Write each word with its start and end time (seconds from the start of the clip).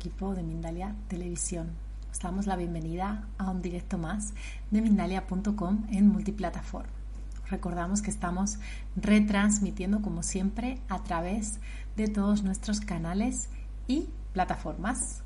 equipo 0.00 0.34
de 0.34 0.42
Mindalia 0.42 0.94
Televisión. 1.08 1.72
Os 2.10 2.20
damos 2.20 2.46
la 2.46 2.56
bienvenida 2.56 3.28
a 3.36 3.50
un 3.50 3.60
directo 3.60 3.98
más 3.98 4.32
de 4.70 4.80
Mindalia.com 4.80 5.84
en 5.90 6.08
multiplataforma. 6.08 6.88
Recordamos 7.50 8.00
que 8.00 8.08
estamos 8.08 8.58
retransmitiendo 8.96 10.00
como 10.00 10.22
siempre 10.22 10.80
a 10.88 11.02
través 11.02 11.60
de 11.96 12.08
todos 12.08 12.42
nuestros 12.42 12.80
canales 12.80 13.50
y 13.88 14.08
plataformas. 14.32 15.22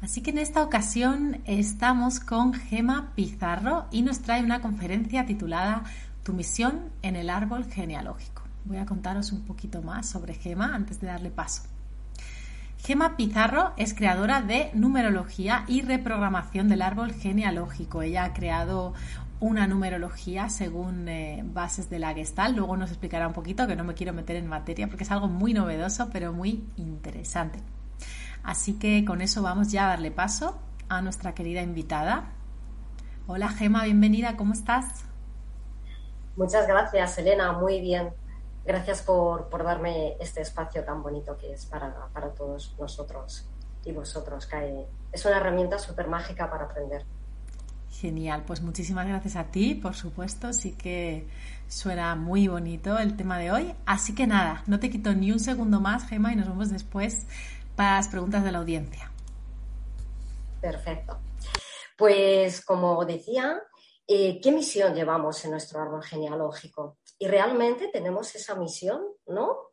Así 0.00 0.22
que 0.22 0.30
en 0.30 0.38
esta 0.38 0.62
ocasión 0.62 1.42
estamos 1.44 2.18
con 2.18 2.54
Gema 2.54 3.12
Pizarro 3.14 3.84
y 3.90 4.00
nos 4.00 4.20
trae 4.20 4.42
una 4.42 4.62
conferencia 4.62 5.26
titulada 5.26 5.84
Tu 6.22 6.32
misión 6.32 6.80
en 7.02 7.16
el 7.16 7.28
árbol 7.28 7.66
genealógico. 7.66 8.42
Voy 8.64 8.78
a 8.78 8.86
contaros 8.86 9.32
un 9.32 9.42
poquito 9.42 9.82
más 9.82 10.08
sobre 10.08 10.32
Gema 10.32 10.74
antes 10.74 10.98
de 10.98 11.08
darle 11.08 11.30
paso. 11.30 11.73
Gema 12.84 13.16
Pizarro 13.16 13.72
es 13.78 13.94
creadora 13.94 14.42
de 14.42 14.70
numerología 14.74 15.64
y 15.66 15.80
reprogramación 15.80 16.68
del 16.68 16.82
árbol 16.82 17.12
genealógico. 17.12 18.02
Ella 18.02 18.24
ha 18.24 18.34
creado 18.34 18.92
una 19.40 19.66
numerología 19.66 20.50
según 20.50 21.08
eh, 21.08 21.42
bases 21.46 21.88
de 21.88 21.98
la 21.98 22.12
Gestalt. 22.12 22.54
Luego 22.54 22.76
nos 22.76 22.90
explicará 22.90 23.26
un 23.26 23.32
poquito, 23.32 23.66
que 23.66 23.74
no 23.74 23.84
me 23.84 23.94
quiero 23.94 24.12
meter 24.12 24.36
en 24.36 24.48
materia 24.48 24.86
porque 24.86 25.04
es 25.04 25.10
algo 25.10 25.28
muy 25.28 25.54
novedoso, 25.54 26.10
pero 26.12 26.34
muy 26.34 26.62
interesante. 26.76 27.58
Así 28.42 28.74
que 28.74 29.02
con 29.06 29.22
eso 29.22 29.40
vamos 29.40 29.72
ya 29.72 29.86
a 29.86 29.88
darle 29.88 30.10
paso 30.10 30.60
a 30.90 31.00
nuestra 31.00 31.32
querida 31.32 31.62
invitada. 31.62 32.32
Hola 33.26 33.48
Gema, 33.48 33.84
bienvenida, 33.84 34.36
¿cómo 34.36 34.52
estás? 34.52 35.06
Muchas 36.36 36.68
gracias, 36.68 37.16
Elena, 37.16 37.52
muy 37.52 37.80
bien. 37.80 38.10
Gracias 38.64 39.02
por, 39.02 39.50
darme 39.62 40.16
este 40.20 40.40
espacio 40.40 40.82
tan 40.84 41.02
bonito 41.02 41.36
que 41.36 41.52
es 41.52 41.66
para, 41.66 41.94
todos 42.34 42.74
nosotros 42.78 43.46
y 43.84 43.92
vosotros, 43.92 44.46
que 44.46 44.86
es 45.12 45.24
una 45.26 45.36
herramienta 45.36 45.78
súper 45.78 46.08
mágica 46.08 46.50
para 46.50 46.64
aprender. 46.64 47.04
Genial, 47.90 48.44
pues 48.46 48.62
muchísimas 48.62 49.06
gracias 49.06 49.36
a 49.36 49.44
ti, 49.44 49.74
por 49.74 49.94
supuesto, 49.94 50.52
sí 50.52 50.72
que 50.72 51.28
suena 51.68 52.14
muy 52.14 52.48
bonito 52.48 52.98
el 52.98 53.16
tema 53.16 53.38
de 53.38 53.52
hoy. 53.52 53.74
Así 53.84 54.14
que 54.14 54.26
nada, 54.26 54.62
no 54.66 54.80
te 54.80 54.90
quito 54.90 55.14
ni 55.14 55.30
un 55.30 55.40
segundo 55.40 55.80
más, 55.80 56.08
Gema, 56.08 56.32
y 56.32 56.36
nos 56.36 56.48
vemos 56.48 56.70
después 56.70 57.26
para 57.76 57.96
las 57.96 58.08
preguntas 58.08 58.42
de 58.44 58.52
la 58.52 58.58
audiencia. 58.58 59.10
Perfecto. 60.60 61.18
Pues 61.98 62.64
como 62.64 63.04
decía, 63.04 63.60
eh, 64.08 64.40
¿qué 64.40 64.50
misión 64.50 64.94
llevamos 64.94 65.44
en 65.44 65.52
nuestro 65.52 65.80
árbol 65.80 66.02
genealógico? 66.02 66.96
Y 67.18 67.28
realmente 67.28 67.88
tenemos 67.88 68.34
esa 68.34 68.54
misión, 68.54 69.06
¿no? 69.26 69.70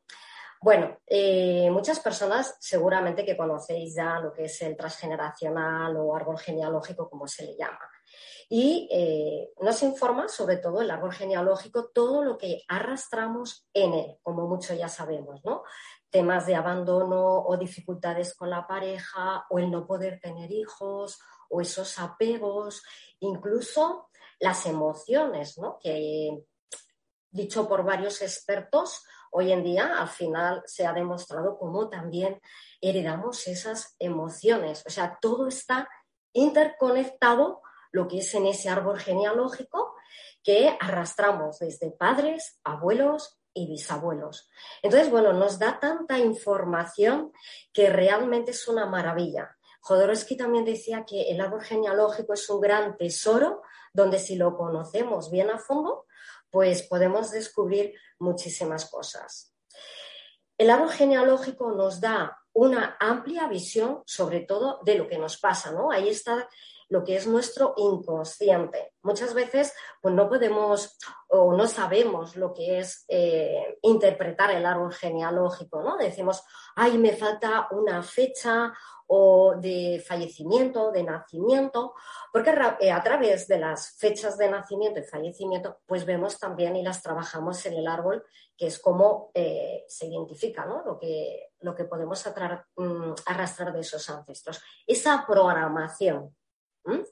Bueno, 0.63 0.95
eh, 1.07 1.71
muchas 1.71 1.99
personas 1.99 2.55
seguramente 2.59 3.25
que 3.25 3.35
conocéis 3.35 3.95
ya 3.95 4.19
lo 4.19 4.31
que 4.31 4.43
es 4.43 4.61
el 4.61 4.77
transgeneracional 4.77 5.97
o 5.97 6.15
árbol 6.15 6.37
genealógico, 6.37 7.09
como 7.09 7.27
se 7.27 7.45
le 7.45 7.57
llama. 7.57 7.79
Y 8.47 8.87
eh, 8.91 9.53
nos 9.59 9.81
informa 9.81 10.27
sobre 10.27 10.57
todo 10.57 10.81
el 10.81 10.91
árbol 10.91 11.13
genealógico, 11.13 11.89
todo 11.89 12.21
lo 12.23 12.37
que 12.37 12.61
arrastramos 12.67 13.67
en 13.73 13.93
él, 13.93 14.17
como 14.21 14.47
mucho 14.47 14.75
ya 14.75 14.87
sabemos, 14.87 15.43
¿no? 15.43 15.63
Temas 16.11 16.45
de 16.45 16.53
abandono 16.53 17.39
o 17.43 17.57
dificultades 17.57 18.35
con 18.35 18.51
la 18.51 18.67
pareja 18.67 19.45
o 19.49 19.57
el 19.57 19.71
no 19.71 19.87
poder 19.87 20.19
tener 20.19 20.51
hijos 20.51 21.19
o 21.49 21.61
esos 21.61 21.97
apegos, 21.97 22.83
incluso 23.19 24.09
las 24.39 24.65
emociones, 24.67 25.57
¿no? 25.57 25.79
Que 25.81 26.43
dicho 27.31 27.67
por 27.67 27.83
varios 27.83 28.21
expertos, 28.21 29.03
hoy 29.31 29.51
en 29.51 29.63
día 29.63 29.97
al 29.97 30.09
final 30.09 30.61
se 30.65 30.85
ha 30.85 30.93
demostrado 30.93 31.57
cómo 31.57 31.89
también 31.89 32.39
heredamos 32.81 33.47
esas 33.47 33.95
emociones. 33.99 34.83
O 34.85 34.89
sea, 34.89 35.17
todo 35.21 35.47
está 35.47 35.89
interconectado, 36.33 37.61
lo 37.91 38.07
que 38.07 38.19
es 38.19 38.33
en 38.35 38.45
ese 38.45 38.69
árbol 38.69 38.99
genealógico 38.99 39.95
que 40.43 40.75
arrastramos 40.79 41.59
desde 41.59 41.91
padres, 41.91 42.59
abuelos 42.63 43.41
y 43.53 43.67
bisabuelos. 43.67 44.49
Entonces, 44.81 45.09
bueno, 45.09 45.33
nos 45.33 45.59
da 45.59 45.79
tanta 45.79 46.17
información 46.17 47.31
que 47.73 47.89
realmente 47.89 48.51
es 48.51 48.67
una 48.67 48.85
maravilla. 48.85 49.57
Jodorowsky 49.81 50.37
también 50.37 50.63
decía 50.63 51.05
que 51.05 51.31
el 51.31 51.41
árbol 51.41 51.63
genealógico 51.63 52.33
es 52.33 52.49
un 52.49 52.61
gran 52.61 52.97
tesoro 52.97 53.61
donde 53.93 54.19
si 54.19 54.35
lo 54.35 54.55
conocemos 54.57 55.29
bien 55.29 55.49
a 55.49 55.57
fondo, 55.57 56.05
pues 56.49 56.83
podemos 56.83 57.31
descubrir 57.31 57.93
muchísimas 58.19 58.89
cosas. 58.89 59.53
El 60.57 60.69
árbol 60.69 60.91
genealógico 60.91 61.71
nos 61.71 62.01
da 62.01 62.37
una 62.53 62.97
amplia 62.99 63.47
visión 63.47 64.03
sobre 64.05 64.41
todo 64.41 64.79
de 64.83 64.95
lo 64.95 65.07
que 65.07 65.17
nos 65.17 65.37
pasa, 65.37 65.71
¿no? 65.71 65.91
Ahí 65.91 66.09
está 66.09 66.47
lo 66.91 67.05
que 67.05 67.15
es 67.15 67.25
nuestro 67.25 67.73
inconsciente. 67.77 68.91
Muchas 69.01 69.33
veces 69.33 69.73
pues 70.01 70.13
no 70.13 70.27
podemos 70.27 70.97
o 71.29 71.53
no 71.53 71.65
sabemos 71.65 72.35
lo 72.35 72.53
que 72.53 72.79
es 72.79 73.05
eh, 73.07 73.79
interpretar 73.81 74.51
el 74.51 74.65
árbol 74.65 74.91
genealógico, 74.91 75.81
¿no? 75.81 75.95
Decimos, 75.95 76.43
ay, 76.75 76.97
me 76.97 77.13
falta 77.15 77.69
una 77.71 78.03
fecha 78.03 78.73
o 79.07 79.55
de 79.55 80.03
fallecimiento, 80.05 80.91
de 80.91 81.03
nacimiento, 81.03 81.93
porque 82.33 82.53
eh, 82.81 82.91
a 82.91 83.01
través 83.01 83.47
de 83.47 83.57
las 83.57 83.95
fechas 83.97 84.37
de 84.37 84.49
nacimiento 84.49 84.99
y 84.99 85.03
fallecimiento, 85.03 85.79
pues 85.85 86.05
vemos 86.05 86.37
también 86.39 86.75
y 86.75 86.83
las 86.83 87.01
trabajamos 87.01 87.65
en 87.67 87.73
el 87.75 87.87
árbol, 87.87 88.25
que 88.57 88.67
es 88.67 88.79
como 88.79 89.31
eh, 89.33 89.85
se 89.87 90.07
identifica 90.07 90.65
¿no? 90.65 90.83
lo, 90.83 90.99
que, 90.99 91.51
lo 91.61 91.73
que 91.73 91.85
podemos 91.85 92.21
mm, 92.75 93.13
arrastrar 93.27 93.71
de 93.71 93.79
esos 93.79 94.09
ancestros. 94.09 94.61
Esa 94.85 95.25
programación 95.25 96.35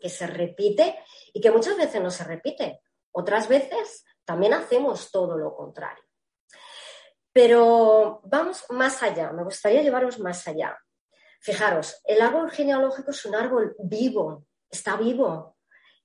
que 0.02 0.10
se 0.10 0.28
repite 0.28 1.00
y 1.34 1.42
que 1.42 1.52
muchas 1.52 1.78
veces 1.78 2.02
no 2.02 2.12
se 2.12 2.24
repite, 2.24 2.82
otras 3.12 3.48
veces 3.48 4.06
también 4.26 4.54
hacemos 4.54 5.12
todo 5.12 5.38
lo 5.38 5.56
contrario. 5.56 6.04
Pero 7.32 8.22
vamos 8.24 8.64
más 8.70 9.02
allá, 9.04 9.32
me 9.32 9.44
gustaría 9.44 9.82
llevaros 9.82 10.20
más 10.20 10.48
allá. 10.48 10.78
Fijaros, 11.42 12.02
el 12.04 12.22
árbol 12.22 12.52
genealógico 12.52 13.12
es 13.12 13.26
un 13.26 13.36
árbol 13.36 13.76
vivo, 13.80 14.46
está 14.70 14.98
vivo. 14.98 15.56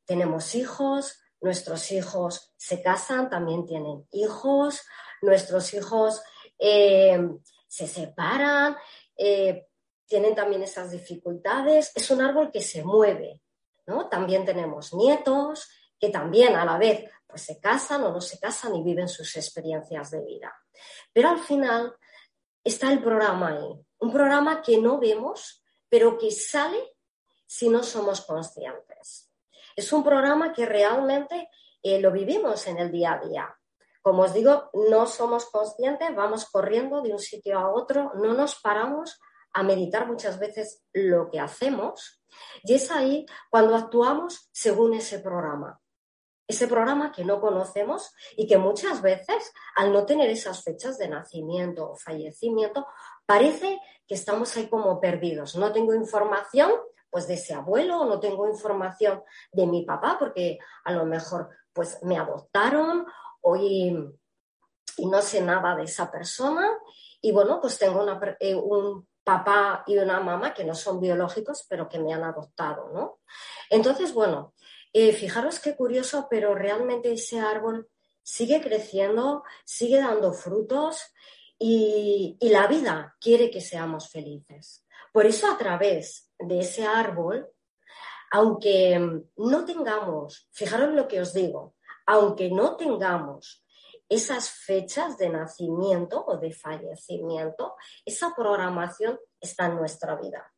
Tenemos 0.05 0.55
hijos, 0.55 1.21
nuestros 1.41 1.91
hijos 1.93 2.53
se 2.57 2.83
casan, 2.83 3.29
también 3.29 3.67
tienen 3.67 4.07
hijos, 4.13 4.83
nuestros 5.23 5.75
hijos 5.75 6.23
eh, 6.59 7.19
se 7.67 7.87
separan, 7.87 8.77
eh, 9.17 9.67
tienen 10.07 10.35
también 10.35 10.63
esas 10.63 10.91
dificultades. 10.91 11.91
Es 11.95 12.11
un 12.11 12.23
árbol 12.23 12.51
que 12.53 12.61
se 12.61 12.85
mueve, 12.85 13.41
¿no? 13.87 14.09
También 14.09 14.45
tenemos 14.45 14.93
nietos 14.95 15.69
que 15.99 16.11
también 16.11 16.55
a 16.57 16.65
la 16.65 16.79
vez 16.79 17.11
pues 17.27 17.43
se 17.43 17.61
casan 17.61 18.05
o 18.05 18.13
no 18.13 18.21
se 18.21 18.39
casan 18.39 18.75
y 18.77 18.83
viven 18.83 19.09
sus 19.09 19.37
experiencias 19.37 20.11
de 20.11 20.25
vida. 20.25 20.55
Pero 21.13 21.31
al 21.31 21.39
final 21.39 21.95
está 22.63 22.93
el 22.93 23.03
programa 23.03 23.49
ahí, 23.49 23.87
un 23.99 24.13
programa 24.13 24.63
que 24.63 24.79
no 24.79 24.99
vemos, 24.99 25.65
pero 25.89 26.19
que 26.19 26.31
sale 26.31 26.97
si 27.47 27.69
no 27.69 27.83
somos 27.83 28.21
conscientes. 28.23 29.31
Es 29.77 29.93
un 29.93 30.05
programa 30.05 30.53
que 30.53 30.67
realmente 30.67 31.49
eh, 31.83 32.01
lo 32.01 32.13
vivimos 32.13 32.67
en 32.67 32.79
el 32.79 32.91
día 32.91 33.15
a 33.15 33.27
día. 33.27 33.59
Como 34.01 34.23
os 34.23 34.35
digo, 34.35 34.71
no 34.91 35.07
somos 35.07 35.47
conscientes, 35.47 36.15
vamos 36.15 36.45
corriendo 36.47 37.01
de 37.01 37.13
un 37.13 37.19
sitio 37.19 37.59
a 37.59 37.73
otro, 37.73 38.13
no 38.17 38.35
nos 38.35 38.57
paramos 38.61 39.19
a 39.55 39.63
meditar 39.63 40.07
muchas 40.07 40.39
veces 40.39 40.85
lo 40.93 41.31
que 41.31 41.41
hacemos 41.41 42.23
y 42.63 42.75
es 42.75 42.91
ahí 42.91 43.25
cuando 43.49 43.75
actuamos 43.75 44.51
según 44.53 44.95
ese 44.95 45.21
programa 45.21 45.81
ese 46.47 46.69
programa 46.69 47.11
que 47.13 47.25
no 47.25 47.41
conocemos 47.41 48.13
y 48.37 48.47
que 48.47 48.59
muchas 48.59 49.01
veces, 49.01 49.53
al 49.77 49.93
no 49.93 50.05
tener 50.05 50.29
esas 50.29 50.63
fechas 50.63 50.99
de 50.99 51.09
nacimiento 51.09 51.91
o 51.91 51.97
fallecimiento, 51.97 52.87
parece 53.25 53.81
que 54.07 54.15
estamos 54.15 54.55
ahí 54.57 54.69
como 54.69 55.01
perdidos. 55.01 55.57
No 55.57 55.73
tengo 55.73 55.95
información 55.95 56.71
pues 57.09 57.29
de 57.29 57.35
ese 57.35 57.55
abuelo, 57.55 58.05
no 58.05 58.19
tengo 58.19 58.49
información 58.49 59.23
de 59.53 59.67
mi 59.67 59.85
papá, 59.85 60.17
porque 60.19 60.59
a 60.85 60.93
lo 60.93 61.07
mejor 61.07 61.49
pues 61.73 62.03
me 62.03 62.19
adoptaron 62.19 63.07
y, 63.61 63.97
no 64.99 65.23
sé 65.23 65.41
nada 65.41 65.77
de 65.77 65.85
esa 65.85 66.11
persona. 66.11 66.69
Y 67.21 67.33
bueno, 67.33 67.61
pues 67.61 67.79
tengo 67.79 68.05
eh, 68.41 68.55
un 68.55 69.07
papá 69.25 69.83
y 69.87 69.97
una 69.97 70.21
mamá 70.21 70.53
que 70.53 70.65
no 70.65 70.75
son 70.75 71.01
biológicos, 71.01 71.67
pero 71.69 71.89
que 71.89 71.99
me 71.99 72.13
han 72.13 72.23
adoptado, 72.23 72.91
¿no? 72.93 73.21
Entonces, 73.71 74.13
bueno, 74.13 74.55
eh, 74.93 75.13
fijaros 75.13 75.59
qué 75.59 75.75
curioso, 75.75 76.29
pero 76.31 76.55
realmente 76.55 77.13
ese 77.13 77.41
árbol 77.41 77.89
sigue 78.23 78.61
creciendo, 78.61 79.43
sigue 79.65 79.99
dando 79.99 80.33
frutos 80.33 81.03
y, 81.59 82.37
la 82.41 82.67
vida 82.67 83.17
quiere 83.21 83.51
que 83.51 83.61
seamos 83.61 84.09
felices. 84.09 84.87
Por 85.13 85.27
eso 85.27 85.51
a 85.51 85.59
través 85.59 86.31
de 86.39 86.61
ese 86.61 86.87
árbol, 86.87 87.49
aunque 88.31 89.23
no 89.37 89.65
tengamos, 89.65 90.49
fijaros 90.53 90.95
lo 90.95 91.09
que 91.09 91.21
os 91.21 91.33
digo, 91.33 91.75
aunque 92.07 92.51
no 92.51 92.77
tengamos 92.77 93.64
esas 94.15 94.51
fechas 94.51 95.19
de 95.19 95.29
nacimiento 95.29 96.25
o 96.27 96.37
de 96.37 96.53
fallecimiento, 96.53 97.75
esa 98.05 98.35
programación 98.35 99.19
está 99.41 99.67
en 99.67 99.77
nuestra 99.77 100.17
vida. 100.17 100.53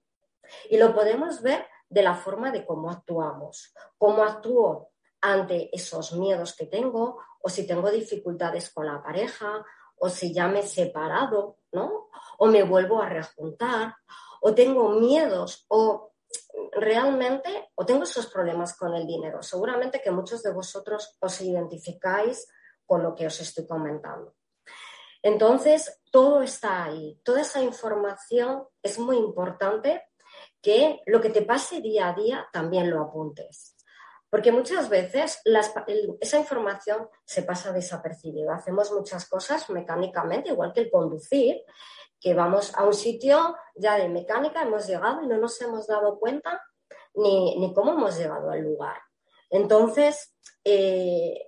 Y 0.70 0.76
lo 0.76 0.94
podemos 0.94 1.42
ver 1.42 1.66
de 1.88 2.02
la 2.02 2.14
forma 2.14 2.50
de 2.50 2.64
cómo 2.64 2.90
actuamos, 2.90 3.74
cómo 3.98 4.22
actúo 4.22 4.90
ante 5.20 5.74
esos 5.74 6.12
miedos 6.12 6.54
que 6.54 6.66
tengo 6.66 7.20
o 7.40 7.48
si 7.48 7.66
tengo 7.66 7.90
dificultades 7.90 8.70
con 8.70 8.86
la 8.86 9.02
pareja 9.02 9.64
o 9.98 10.08
si 10.08 10.32
ya 10.32 10.48
me 10.48 10.60
he 10.60 10.66
separado, 10.66 11.58
¿no? 11.72 12.10
O 12.38 12.46
me 12.46 12.62
vuelvo 12.62 13.00
a 13.00 13.08
rejuntar 13.08 13.94
o 14.40 14.54
tengo 14.54 14.90
miedos 14.90 15.64
o 15.68 16.12
realmente 16.72 17.70
o 17.74 17.86
tengo 17.86 18.02
esos 18.02 18.26
problemas 18.26 18.76
con 18.76 18.94
el 18.94 19.06
dinero. 19.06 19.42
Seguramente 19.42 20.02
que 20.02 20.10
muchos 20.10 20.42
de 20.42 20.52
vosotros 20.52 21.16
os 21.20 21.40
identificáis 21.40 22.48
con 22.86 23.02
lo 23.02 23.14
que 23.14 23.26
os 23.26 23.40
estoy 23.40 23.66
comentando. 23.66 24.34
Entonces, 25.22 26.00
todo 26.10 26.42
está 26.42 26.84
ahí. 26.84 27.20
Toda 27.24 27.40
esa 27.40 27.60
información 27.60 28.64
es 28.82 28.98
muy 28.98 29.16
importante 29.16 30.04
que 30.62 31.02
lo 31.06 31.20
que 31.20 31.30
te 31.30 31.42
pase 31.42 31.80
día 31.80 32.08
a 32.08 32.14
día 32.14 32.48
también 32.52 32.90
lo 32.90 33.00
apuntes. 33.00 33.76
Porque 34.30 34.52
muchas 34.52 34.88
veces 34.88 35.40
esa 36.20 36.38
información 36.38 37.08
se 37.24 37.42
pasa 37.42 37.72
desapercibida. 37.72 38.54
Hacemos 38.56 38.92
muchas 38.92 39.28
cosas 39.28 39.68
mecánicamente, 39.70 40.50
igual 40.50 40.72
que 40.72 40.80
el 40.80 40.90
conducir, 40.90 41.62
que 42.20 42.34
vamos 42.34 42.74
a 42.74 42.84
un 42.84 42.94
sitio 42.94 43.56
ya 43.74 43.96
de 43.96 44.08
mecánica, 44.08 44.62
hemos 44.62 44.86
llegado 44.86 45.22
y 45.22 45.26
no 45.26 45.38
nos 45.38 45.60
hemos 45.60 45.86
dado 45.86 46.18
cuenta 46.18 46.62
ni, 47.14 47.72
cómo 47.74 47.92
hemos 47.92 48.18
llegado 48.18 48.50
al 48.50 48.62
lugar. 48.62 49.00
Entonces, 49.50 50.36
eh, 50.64 51.45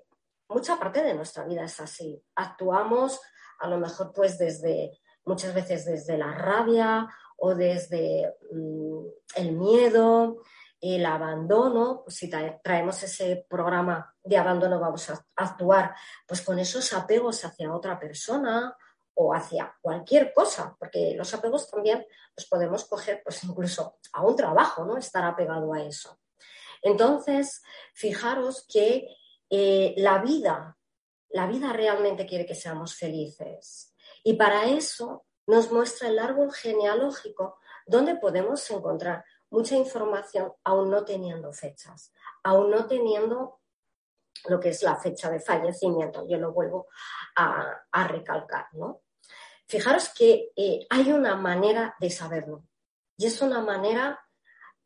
mucha 0.49 0.79
parte 0.79 1.03
de 1.03 1.15
nuestra 1.15 1.45
vida 1.45 1.65
es 1.65 1.81
así. 1.81 2.23
Actuamos 2.35 3.21
a 3.61 3.69
lo 3.69 3.79
mejor 3.79 4.12
pues 4.12 4.39
desde, 4.39 4.99
muchas 5.25 5.55
veces 5.55 5.85
desde 5.85 6.17
la 6.17 6.33
rabia 6.33 7.09
o 7.37 7.55
desde 7.55 8.37
mm, 8.53 9.05
el 9.37 9.53
miedo, 9.53 10.43
el 10.81 11.05
abandono, 11.06 12.05
si 12.06 12.31
traemos 12.62 13.03
ese 13.03 13.47
programa 13.49 14.15
de 14.23 14.37
abandono 14.37 14.79
vamos 14.79 15.11
a 15.11 15.25
actuar 15.37 15.95
pues 16.27 16.41
con 16.43 16.59
esos 16.59 16.93
apegos 16.93 17.44
hacia 17.44 17.75
otra 17.75 17.99
persona 17.99 18.77
o 19.15 19.35
hacia 19.35 19.77
cualquier 19.81 20.33
cosa, 20.33 20.77
porque 20.79 21.15
los 21.17 21.35
apegos 21.35 21.69
también 21.69 22.06
los 22.37 22.47
podemos 22.47 22.85
coger 22.85 23.21
pues 23.25 23.43
incluso 23.43 23.99
a 24.12 24.23
un 24.23 24.37
trabajo, 24.37 24.85
¿no? 24.85 24.97
Estar 24.97 25.25
apegado 25.25 25.73
a 25.75 25.83
eso. 25.83 26.21
Entonces, 26.83 27.61
fijaros 27.94 28.65
que 28.73 29.09
eh, 29.50 29.95
la 29.97 30.19
vida, 30.19 30.77
la 31.31 31.47
vida 31.47 31.73
realmente 31.73 32.27
quiere 32.27 32.47
que 32.47 32.55
seamos 32.55 32.95
felices. 32.95 33.95
Y 34.25 34.35
para 34.35 34.67
eso 34.67 35.27
nos 35.47 35.73
muestra 35.73 36.09
el 36.09 36.19
árbol 36.19 36.53
genealógico 36.53 37.59
donde 37.87 38.17
podemos 38.17 38.71
encontrar 38.71 39.25
mucha 39.50 39.77
información 39.77 40.53
aún 40.65 40.91
no 40.91 41.05
teniendo 41.05 41.53
fechas, 41.53 42.12
aún 42.43 42.71
no 42.71 42.87
teniendo 42.87 43.61
lo 44.47 44.61
que 44.61 44.69
es 44.71 44.83
la 44.83 44.97
fecha 44.97 45.31
de 45.31 45.41
fallecimiento. 45.41 46.27
Yo 46.29 46.37
lo 46.39 46.53
vuelvo 46.53 46.89
a, 47.35 48.06
recalcar, 48.06 48.67
¿no? 48.73 49.03
Fijaros 49.67 50.11
que 50.11 50.53
eh, 50.56 50.87
hay 50.89 51.12
una 51.12 51.35
manera 51.37 51.94
de 52.01 52.11
saberlo 52.11 52.65
y 53.17 53.27
es 53.27 53.43
una 53.43 53.61
manera 53.61 54.21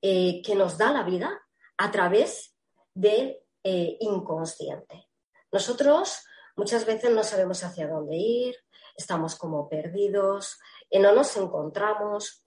eh, 0.00 0.42
que 0.44 0.54
nos 0.54 0.78
da 0.78 0.92
la 0.92 1.02
vida 1.02 1.40
a 1.76 1.90
través 1.90 2.56
del 2.94 3.41
eh, 3.64 3.96
inconsciente. 4.00 5.08
Nosotros 5.50 6.24
muchas 6.56 6.86
veces 6.86 7.10
no 7.10 7.22
sabemos 7.22 7.62
hacia 7.64 7.88
dónde 7.88 8.16
ir, 8.16 8.56
estamos 8.96 9.36
como 9.36 9.68
perdidos, 9.68 10.58
no 10.92 11.12
nos 11.12 11.36
encontramos 11.36 12.44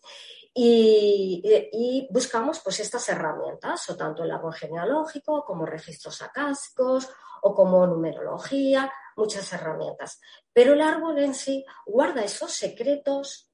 y, 0.57 2.07
buscamos 2.11 2.59
pues 2.59 2.79
estas 2.79 3.07
herramientas, 3.09 3.89
o 3.89 3.97
tanto 3.97 4.23
el 4.23 4.31
árbol 4.31 4.53
genealógico 4.53 5.43
como 5.43 5.65
registros 5.65 6.21
acásicos 6.21 7.09
o 7.41 7.53
como 7.53 7.85
numerología, 7.85 8.91
muchas 9.17 9.51
herramientas. 9.51 10.21
Pero 10.53 10.73
el 10.73 10.81
árbol 10.81 11.19
en 11.19 11.33
sí 11.33 11.65
guarda 11.85 12.23
esos 12.23 12.53
secretos 12.53 13.51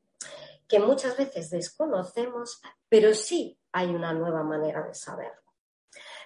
que 0.68 0.80
muchas 0.80 1.18
veces 1.18 1.50
desconocemos, 1.50 2.62
pero 2.88 3.14
sí 3.14 3.60
hay 3.72 3.90
una 3.90 4.14
nueva 4.14 4.44
manera 4.44 4.84
de 4.84 4.94
saberlo. 4.94 5.41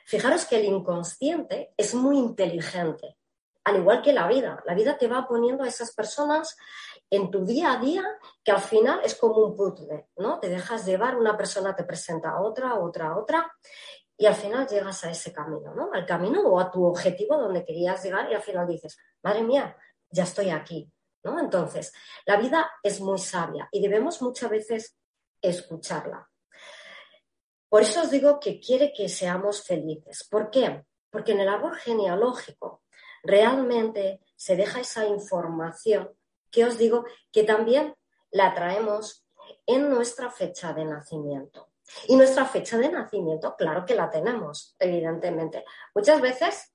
Fijaros 0.05 0.45
que 0.45 0.57
el 0.57 0.65
inconsciente 0.65 1.73
es 1.75 1.95
muy 1.95 2.17
inteligente, 2.17 3.17
al 3.63 3.77
igual 3.77 4.01
que 4.01 4.13
la 4.13 4.27
vida. 4.27 4.61
La 4.65 4.75
vida 4.75 4.97
te 4.97 5.07
va 5.07 5.27
poniendo 5.27 5.63
a 5.63 5.67
esas 5.67 5.93
personas 5.93 6.55
en 7.09 7.31
tu 7.31 7.43
día 7.43 7.73
a 7.73 7.77
día 7.77 8.03
que 8.43 8.51
al 8.51 8.61
final 8.61 9.01
es 9.03 9.15
como 9.15 9.37
un 9.37 9.55
puzzle, 9.55 10.09
¿no? 10.17 10.39
Te 10.39 10.49
dejas 10.49 10.85
llevar, 10.85 11.17
una 11.17 11.35
persona 11.35 11.75
te 11.75 11.83
presenta 11.83 12.29
a 12.29 12.41
otra, 12.41 12.75
otra, 12.75 13.17
otra, 13.17 13.51
y 14.17 14.27
al 14.27 14.35
final 14.35 14.67
llegas 14.67 15.03
a 15.03 15.09
ese 15.09 15.33
camino, 15.33 15.73
¿no? 15.73 15.89
Al 15.91 16.05
camino 16.05 16.41
o 16.41 16.59
a 16.59 16.71
tu 16.71 16.85
objetivo 16.85 17.37
donde 17.37 17.65
querías 17.65 18.03
llegar 18.03 18.31
y 18.31 18.35
al 18.35 18.41
final 18.41 18.67
dices, 18.67 18.97
madre 19.23 19.43
mía, 19.43 19.75
ya 20.09 20.23
estoy 20.23 20.51
aquí, 20.51 20.91
¿no? 21.23 21.39
Entonces, 21.39 21.93
la 22.25 22.37
vida 22.37 22.69
es 22.83 23.01
muy 23.01 23.17
sabia 23.17 23.67
y 23.71 23.81
debemos 23.81 24.21
muchas 24.21 24.49
veces 24.49 24.97
escucharla. 25.41 26.29
Por 27.75 27.83
eso 27.83 28.03
os 28.03 28.09
digo 28.09 28.39
que 28.39 28.61
quiere 28.61 28.93
que 28.93 29.09
seamos 29.09 29.61
felices. 29.61 30.25
¿Por 30.31 30.49
qué? 30.49 30.85
Porque 31.09 31.33
en 31.33 31.41
el 31.41 31.49
árbol 31.49 31.75
genealógico 31.75 32.83
realmente 33.21 34.21
se 34.37 34.55
deja 34.55 34.79
esa 34.79 35.05
información 35.05 36.09
que 36.49 36.63
os 36.63 36.77
digo 36.77 37.03
que 37.33 37.43
también 37.43 37.93
la 38.31 38.53
traemos 38.53 39.27
en 39.65 39.89
nuestra 39.89 40.31
fecha 40.31 40.71
de 40.71 40.85
nacimiento. 40.85 41.67
Y 42.07 42.15
nuestra 42.15 42.45
fecha 42.45 42.77
de 42.77 42.87
nacimiento, 42.87 43.57
claro 43.57 43.85
que 43.85 43.95
la 43.95 44.09
tenemos, 44.09 44.77
evidentemente. 44.79 45.65
Muchas 45.93 46.21
veces 46.21 46.73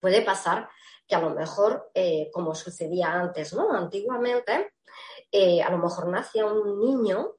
puede 0.00 0.22
pasar 0.22 0.70
que 1.06 1.14
a 1.14 1.20
lo 1.20 1.34
mejor, 1.34 1.90
eh, 1.92 2.30
como 2.32 2.54
sucedía 2.54 3.12
antes, 3.12 3.52
¿no? 3.52 3.70
Antiguamente, 3.70 4.72
eh, 5.30 5.60
a 5.60 5.70
lo 5.70 5.76
mejor 5.76 6.08
nacía 6.08 6.46
un 6.46 6.80
niño 6.80 7.34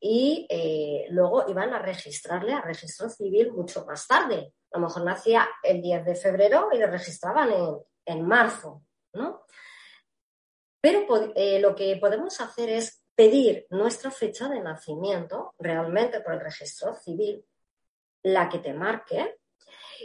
y 0.00 0.46
eh, 0.50 1.06
luego 1.10 1.44
iban 1.48 1.72
a 1.72 1.78
registrarle 1.78 2.52
a 2.52 2.60
registro 2.60 3.08
civil 3.08 3.52
mucho 3.52 3.84
más 3.84 4.06
tarde. 4.06 4.54
A 4.72 4.78
lo 4.78 4.86
mejor 4.86 5.04
nacía 5.04 5.48
el 5.62 5.80
10 5.82 6.04
de 6.04 6.14
febrero 6.14 6.68
y 6.72 6.78
le 6.78 6.86
registraban 6.86 7.52
en, 7.52 7.78
en 8.06 8.26
marzo, 8.26 8.82
¿no? 9.12 9.44
Pero 10.80 11.06
eh, 11.34 11.60
lo 11.60 11.74
que 11.74 11.96
podemos 11.96 12.40
hacer 12.40 12.68
es 12.68 13.04
pedir 13.14 13.66
nuestra 13.70 14.10
fecha 14.10 14.48
de 14.48 14.60
nacimiento, 14.60 15.54
realmente 15.58 16.20
por 16.20 16.34
el 16.34 16.40
registro 16.40 16.94
civil, 16.94 17.44
la 18.22 18.48
que 18.48 18.58
te 18.58 18.74
marque, 18.74 19.38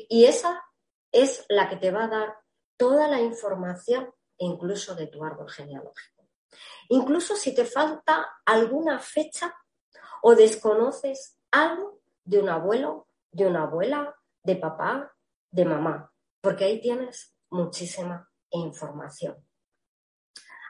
y 0.08 0.26
esa 0.26 0.64
es 1.12 1.46
la 1.50 1.68
que 1.68 1.78
te 1.78 1.92
va 1.92 2.06
a 2.06 2.10
dar 2.10 2.38
toda 2.78 3.08
la 3.08 3.20
información, 3.20 4.14
incluso 4.38 4.96
de 4.96 5.08
tu 5.08 5.24
árbol 5.26 5.50
genealógico. 5.50 6.30
Incluso 6.90 7.36
si 7.36 7.54
te 7.54 7.66
falta 7.66 8.40
alguna 8.46 9.00
fecha 9.00 9.54
o 10.22 10.36
desconoces 10.36 11.38
algo 11.52 12.00
de 12.24 12.40
un 12.40 12.50
abuelo, 12.50 13.08
de 13.32 13.48
una 13.48 13.64
abuela, 13.64 14.16
de 14.44 14.56
papá, 14.56 15.14
de 15.52 15.66
mamá, 15.66 16.12
porque 16.42 16.66
ahí 16.66 16.82
tienes 16.82 17.36
muchísima 17.50 18.30
información. 18.52 19.38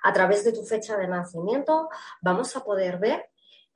A 0.03 0.13
través 0.13 0.43
de 0.45 0.53
tu 0.53 0.63
fecha 0.63 0.97
de 0.97 1.07
nacimiento 1.07 1.89
vamos 2.21 2.55
a 2.55 2.63
poder 2.63 2.99
ver 2.99 3.29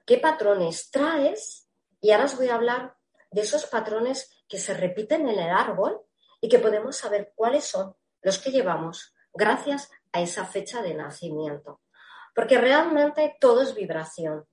qué 0.05 0.17
patrones 0.17 0.89
traes 0.91 1.69
y 1.99 2.11
ahora 2.11 2.25
os 2.25 2.37
voy 2.37 2.49
a 2.49 2.55
hablar 2.55 2.97
de 3.31 3.41
esos 3.41 3.65
patrones 3.65 4.31
que 4.47 4.59
se 4.59 4.73
repiten 4.73 5.27
en 5.27 5.39
el 5.39 5.49
árbol 5.49 6.01
y 6.39 6.49
que 6.49 6.59
podemos 6.59 6.97
saber 6.97 7.33
cuáles 7.35 7.65
son 7.65 7.95
los 8.21 8.37
que 8.37 8.51
llevamos 8.51 9.13
gracias 9.33 9.89
a 10.11 10.21
esa 10.21 10.45
fecha 10.45 10.81
de 10.81 10.93
nacimiento. 10.93 11.81
Porque 12.35 12.57
realmente 12.57 13.35
todo 13.39 13.61
es 13.61 13.75
vibración 13.75 14.45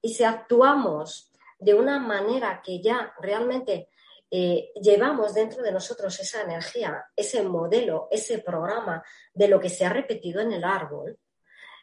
y 0.00 0.14
si 0.14 0.24
actuamos 0.24 1.32
de 1.58 1.74
una 1.74 1.98
manera 1.98 2.62
que 2.64 2.80
ya 2.80 3.12
realmente 3.20 3.88
eh, 4.30 4.70
llevamos 4.80 5.34
dentro 5.34 5.62
de 5.62 5.72
nosotros 5.72 6.18
esa 6.20 6.42
energía, 6.42 7.06
ese 7.16 7.42
modelo, 7.42 8.08
ese 8.10 8.38
programa 8.38 9.02
de 9.32 9.48
lo 9.48 9.58
que 9.58 9.70
se 9.70 9.84
ha 9.86 9.88
repetido 9.88 10.40
en 10.40 10.52
el 10.52 10.64
árbol, 10.64 11.18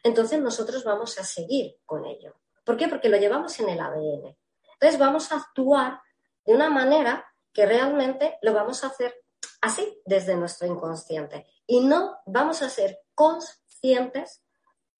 entonces 0.02 0.40
nosotros 0.40 0.84
vamos 0.84 1.18
a 1.18 1.24
seguir 1.24 1.78
con 1.84 2.04
ello. 2.06 2.36
¿Por 2.64 2.76
qué? 2.76 2.88
Porque 2.88 3.08
lo 3.08 3.16
llevamos 3.16 3.58
en 3.60 3.68
el 3.68 3.80
ADN. 3.80 4.36
Entonces 4.74 4.98
vamos 4.98 5.32
a 5.32 5.36
actuar 5.36 6.00
de 6.44 6.54
una 6.54 6.70
manera 6.70 7.26
que 7.52 7.66
realmente 7.66 8.38
lo 8.42 8.52
vamos 8.52 8.84
a 8.84 8.88
hacer 8.88 9.14
así 9.60 10.00
desde 10.04 10.36
nuestro 10.36 10.66
inconsciente 10.68 11.46
y 11.66 11.80
no 11.80 12.18
vamos 12.26 12.62
a 12.62 12.68
ser 12.68 13.00
conscientes 13.14 14.42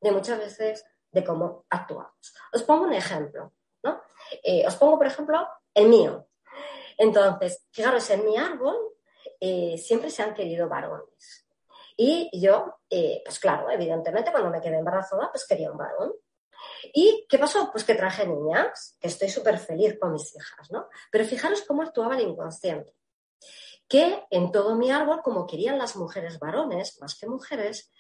de 0.00 0.12
muchas 0.12 0.38
veces 0.38 0.84
de 1.16 1.24
cómo 1.24 1.64
actuamos. 1.70 2.34
Os 2.52 2.62
pongo 2.62 2.84
un 2.84 2.92
ejemplo, 2.92 3.54
¿no? 3.82 4.02
Eh, 4.44 4.66
os 4.66 4.76
pongo, 4.76 4.98
por 4.98 5.06
ejemplo, 5.06 5.48
el 5.72 5.88
mío. 5.88 6.28
Entonces, 6.98 7.66
fijaros, 7.72 8.08
en 8.10 8.26
mi 8.26 8.36
árbol 8.36 8.76
eh, 9.40 9.78
siempre 9.78 10.10
se 10.10 10.22
han 10.22 10.34
querido 10.34 10.68
varones. 10.68 11.46
Y 11.96 12.28
yo, 12.38 12.80
eh, 12.90 13.22
pues 13.24 13.38
claro, 13.38 13.70
evidentemente 13.70 14.30
cuando 14.30 14.50
me 14.50 14.60
quedé 14.60 14.76
embarazada, 14.76 15.30
pues 15.32 15.46
quería 15.46 15.72
un 15.72 15.78
varón. 15.78 16.12
¿Y 16.92 17.26
qué 17.30 17.38
pasó? 17.38 17.70
Pues 17.72 17.84
que 17.84 17.94
traje 17.94 18.26
niñas, 18.26 18.98
que 19.00 19.08
estoy 19.08 19.30
súper 19.30 19.56
feliz 19.58 19.98
con 19.98 20.12
mis 20.12 20.36
hijas, 20.36 20.70
¿no? 20.70 20.88
Pero 21.10 21.24
fijaros 21.24 21.62
cómo 21.62 21.80
actuaba 21.80 22.16
el 22.16 22.28
inconsciente. 22.28 22.94
Que 23.88 24.24
en 24.30 24.52
todo 24.52 24.74
mi 24.74 24.90
árbol, 24.90 25.22
como 25.22 25.46
querían 25.46 25.78
las 25.78 25.96
mujeres 25.96 26.38
varones, 26.38 27.00
más 27.00 27.18
que 27.18 27.26
mujeres, 27.26 27.90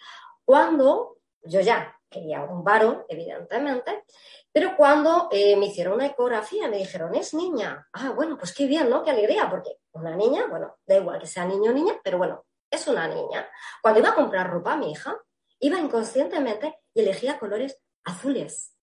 cuando 0.44 1.16
yo 1.42 1.60
ya 1.60 1.95
quería 2.08 2.42
un 2.42 2.62
varón, 2.64 3.04
evidentemente, 3.08 4.04
pero 4.52 4.76
cuando 4.76 5.28
eh, 5.30 5.56
me 5.56 5.66
hicieron 5.66 5.94
una 5.94 6.06
ecografía 6.06 6.68
me 6.68 6.78
dijeron, 6.78 7.14
es 7.14 7.34
niña. 7.34 7.86
Ah, 7.92 8.10
bueno, 8.10 8.38
pues 8.38 8.54
qué 8.54 8.66
bien, 8.66 8.88
¿no? 8.88 9.02
Qué 9.02 9.10
alegría, 9.10 9.50
porque 9.50 9.78
una 9.92 10.16
niña, 10.16 10.46
bueno, 10.48 10.76
da 10.86 10.96
igual 10.96 11.20
que 11.20 11.26
sea 11.26 11.44
niño 11.44 11.70
o 11.70 11.74
niña, 11.74 12.00
pero 12.02 12.18
bueno, 12.18 12.44
es 12.70 12.86
una 12.88 13.06
niña. 13.08 13.48
Cuando 13.82 14.00
iba 14.00 14.10
a 14.10 14.14
comprar 14.14 14.50
ropa 14.50 14.72
a 14.72 14.76
mi 14.76 14.92
hija, 14.92 15.16
iba 15.60 15.78
inconscientemente 15.78 16.80
y 16.94 17.00
elegía 17.00 17.38
colores 17.38 17.78
azules. 18.04 18.74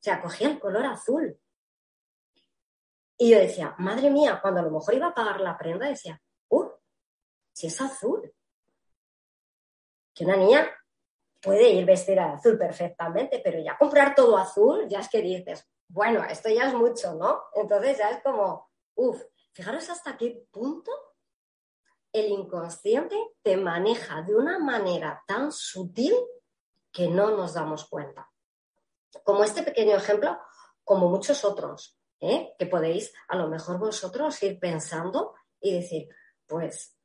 O 0.00 0.02
sea, 0.02 0.20
cogía 0.20 0.48
el 0.48 0.58
color 0.58 0.86
azul. 0.86 1.38
Y 3.18 3.30
yo 3.30 3.38
decía, 3.38 3.74
madre 3.78 4.10
mía, 4.10 4.40
cuando 4.42 4.60
a 4.60 4.64
lo 4.64 4.70
mejor 4.70 4.94
iba 4.94 5.06
a 5.06 5.14
pagar 5.14 5.40
la 5.40 5.56
prenda, 5.56 5.86
decía, 5.86 6.20
¡uh! 6.48 6.68
Si 7.52 7.68
es 7.68 7.80
azul. 7.80 8.30
Que 10.14 10.24
una 10.24 10.36
niña 10.36 10.70
puede 11.46 11.70
ir 11.70 11.84
vestida 11.84 12.26
de 12.26 12.32
azul 12.34 12.58
perfectamente, 12.58 13.40
pero 13.42 13.60
ya 13.60 13.78
comprar 13.78 14.16
todo 14.16 14.36
azul, 14.36 14.88
ya 14.88 14.98
es 14.98 15.08
que 15.08 15.22
dices, 15.22 15.64
bueno, 15.88 16.24
esto 16.24 16.48
ya 16.48 16.66
es 16.66 16.74
mucho, 16.74 17.14
¿no? 17.14 17.44
Entonces 17.54 17.98
ya 17.98 18.10
es 18.10 18.22
como, 18.22 18.68
uff, 18.96 19.22
fijaros 19.52 19.88
hasta 19.88 20.16
qué 20.16 20.44
punto 20.50 20.90
el 22.12 22.26
inconsciente 22.26 23.16
te 23.42 23.56
maneja 23.56 24.22
de 24.22 24.34
una 24.34 24.58
manera 24.58 25.22
tan 25.26 25.52
sutil 25.52 26.14
que 26.90 27.06
no 27.06 27.30
nos 27.30 27.54
damos 27.54 27.88
cuenta. 27.88 28.28
Como 29.22 29.44
este 29.44 29.62
pequeño 29.62 29.96
ejemplo, 29.96 30.36
como 30.82 31.08
muchos 31.08 31.44
otros, 31.44 31.96
¿eh? 32.20 32.54
que 32.58 32.66
podéis 32.66 33.14
a 33.28 33.36
lo 33.36 33.46
mejor 33.48 33.78
vosotros 33.78 34.42
ir 34.42 34.58
pensando 34.58 35.34
y 35.60 35.74
decir, 35.74 36.08
pues 36.46 36.95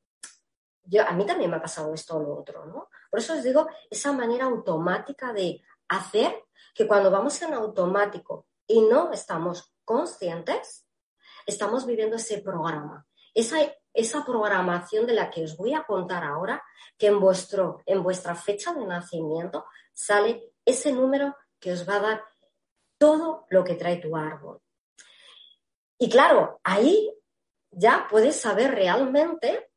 a 1.00 1.14
mí 1.14 1.26
también 1.26 1.50
me 1.50 1.58
ha 1.58 1.62
pasado 1.62 1.94
esto 1.94 2.18
o 2.18 2.20
lo 2.20 2.38
otro, 2.38 2.66
¿no? 2.66 2.90
Por 3.10 3.20
eso 3.20 3.34
os 3.34 3.44
digo, 3.44 3.68
esa 3.90 4.12
manera 4.12 4.46
automática 4.46 5.34
de 5.34 5.62
hacer 5.88 6.46
que 6.74 6.88
cuando 6.88 7.12
vamos 7.12 7.42
en 7.42 7.54
automático 7.54 8.48
y 8.68 8.82
no 8.82 9.12
estamos 9.12 9.74
conscientes, 9.84 10.88
estamos 11.46 11.86
viviendo 11.86 12.16
ese 12.16 12.42
programa. 12.42 13.06
Esa, 13.34 13.58
esa 13.94 14.26
programación 14.26 15.06
de 15.06 15.14
la 15.14 15.30
que 15.30 15.44
os 15.44 15.58
voy 15.58 15.74
a 15.74 15.84
contar 15.84 16.24
ahora, 16.24 16.64
que 16.98 17.08
en, 17.08 17.20
vuestro, 17.20 17.82
en 17.86 18.04
vuestra 18.04 18.36
fecha 18.36 18.74
de 18.74 18.86
nacimiento 18.86 19.66
sale 19.94 20.54
ese 20.66 20.92
número 20.92 21.36
que 21.60 21.74
os 21.74 21.88
va 21.88 21.96
a 21.96 22.02
dar 22.02 22.24
todo 22.98 23.46
lo 23.50 23.64
que 23.64 23.76
trae 23.76 23.98
tu 23.98 24.16
árbol. 24.16 24.62
Y 25.98 26.10
claro, 26.10 26.60
ahí 26.64 27.14
ya 27.72 28.08
puedes 28.10 28.40
saber 28.40 28.72
realmente 28.72 29.71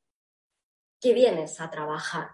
que 1.05 1.13
vienes 1.13 1.61
a 1.61 1.71
trabajar, 1.71 2.31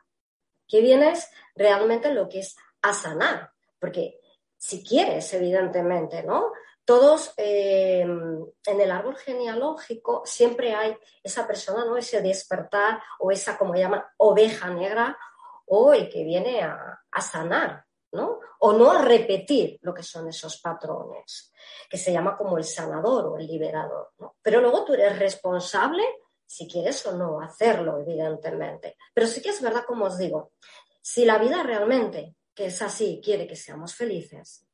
que 0.68 0.80
vienes 0.80 1.28
realmente 1.56 2.14
lo 2.14 2.28
que 2.28 2.38
es 2.38 2.56
a 2.82 2.92
sanar, 2.92 3.50
porque 3.80 4.20
si 4.56 4.84
quieres, 4.84 5.34
evidentemente, 5.34 6.22
¿no? 6.22 6.52
Todos 6.84 7.34
eh, 7.36 8.02
en 8.02 8.80
el 8.80 8.90
árbol 8.92 9.16
genealógico 9.16 10.22
siempre 10.24 10.72
hay 10.72 10.96
esa 11.20 11.48
persona, 11.48 11.84
¿no? 11.84 11.96
Ese 11.96 12.22
despertar 12.22 13.02
o 13.18 13.32
esa, 13.32 13.58
como 13.58 13.74
llaman, 13.74 14.04
oveja 14.18 14.70
negra 14.70 15.18
o 15.66 15.92
el 15.92 16.08
que 16.08 16.22
viene 16.22 16.62
a, 16.62 17.00
a 17.10 17.20
sanar, 17.20 17.84
¿no? 18.12 18.38
O 18.60 18.72
no 18.72 18.92
a 18.92 19.02
repetir 19.02 19.80
lo 19.82 19.92
que 19.92 20.04
son 20.04 20.28
esos 20.28 20.60
patrones, 20.60 21.52
que 21.88 21.98
se 21.98 22.12
llama 22.12 22.36
como 22.36 22.56
el 22.56 22.64
sanador 22.64 23.26
o 23.26 23.36
el 23.36 23.48
liberador, 23.48 24.12
¿no? 24.18 24.36
Pero 24.40 24.60
luego 24.60 24.84
tú 24.84 24.94
eres 24.94 25.18
responsable 25.18 26.04
si 26.50 26.66
quieres 26.66 27.06
o 27.06 27.12
no 27.12 27.40
hacerlo, 27.40 28.00
evidentemente. 28.00 28.96
Pero 29.14 29.28
sí 29.28 29.40
que 29.40 29.50
es 29.50 29.62
verdad, 29.62 29.84
como 29.86 30.06
os 30.06 30.18
digo, 30.18 30.54
si 31.00 31.24
la 31.24 31.38
vida 31.38 31.62
realmente, 31.62 32.34
que 32.52 32.66
es 32.66 32.82
así, 32.82 33.20
quiere 33.22 33.46
que 33.46 33.54
seamos 33.54 33.94
felices, 33.94 34.66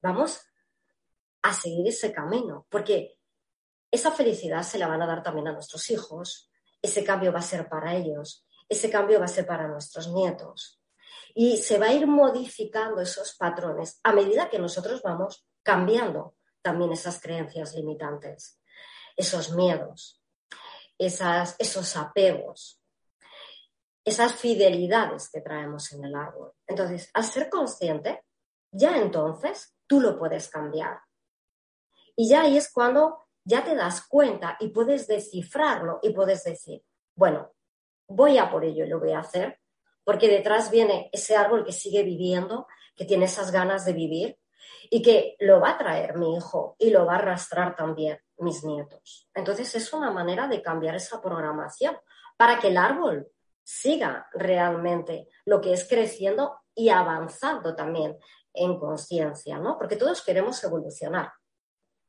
vamos 0.00 0.40
a 1.42 1.52
seguir 1.52 1.88
ese 1.88 2.12
camino, 2.12 2.68
porque 2.70 3.18
esa 3.90 4.12
felicidad 4.12 4.62
se 4.62 4.78
la 4.78 4.86
van 4.86 5.02
a 5.02 5.08
dar 5.08 5.24
también 5.24 5.48
a 5.48 5.52
nuestros 5.52 5.90
hijos, 5.90 6.52
ese 6.80 7.02
cambio 7.02 7.32
va 7.32 7.40
a 7.40 7.42
ser 7.42 7.68
para 7.68 7.96
ellos, 7.96 8.46
ese 8.68 8.88
cambio 8.88 9.18
va 9.18 9.24
a 9.24 9.28
ser 9.28 9.44
para 9.44 9.66
nuestros 9.66 10.06
nietos. 10.12 10.80
Y 11.34 11.56
se 11.56 11.80
va 11.80 11.86
a 11.86 11.94
ir 11.94 12.06
modificando 12.06 13.00
esos 13.00 13.34
patrones 13.34 13.98
a 14.04 14.12
medida 14.12 14.48
que 14.48 14.60
nosotros 14.60 15.02
vamos 15.02 15.44
cambiando 15.64 16.36
también 16.62 16.92
esas 16.92 17.20
creencias 17.20 17.74
limitantes, 17.74 18.60
esos 19.16 19.50
miedos, 19.50 20.17
esas, 20.98 21.56
esos 21.58 21.96
apegos, 21.96 22.82
esas 24.04 24.34
fidelidades 24.34 25.30
que 25.30 25.40
traemos 25.40 25.92
en 25.92 26.04
el 26.04 26.14
árbol. 26.14 26.52
Entonces, 26.66 27.10
al 27.14 27.24
ser 27.24 27.48
consciente, 27.48 28.24
ya 28.70 28.98
entonces 28.98 29.76
tú 29.86 30.00
lo 30.00 30.18
puedes 30.18 30.48
cambiar. 30.48 31.00
Y 32.16 32.28
ya 32.28 32.42
ahí 32.42 32.56
es 32.56 32.72
cuando 32.72 33.28
ya 33.44 33.64
te 33.64 33.74
das 33.74 34.06
cuenta 34.06 34.56
y 34.60 34.68
puedes 34.68 35.06
descifrarlo 35.06 36.00
y 36.02 36.10
puedes 36.10 36.44
decir, 36.44 36.82
bueno, 37.14 37.52
voy 38.08 38.38
a 38.38 38.50
por 38.50 38.64
ello 38.64 38.84
y 38.84 38.88
lo 38.88 38.98
voy 38.98 39.12
a 39.12 39.20
hacer, 39.20 39.60
porque 40.04 40.28
detrás 40.28 40.70
viene 40.70 41.08
ese 41.12 41.36
árbol 41.36 41.64
que 41.64 41.72
sigue 41.72 42.02
viviendo, 42.02 42.66
que 42.96 43.04
tiene 43.04 43.26
esas 43.26 43.52
ganas 43.52 43.84
de 43.84 43.92
vivir 43.92 44.38
y 44.90 45.02
que 45.02 45.36
lo 45.40 45.60
va 45.60 45.70
a 45.70 45.78
traer 45.78 46.16
mi 46.16 46.36
hijo 46.36 46.76
y 46.78 46.90
lo 46.90 47.06
va 47.06 47.14
a 47.14 47.18
arrastrar 47.18 47.76
también 47.76 48.18
mis 48.38 48.64
nietos. 48.64 49.28
Entonces 49.34 49.74
es 49.74 49.92
una 49.92 50.10
manera 50.10 50.48
de 50.48 50.62
cambiar 50.62 50.94
esa 50.94 51.20
programación 51.20 51.96
para 52.36 52.58
que 52.58 52.68
el 52.68 52.76
árbol 52.76 53.28
siga 53.62 54.28
realmente 54.32 55.28
lo 55.44 55.60
que 55.60 55.72
es 55.72 55.86
creciendo 55.88 56.60
y 56.74 56.88
avanzando 56.88 57.74
también 57.74 58.16
en 58.54 58.78
conciencia, 58.78 59.58
¿no? 59.58 59.76
Porque 59.76 59.96
todos 59.96 60.22
queremos 60.22 60.62
evolucionar 60.64 61.32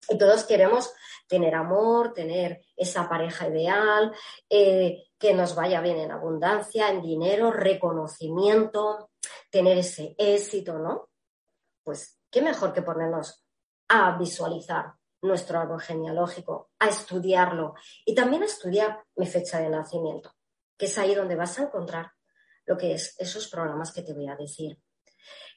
y 0.07 0.17
todos 0.17 0.43
queremos 0.43 0.93
tener 1.27 1.55
amor, 1.55 2.13
tener 2.13 2.61
esa 2.75 3.09
pareja 3.09 3.47
ideal, 3.47 4.13
eh, 4.49 5.03
que 5.17 5.33
nos 5.33 5.55
vaya 5.55 5.81
bien 5.81 5.97
en 5.97 6.11
abundancia, 6.11 6.89
en 6.89 7.01
dinero, 7.01 7.51
reconocimiento, 7.51 9.09
tener 9.51 9.77
ese 9.77 10.15
éxito, 10.17 10.79
¿no? 10.79 11.09
Pues 11.83 12.18
qué 12.29 12.41
mejor 12.41 12.73
que 12.73 12.81
ponernos 12.81 13.45
a 13.87 14.17
visualizar 14.17 14.93
nuestro 15.21 15.59
árbol 15.59 15.81
genealógico, 15.81 16.71
a 16.79 16.87
estudiarlo 16.87 17.73
y 18.05 18.15
también 18.15 18.43
a 18.43 18.45
estudiar 18.45 19.03
mi 19.15 19.25
fecha 19.27 19.59
de 19.59 19.69
nacimiento, 19.69 20.33
que 20.77 20.85
es 20.85 20.97
ahí 20.97 21.13
donde 21.13 21.35
vas 21.35 21.59
a 21.59 21.63
encontrar 21.63 22.11
lo 22.65 22.77
que 22.77 22.93
es 22.93 23.15
esos 23.19 23.47
programas 23.47 23.91
que 23.91 24.03
te 24.03 24.13
voy 24.13 24.27
a 24.27 24.35
decir. 24.35 24.79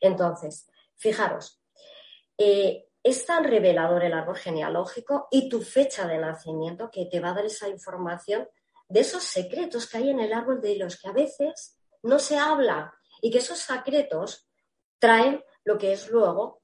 Entonces, 0.00 0.66
fijaros, 0.96 1.62
eh, 2.38 2.88
es 3.02 3.26
tan 3.26 3.44
revelador 3.44 4.04
el 4.04 4.14
árbol 4.14 4.36
genealógico 4.36 5.28
y 5.30 5.48
tu 5.48 5.60
fecha 5.60 6.06
de 6.06 6.18
nacimiento 6.18 6.90
que 6.90 7.06
te 7.06 7.20
va 7.20 7.30
a 7.30 7.34
dar 7.34 7.44
esa 7.44 7.68
información 7.68 8.48
de 8.88 9.00
esos 9.00 9.24
secretos 9.24 9.88
que 9.88 9.98
hay 9.98 10.10
en 10.10 10.20
el 10.20 10.32
árbol 10.32 10.60
de 10.60 10.76
los 10.76 11.00
que 11.00 11.08
a 11.08 11.12
veces 11.12 11.78
no 12.02 12.18
se 12.18 12.36
habla 12.36 12.94
y 13.20 13.30
que 13.30 13.38
esos 13.38 13.58
secretos 13.58 14.48
traen 14.98 15.44
lo 15.64 15.78
que 15.78 15.92
es 15.92 16.08
luego 16.08 16.61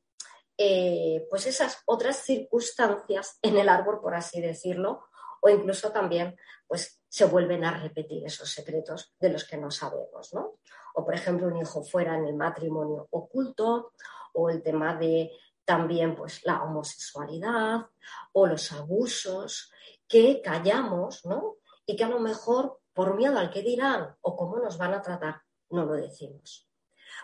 eh, 0.58 1.26
pues 1.30 1.46
esas 1.46 1.82
otras 1.86 2.16
circunstancias 2.16 3.38
en 3.42 3.56
el 3.56 3.68
árbol, 3.68 4.00
por 4.00 4.14
así 4.14 4.40
decirlo, 4.40 5.04
o 5.40 5.48
incluso 5.48 5.92
también 5.92 6.36
pues 6.66 7.00
se 7.08 7.24
vuelven 7.24 7.64
a 7.64 7.80
repetir 7.80 8.26
esos 8.26 8.50
secretos 8.50 9.14
de 9.18 9.30
los 9.30 9.44
que 9.44 9.56
no 9.56 9.70
sabemos, 9.70 10.34
¿no? 10.34 10.58
O 10.94 11.04
por 11.04 11.14
ejemplo 11.14 11.46
un 11.46 11.56
hijo 11.56 11.82
fuera 11.84 12.16
en 12.18 12.26
el 12.26 12.34
matrimonio 12.34 13.06
oculto, 13.10 13.92
o 14.34 14.50
el 14.50 14.62
tema 14.62 14.94
de 14.94 15.32
también 15.64 16.14
pues 16.14 16.44
la 16.44 16.62
homosexualidad 16.62 17.86
o 18.32 18.46
los 18.46 18.72
abusos 18.72 19.72
que 20.06 20.40
callamos, 20.42 21.24
¿no? 21.24 21.56
Y 21.86 21.96
que 21.96 22.04
a 22.04 22.08
lo 22.08 22.20
mejor 22.20 22.80
por 22.92 23.14
miedo 23.16 23.38
al 23.38 23.50
que 23.50 23.62
dirán 23.62 24.16
o 24.20 24.36
cómo 24.36 24.58
nos 24.58 24.78
van 24.78 24.94
a 24.94 25.02
tratar, 25.02 25.42
no 25.70 25.84
lo 25.84 25.94
decimos. 25.94 26.68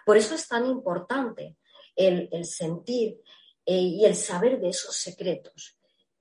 Por 0.05 0.17
eso 0.17 0.35
es 0.35 0.47
tan 0.47 0.67
importante 0.67 1.57
el, 1.97 2.45
sentir 2.45 3.21
eh, 3.65 3.77
y 3.77 4.05
el 4.05 4.17
saber 4.17 4.61
de 4.61 4.71
esos 4.71 4.97
secretos, 4.97 5.79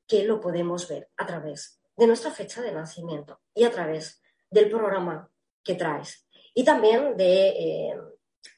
que 0.07 0.23
lo 0.23 0.39
podemos 0.39 0.87
ver 0.87 1.09
a 1.17 1.25
través 1.25 1.79
de 1.95 2.07
nuestra 2.07 2.31
fecha 2.31 2.61
de 2.61 2.71
nacimiento 2.71 3.41
y 3.53 3.63
a 3.63 3.71
través 3.71 4.21
del 4.49 4.69
programa 4.69 5.29
que 5.63 5.75
traes. 5.75 6.27
Y 6.53 6.63
también 6.63 7.17
de, 7.17 7.47
eh, 7.49 7.97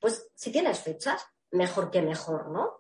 pues 0.02 0.30
si 0.36 0.52
tienes 0.52 0.80
fechas, 0.80 1.26
mejor 1.52 1.92
que 1.92 2.02
mejor, 2.02 2.50
¿no? 2.50 2.80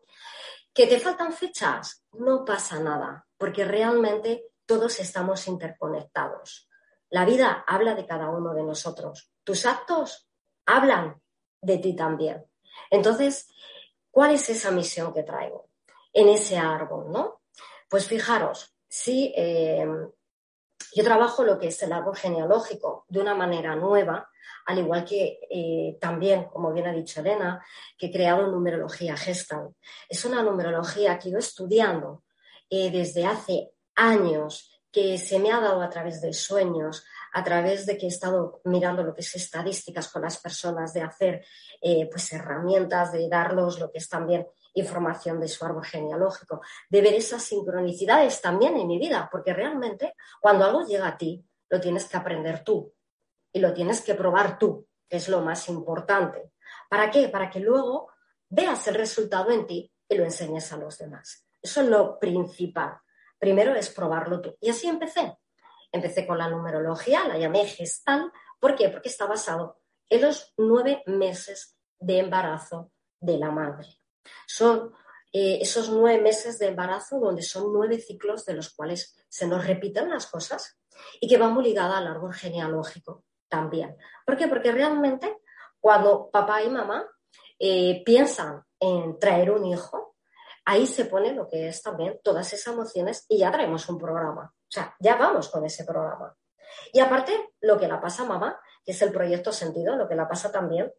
Que 0.74 0.88
te 0.88 1.00
faltan 1.00 1.32
fechas, 1.32 2.06
no 2.13 2.44
pasa 2.44 2.80
nada, 2.80 3.27
porque 3.38 3.63
realmente 3.63 4.48
todos 4.65 5.00
estamos 5.00 5.48
interconectados. 5.48 6.70
La 7.10 7.25
vida 7.25 7.63
habla 7.68 7.96
de 7.96 8.06
cada 8.06 8.30
uno 8.30 8.54
de 8.54 8.63
nosotros. 8.63 9.32
Tus 9.44 9.65
actos 9.65 10.27
hablan 10.65 11.22
de 11.62 11.77
ti 11.77 11.96
también. 11.96 12.46
Entonces, 12.89 13.48
¿cuál 14.15 14.31
es 14.31 14.50
esa 14.50 14.72
misión 14.72 15.13
que 15.13 15.24
traigo 15.24 15.67
en 16.13 16.29
ese 16.29 16.57
árbol, 16.57 17.12
no? 17.12 17.41
Pues 17.89 18.07
fijaros, 18.07 18.74
si 18.88 19.34
eh, 19.36 19.86
yo 20.95 21.03
trabajo 21.03 21.43
lo 21.43 21.60
que 21.60 21.67
es 21.67 21.84
el 21.84 21.91
árbol 21.91 22.15
genealógico 22.15 23.03
de 23.10 23.19
una 23.19 23.36
manera 23.36 23.75
nueva, 23.75 24.29
al 24.67 24.79
igual 24.79 25.03
que 25.03 25.39
eh, 25.51 25.98
también, 26.00 26.45
como 26.45 26.72
bien 26.72 26.88
ha 26.88 26.93
dicho 26.93 27.19
Elena, 27.19 27.62
que 27.98 28.05
he 28.05 28.12
creado 28.12 28.48
numerología 28.48 29.17
Gestalt. 29.17 29.75
Es 30.07 30.24
una 30.24 30.41
numerología 30.41 31.19
que 31.19 31.27
ido 31.27 31.39
estudiando 31.39 32.24
eh, 32.69 32.89
desde 32.91 33.25
hace 33.25 33.74
años, 33.95 34.81
que 34.93 35.17
se 35.17 35.39
me 35.39 35.51
ha 35.51 35.60
dado 35.60 35.81
a 35.81 35.89
través 35.89 36.22
de 36.22 36.31
sueños, 36.31 37.03
a 37.38 37.44
través 37.44 37.86
de 37.86 37.98
que 37.98 38.06
he 38.06 38.10
estado 38.10 38.62
mirando 38.63 39.04
lo 39.04 39.13
que 39.13 39.20
es 39.20 39.36
estadísticas 39.36 40.08
con 40.08 40.22
las 40.22 40.38
personas, 40.38 40.94
de 40.94 41.01
hacer 41.01 41.46
eh, 41.82 42.08
pues 42.10 42.32
herramientas, 42.32 43.12
de 43.12 43.27
darlos 43.27 43.77
lo 43.77 43.92
que 43.92 43.98
es 43.98 44.08
también 44.08 44.48
información 44.74 45.42
de 45.42 45.50
su 45.50 45.65
árbol 45.65 45.84
genealógico, 45.84 46.62
de 46.89 47.01
ver 47.01 47.13
esas 47.13 47.44
sincronicidades 47.44 48.39
también 48.39 48.77
en 48.77 48.88
mi 48.88 48.98
vida, 48.98 49.27
porque 49.30 49.54
realmente 49.54 50.15
cuando 50.39 50.63
algo 50.63 50.86
llega 50.86 51.10
a 51.10 51.18
ti, 51.18 51.46
lo 51.70 51.82
tienes 51.82 52.06
que 52.06 52.15
aprender 52.15 52.63
tú 52.63 52.94
y 53.51 53.60
lo 53.60 53.74
tienes 53.74 54.00
que 54.00 54.15
probar 54.15 54.58
tú, 54.58 54.88
que 55.10 55.18
es 55.18 55.27
lo 55.27 55.42
más 55.42 55.68
importante. 55.68 56.54
¿Para 56.89 57.12
qué? 57.12 57.27
Para 57.27 57.50
que 57.50 57.60
luego 57.60 58.12
veas 58.48 58.88
el 58.88 58.96
resultado 58.96 59.51
en 59.51 59.68
ti 59.68 59.92
y 60.08 60.15
lo 60.15 60.24
enseñes 60.24 60.72
a 60.72 60.77
los 60.77 60.98
demás. 60.98 61.46
Eso 61.62 61.82
es 61.82 61.89
lo 61.89 62.18
principal. 62.18 62.98
Primero 63.38 63.75
es 63.75 63.89
probarlo 63.89 64.39
tú. 64.39 64.56
Y 64.62 64.70
así 64.70 64.88
empecé. 64.88 65.38
Empecé 65.95 66.27
con 66.27 66.37
la 66.37 66.49
numerología, 66.49 67.25
la 67.25 67.37
llamé 67.37 67.65
gestal. 67.65 68.29
¿Por 68.59 68.75
qué? 68.75 68.89
Porque 68.89 69.07
está 69.07 69.25
basado 69.25 69.79
en 70.09 70.23
los 70.23 70.53
nueve 70.57 71.01
meses 71.05 71.77
de 71.97 72.19
embarazo 72.19 72.91
de 73.21 73.37
la 73.37 73.49
madre. 73.49 73.87
Son 74.45 74.93
eh, 75.31 75.59
esos 75.61 75.89
nueve 75.89 76.21
meses 76.21 76.59
de 76.59 76.67
embarazo 76.67 77.17
donde 77.17 77.43
son 77.43 77.71
nueve 77.71 77.97
ciclos 77.99 78.43
de 78.45 78.55
los 78.55 78.73
cuales 78.73 79.15
se 79.29 79.47
nos 79.47 79.65
repiten 79.65 80.09
las 80.09 80.27
cosas 80.27 80.77
y 81.21 81.29
que 81.29 81.37
va 81.37 81.47
muy 81.47 81.63
ligada 81.63 81.97
al 81.97 82.07
árbol 82.07 82.33
genealógico 82.33 83.23
también. 83.47 83.95
¿Por 84.25 84.35
qué? 84.35 84.49
Porque 84.49 84.73
realmente 84.73 85.37
cuando 85.79 86.29
papá 86.29 86.61
y 86.61 86.69
mamá 86.69 87.05
eh, 87.57 88.03
piensan 88.03 88.65
en 88.81 89.17
traer 89.17 89.51
un 89.51 89.65
hijo, 89.65 90.17
ahí 90.65 90.87
se 90.87 91.05
pone 91.05 91.33
lo 91.33 91.47
que 91.47 91.69
es 91.69 91.81
también 91.81 92.19
todas 92.21 92.51
esas 92.51 92.73
emociones 92.73 93.25
y 93.29 93.37
ya 93.37 93.49
traemos 93.49 93.87
un 93.87 93.97
programa. 93.97 94.53
Sea, 94.75 94.94
ya 95.00 95.15
vamos 95.15 95.48
con 95.48 95.63
ese 95.63 95.86
programa. 95.86 96.36
Y 96.91 97.00
aparte, 97.00 97.53
lo 97.62 97.79
que 97.79 97.88
la 97.88 98.01
pasa 98.01 98.25
mamá, 98.25 98.60
que 98.84 98.91
es 98.91 99.01
el 99.01 99.13
proyecto 99.13 99.53
sentido, 99.53 99.96
lo 99.96 100.05
que 100.05 100.15
la 100.15 100.27
pasa 100.27 100.51
también 100.51 100.94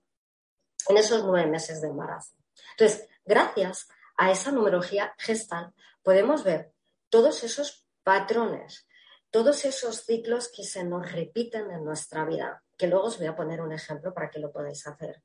en 0.89 0.97
esos 0.97 1.25
nueve 1.25 1.47
meses 1.47 1.83
de 1.83 1.89
embarazo. 1.89 2.35
Entonces, 2.71 3.07
gracias 3.27 3.87
a 4.17 4.31
esa 4.31 4.51
numerología 4.51 5.15
gestal, 5.19 5.75
podemos 6.03 6.43
ver 6.43 6.73
todos 7.11 7.45
esos 7.45 7.87
patrones, 8.03 8.89
todos 9.31 9.67
esos 9.67 10.07
ciclos 10.07 10.51
que 10.51 10.65
se 10.65 10.83
nos 10.83 11.13
repiten 11.13 11.71
en 11.71 11.85
nuestra 11.85 12.25
vida, 12.25 12.65
que 12.79 12.87
luego 12.87 13.09
os 13.09 13.19
voy 13.19 13.27
a 13.27 13.37
poner 13.37 13.61
un 13.61 13.73
ejemplo 13.73 14.15
para 14.15 14.31
que 14.31 14.39
lo 14.39 14.51
podáis 14.51 14.87
hacer 14.87 15.23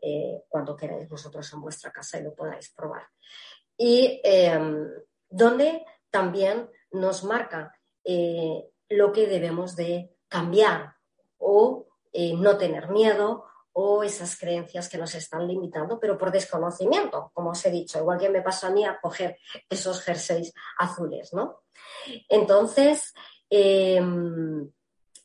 eh, 0.00 0.44
cuando 0.48 0.74
queráis 0.74 1.06
vosotros 1.06 1.52
en 1.52 1.60
vuestra 1.60 1.92
casa 1.92 2.18
y 2.18 2.22
lo 2.22 2.34
podáis 2.34 2.70
probar. 2.70 3.06
Y 3.76 4.22
em, 4.24 4.88
donde 5.28 5.84
también 6.08 6.70
nos 6.92 7.24
marca 7.24 7.74
eh, 8.04 8.70
lo 8.88 9.12
que 9.12 9.26
debemos 9.26 9.76
de 9.76 10.16
cambiar 10.28 10.94
o 11.38 11.86
eh, 12.12 12.34
no 12.34 12.56
tener 12.56 12.88
miedo 12.90 13.44
o 13.72 14.02
esas 14.02 14.36
creencias 14.36 14.88
que 14.88 14.98
nos 14.98 15.14
están 15.14 15.46
limitando, 15.46 15.98
pero 16.00 16.18
por 16.18 16.32
desconocimiento, 16.32 17.30
como 17.32 17.50
os 17.50 17.64
he 17.64 17.70
dicho, 17.70 17.98
igual 17.98 18.18
que 18.18 18.28
me 18.28 18.42
pasó 18.42 18.66
a 18.66 18.70
mí 18.70 18.84
a 18.84 18.98
coger 19.00 19.38
esos 19.68 20.02
jerseys 20.02 20.52
azules, 20.78 21.32
¿no? 21.32 21.62
Entonces, 22.28 23.14
em, 23.48 24.68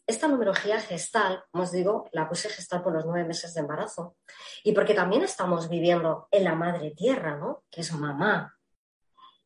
esta 0.05 0.27
numerología 0.27 0.79
gestal, 0.79 1.43
como 1.51 1.63
os 1.63 1.71
digo, 1.71 2.07
la 2.11 2.29
puse 2.29 2.49
gestal 2.49 2.83
por 2.83 2.93
los 2.93 3.05
nueve 3.05 3.27
meses 3.27 3.53
de 3.53 3.61
embarazo 3.61 4.15
y 4.63 4.71
porque 4.73 4.93
también 4.93 5.23
estamos 5.23 5.67
viviendo 5.67 6.27
en 6.29 6.43
la 6.43 6.53
madre 6.53 6.91
tierra, 6.91 7.37
¿no? 7.37 7.63
Que 7.71 7.81
es 7.81 7.91
mamá 7.93 8.55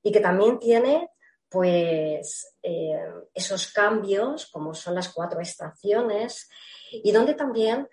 y 0.03 0.11
que 0.11 0.19
también 0.19 0.59
tiene 0.59 1.09
pues 1.49 2.55
eh, 2.61 3.01
esos 3.33 3.71
cambios, 3.71 4.47
como 4.47 4.73
son 4.73 4.95
las 4.95 5.09
cuatro 5.09 5.41
estaciones, 5.41 6.49
y 6.91 7.11
donde 7.11 7.33
también, 7.33 7.87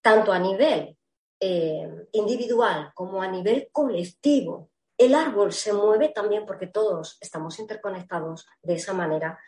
tanto 0.00 0.32
a 0.32 0.38
nivel 0.38 0.96
eh, 1.38 1.88
individual 2.12 2.92
como 2.94 3.20
a 3.20 3.28
nivel 3.28 3.68
colectivo, 3.70 4.70
el 4.96 5.14
árbol 5.14 5.52
se 5.52 5.74
mueve 5.74 6.08
también 6.08 6.46
porque 6.46 6.68
todos 6.68 7.18
estamos 7.20 7.58
interconectados 7.58 8.46
de 8.62 8.74
esa 8.74 8.94
manera, 8.94 9.38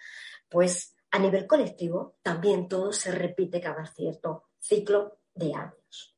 pues 0.48 0.94
a 1.10 1.18
nivel 1.18 1.46
colectivo 1.46 2.16
también 2.22 2.68
todo 2.68 2.92
se 2.92 3.12
repite 3.12 3.60
cada 3.60 3.86
cierto 3.86 4.50
ciclo 4.58 5.20
de 5.34 5.54
años. 5.54 6.16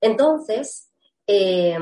Entonces, 0.00 0.92
eh, 1.26 1.76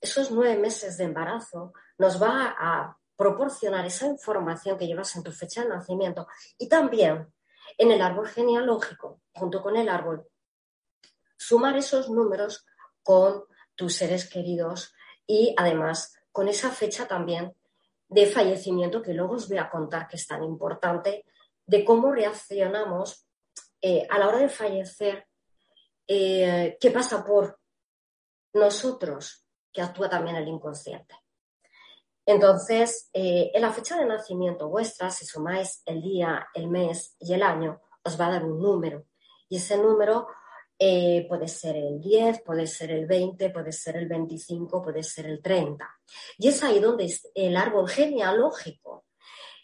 esos 0.00 0.30
nueve 0.30 0.56
meses 0.56 0.96
de 0.96 1.04
embarazo 1.04 1.74
nos 1.98 2.20
va 2.20 2.56
a 2.58 2.98
proporcionar 3.22 3.86
esa 3.86 4.06
información 4.06 4.76
que 4.76 4.88
llevas 4.88 5.14
en 5.14 5.22
tu 5.22 5.30
fecha 5.30 5.62
de 5.62 5.68
nacimiento 5.68 6.26
y 6.58 6.68
también 6.68 7.32
en 7.78 7.92
el 7.92 8.02
árbol 8.02 8.26
genealógico, 8.26 9.20
junto 9.32 9.62
con 9.62 9.76
el 9.76 9.88
árbol, 9.88 10.26
sumar 11.36 11.76
esos 11.76 12.10
números 12.10 12.66
con 13.04 13.44
tus 13.76 13.94
seres 13.94 14.28
queridos 14.28 14.92
y 15.24 15.54
además 15.56 16.16
con 16.32 16.48
esa 16.48 16.70
fecha 16.70 17.06
también 17.06 17.54
de 18.08 18.26
fallecimiento 18.26 19.00
que 19.00 19.14
luego 19.14 19.34
os 19.34 19.48
voy 19.48 19.58
a 19.58 19.70
contar 19.70 20.08
que 20.08 20.16
es 20.16 20.26
tan 20.26 20.42
importante, 20.42 21.24
de 21.64 21.84
cómo 21.84 22.10
reaccionamos 22.10 23.24
eh, 23.80 24.04
a 24.10 24.18
la 24.18 24.26
hora 24.26 24.38
de 24.38 24.48
fallecer, 24.48 25.28
eh, 26.08 26.76
qué 26.80 26.90
pasa 26.90 27.24
por 27.24 27.60
nosotros, 28.54 29.46
que 29.72 29.80
actúa 29.80 30.10
también 30.10 30.34
el 30.34 30.48
inconsciente. 30.48 31.21
Entonces, 32.24 33.10
eh, 33.12 33.50
en 33.52 33.62
la 33.62 33.72
fecha 33.72 33.98
de 33.98 34.06
nacimiento 34.06 34.68
vuestra, 34.68 35.10
si 35.10 35.26
sumáis 35.26 35.82
el 35.86 36.00
día, 36.02 36.46
el 36.54 36.68
mes 36.68 37.16
y 37.18 37.34
el 37.34 37.42
año, 37.42 37.80
os 38.04 38.20
va 38.20 38.26
a 38.26 38.32
dar 38.32 38.44
un 38.44 38.60
número. 38.60 39.06
Y 39.48 39.56
ese 39.56 39.76
número 39.76 40.28
eh, 40.78 41.26
puede 41.28 41.48
ser 41.48 41.76
el 41.76 42.00
10, 42.00 42.42
puede 42.42 42.66
ser 42.66 42.90
el 42.90 43.06
20, 43.06 43.50
puede 43.50 43.72
ser 43.72 43.96
el 43.96 44.08
25, 44.08 44.82
puede 44.82 45.02
ser 45.02 45.26
el 45.26 45.42
30. 45.42 45.88
Y 46.38 46.48
es 46.48 46.62
ahí 46.62 46.80
donde 46.80 47.12
el 47.34 47.56
árbol 47.56 47.88
genealógico 47.88 49.04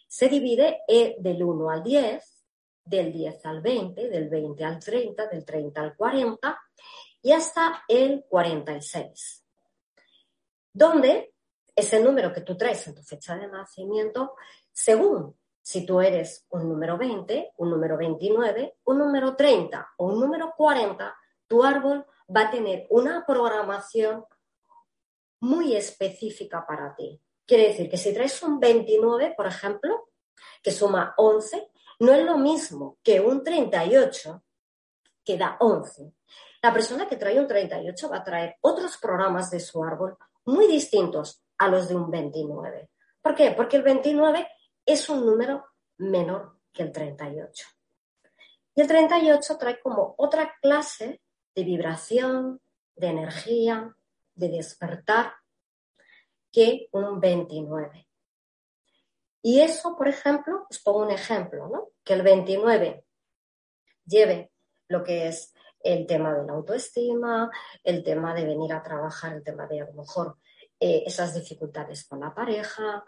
se 0.07 0.29
divide 0.29 0.81
eh, 0.89 1.17
del 1.19 1.43
1 1.43 1.71
al 1.71 1.83
10, 1.83 2.45
del 2.85 3.13
10 3.13 3.47
al 3.47 3.61
20, 3.61 4.09
del 4.09 4.29
20 4.29 4.65
al 4.65 4.79
30, 4.79 5.27
del 5.27 5.45
30 5.45 5.81
al 5.81 5.97
40 5.97 6.61
y 7.23 7.33
hasta 7.33 7.85
el 7.89 8.25
46. 8.29 9.45
Donde 10.73 11.35
ese 11.79 12.01
número 12.01 12.33
que 12.33 12.41
tú 12.41 12.57
traes 12.57 12.87
en 12.89 12.95
tu 12.95 13.03
fecha 13.03 13.37
de 13.37 13.47
nacimiento, 13.47 14.35
según 14.73 15.37
si 15.63 15.87
tú 15.87 16.01
eres 16.01 16.45
un 16.51 16.69
número 16.69 16.99
20, 16.99 17.53
un 17.59 17.71
número 17.71 17.97
29, 17.97 18.79
un 18.85 18.99
número 18.99 19.37
30 19.37 19.95
o 19.99 20.07
un 20.07 20.19
número 20.19 20.55
40, 20.57 21.17
tu 21.47 21.63
árbol 21.63 22.05
va 22.35 22.43
a 22.43 22.51
tener 22.51 22.87
una 22.91 23.25
programación 23.25 24.25
muy 25.41 25.77
específica 25.77 26.67
para 26.67 26.97
ti. 26.97 27.21
Quiere 27.47 27.69
decir 27.69 27.89
que 27.89 27.97
si 27.97 28.13
traes 28.13 28.43
un 28.43 28.59
29, 28.59 29.35
por 29.37 29.47
ejemplo, 29.47 30.09
que 30.63 30.73
suma 30.73 31.15
11, 31.17 31.71
no 32.01 32.13
es 32.13 32.25
lo 32.25 32.39
mismo 32.39 32.99
que 33.05 33.21
un 33.21 33.45
38 33.45 34.43
que 35.25 35.39
da 35.39 35.57
11. 35.61 36.13
La 36.61 36.73
persona 36.73 37.07
que 37.07 37.17
trae 37.17 37.39
un 37.39 37.47
38 37.47 38.09
va 38.09 38.17
a 38.17 38.25
traer 38.25 38.57
otros 38.63 38.97
programas 38.97 39.51
de 39.51 39.61
su 39.61 39.85
árbol 39.85 40.17
muy 40.45 40.67
distintos 40.67 41.45
a 41.59 41.69
los 41.69 41.89
de 41.89 41.97
un 41.97 42.11
29. 42.11 42.91
¿Por 43.21 43.35
qué? 43.35 43.51
Porque 43.53 43.77
el 43.77 43.83
29 43.83 44.49
es 44.87 45.09
un 45.09 45.27
número 45.27 45.67
menor 45.99 46.59
que 46.73 46.83
el 46.83 46.93
38. 46.93 47.67
Y 48.75 48.81
el 48.81 48.87
38 48.87 49.59
trae 49.59 49.81
como 49.81 50.15
otra 50.19 50.55
clase 50.63 51.21
de 51.55 51.65
vibración, 51.65 52.61
de 52.95 53.09
energía, 53.09 53.95
de 54.35 54.49
despertar 54.49 55.35
que 56.53 56.89
un 56.93 57.21
29. 57.21 58.09
Y 59.43 59.61
eso, 59.61 59.97
por 59.97 60.09
ejemplo, 60.09 60.67
os 60.71 60.79
pongo 60.81 61.01
un 61.01 61.11
ejemplo, 61.11 61.69
¿no? 61.69 61.89
Que 62.05 62.15
el 62.15 62.23
29 62.23 63.05
lleve 64.07 64.53
lo 64.89 65.05
que 65.05 65.29
es 65.29 65.53
el 65.81 66.07
tema 66.07 66.35
de 66.35 66.47
la 66.47 66.53
autoestima, 66.55 67.51
el 67.85 68.03
tema 68.03 68.35
de 68.35 68.45
venir 68.45 68.73
a 68.73 68.83
trabajar, 68.83 69.35
el 69.35 69.45
tema 69.45 69.67
de 69.67 69.83
a 69.83 69.87
lo 69.87 69.93
mejor 69.93 70.39
eh, 70.81 71.03
esas 71.07 71.35
dificultades 71.35 72.07
con 72.07 72.21
la 72.21 72.35
pareja 72.35 73.05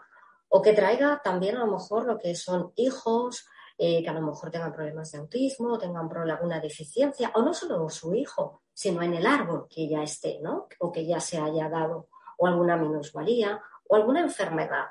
o 0.53 0.61
que 0.61 0.73
traiga 0.73 1.21
también 1.23 1.55
a 1.55 1.65
lo 1.65 1.71
mejor 1.71 2.05
lo 2.05 2.17
que 2.17 2.35
son 2.35 2.73
hijos, 2.75 3.47
eh, 3.77 4.03
que 4.03 4.09
a 4.09 4.13
lo 4.13 4.21
mejor 4.21 4.51
tengan 4.51 4.73
problemas 4.73 5.11
de 5.11 5.19
autismo, 5.19 5.77
tengan 5.77 6.09
alguna 6.29 6.59
deficiencia, 6.59 7.31
o 7.35 7.41
no 7.41 7.53
solo 7.53 7.89
su 7.89 8.13
hijo, 8.13 8.61
sino 8.73 9.01
en 9.01 9.13
el 9.13 9.25
árbol 9.25 9.67
que 9.69 9.87
ya 9.87 10.03
esté, 10.03 10.39
¿no? 10.41 10.67
O 10.79 10.91
que 10.91 11.05
ya 11.05 11.21
se 11.21 11.37
haya 11.37 11.69
dado, 11.69 12.09
o 12.37 12.47
alguna 12.47 12.75
minusvalía, 12.75 13.61
o 13.87 13.95
alguna 13.95 14.19
enfermedad. 14.19 14.87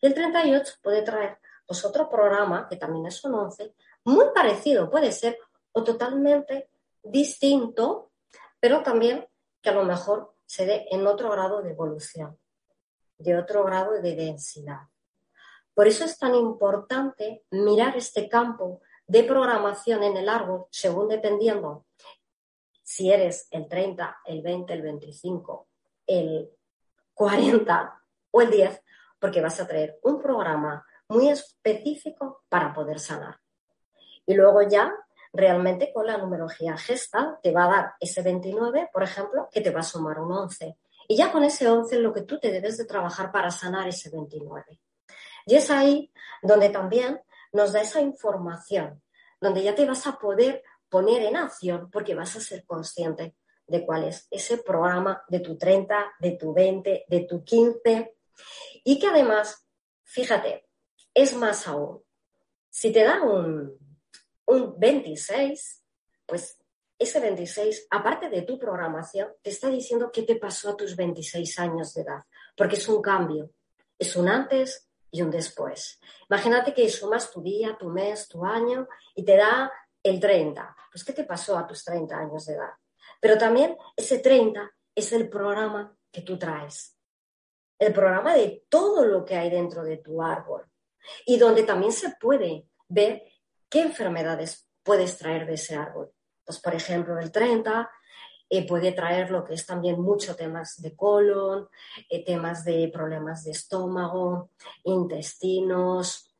Y 0.00 0.06
el 0.06 0.14
38 0.14 0.76
puede 0.82 1.02
traer 1.02 1.38
pues, 1.66 1.84
otro 1.84 2.08
programa, 2.08 2.66
que 2.66 2.76
también 2.76 3.04
es 3.06 3.22
un 3.22 3.34
11, 3.34 3.74
muy 4.04 4.26
parecido, 4.34 4.90
puede 4.90 5.12
ser, 5.12 5.38
o 5.72 5.84
totalmente 5.84 6.70
distinto, 7.02 8.12
pero 8.58 8.82
también 8.82 9.28
que 9.60 9.70
a 9.70 9.74
lo 9.74 9.84
mejor 9.84 10.31
se 10.52 10.66
dé 10.66 10.86
en 10.90 11.06
otro 11.06 11.30
grado 11.30 11.62
de 11.62 11.70
evolución, 11.70 12.38
de 13.16 13.38
otro 13.38 13.64
grado 13.64 13.92
de 14.02 14.14
densidad. 14.14 14.80
Por 15.72 15.88
eso 15.88 16.04
es 16.04 16.18
tan 16.18 16.34
importante 16.34 17.46
mirar 17.52 17.96
este 17.96 18.28
campo 18.28 18.82
de 19.06 19.24
programación 19.24 20.02
en 20.02 20.14
el 20.14 20.28
árbol, 20.28 20.66
según 20.70 21.08
dependiendo 21.08 21.86
si 22.82 23.10
eres 23.10 23.48
el 23.50 23.66
30, 23.66 24.18
el 24.26 24.42
20, 24.42 24.74
el 24.74 24.82
25, 24.82 25.68
el 26.06 26.50
40 27.14 28.02
o 28.32 28.42
el 28.42 28.50
10, 28.50 28.82
porque 29.18 29.40
vas 29.40 29.58
a 29.58 29.66
traer 29.66 30.00
un 30.02 30.20
programa 30.20 30.86
muy 31.08 31.30
específico 31.30 32.44
para 32.50 32.74
poder 32.74 33.00
sanar. 33.00 33.40
Y 34.26 34.34
luego 34.34 34.60
ya, 34.68 34.92
realmente 35.32 35.92
con 35.92 36.06
la 36.06 36.18
numerología 36.18 36.76
gesta, 36.76 37.38
te 37.42 37.52
va 37.52 37.64
a 37.64 37.68
dar 37.68 37.94
ese 38.00 38.22
29, 38.22 38.90
por 38.92 39.02
ejemplo, 39.02 39.48
que 39.50 39.60
te 39.60 39.70
va 39.70 39.80
a 39.80 39.84
sumar 39.84 40.20
un 40.20 40.32
11. 40.32 40.76
Y 41.08 41.16
ya 41.16 41.32
con 41.32 41.42
ese 41.44 41.68
11 41.68 41.98
lo 41.98 42.12
que 42.12 42.22
tú 42.22 42.38
te 42.38 42.50
debes 42.50 42.76
de 42.76 42.84
trabajar 42.84 43.32
para 43.32 43.50
sanar 43.50 43.88
ese 43.88 44.10
29. 44.10 44.80
Y 45.46 45.54
es 45.56 45.70
ahí 45.70 46.12
donde 46.42 46.68
también 46.68 47.20
nos 47.52 47.72
da 47.72 47.80
esa 47.80 48.00
información, 48.00 49.02
donde 49.40 49.62
ya 49.62 49.74
te 49.74 49.86
vas 49.86 50.06
a 50.06 50.18
poder 50.18 50.62
poner 50.88 51.22
en 51.22 51.36
acción 51.36 51.90
porque 51.90 52.14
vas 52.14 52.36
a 52.36 52.40
ser 52.40 52.64
consciente 52.64 53.34
de 53.66 53.86
cuál 53.86 54.04
es 54.04 54.28
ese 54.30 54.58
programa 54.58 55.24
de 55.28 55.40
tu 55.40 55.56
30, 55.56 56.14
de 56.20 56.32
tu 56.32 56.52
20, 56.52 57.06
de 57.08 57.20
tu 57.20 57.42
15 57.42 58.14
y 58.84 58.98
que 58.98 59.06
además, 59.06 59.66
fíjate, 60.04 60.68
es 61.14 61.34
más 61.34 61.66
aún. 61.68 62.02
Si 62.70 62.92
te 62.92 63.04
dan 63.04 63.22
un, 63.22 63.91
un 64.46 64.78
26, 64.78 65.84
pues 66.26 66.58
ese 66.98 67.20
26, 67.20 67.88
aparte 67.90 68.28
de 68.28 68.42
tu 68.42 68.58
programación, 68.58 69.28
te 69.42 69.50
está 69.50 69.68
diciendo 69.68 70.10
qué 70.12 70.22
te 70.22 70.36
pasó 70.36 70.70
a 70.70 70.76
tus 70.76 70.94
26 70.94 71.58
años 71.58 71.94
de 71.94 72.02
edad, 72.02 72.22
porque 72.56 72.76
es 72.76 72.88
un 72.88 73.02
cambio, 73.02 73.50
es 73.98 74.14
un 74.16 74.28
antes 74.28 74.88
y 75.10 75.22
un 75.22 75.30
después. 75.30 76.00
Imagínate 76.30 76.72
que 76.72 76.88
sumas 76.88 77.30
tu 77.30 77.42
día, 77.42 77.76
tu 77.78 77.88
mes, 77.88 78.28
tu 78.28 78.44
año 78.44 78.88
y 79.14 79.24
te 79.24 79.36
da 79.36 79.70
el 80.02 80.20
30. 80.20 80.76
Pues 80.90 81.04
¿qué 81.04 81.12
te 81.12 81.24
pasó 81.24 81.58
a 81.58 81.66
tus 81.66 81.84
30 81.84 82.16
años 82.16 82.46
de 82.46 82.54
edad? 82.54 82.72
Pero 83.20 83.36
también 83.36 83.76
ese 83.96 84.18
30 84.18 84.70
es 84.94 85.12
el 85.12 85.28
programa 85.28 85.96
que 86.10 86.22
tú 86.22 86.38
traes, 86.38 86.96
el 87.78 87.92
programa 87.92 88.34
de 88.34 88.64
todo 88.68 89.04
lo 89.04 89.24
que 89.24 89.36
hay 89.36 89.50
dentro 89.50 89.82
de 89.82 89.98
tu 89.98 90.22
árbol 90.22 90.66
y 91.26 91.38
donde 91.38 91.64
también 91.64 91.92
se 91.92 92.10
puede 92.20 92.66
ver 92.88 93.24
qué 93.72 93.80
enfermedades 93.80 94.68
puedes 94.82 95.16
traer 95.16 95.46
de 95.46 95.54
ese 95.54 95.74
árbol. 95.74 96.12
Pues, 96.44 96.60
por 96.60 96.74
ejemplo, 96.74 97.18
el 97.18 97.32
30 97.32 97.90
eh, 98.50 98.66
puede 98.66 98.92
traer 98.92 99.30
lo 99.30 99.42
que 99.42 99.54
es 99.54 99.64
también 99.64 99.98
mucho 99.98 100.36
temas 100.36 100.82
de 100.82 100.94
colon, 100.94 101.66
eh, 102.10 102.22
temas 102.22 102.66
de 102.66 102.90
problemas 102.92 103.44
de 103.44 103.52
estómago, 103.52 104.50
intestinos. 104.84 106.34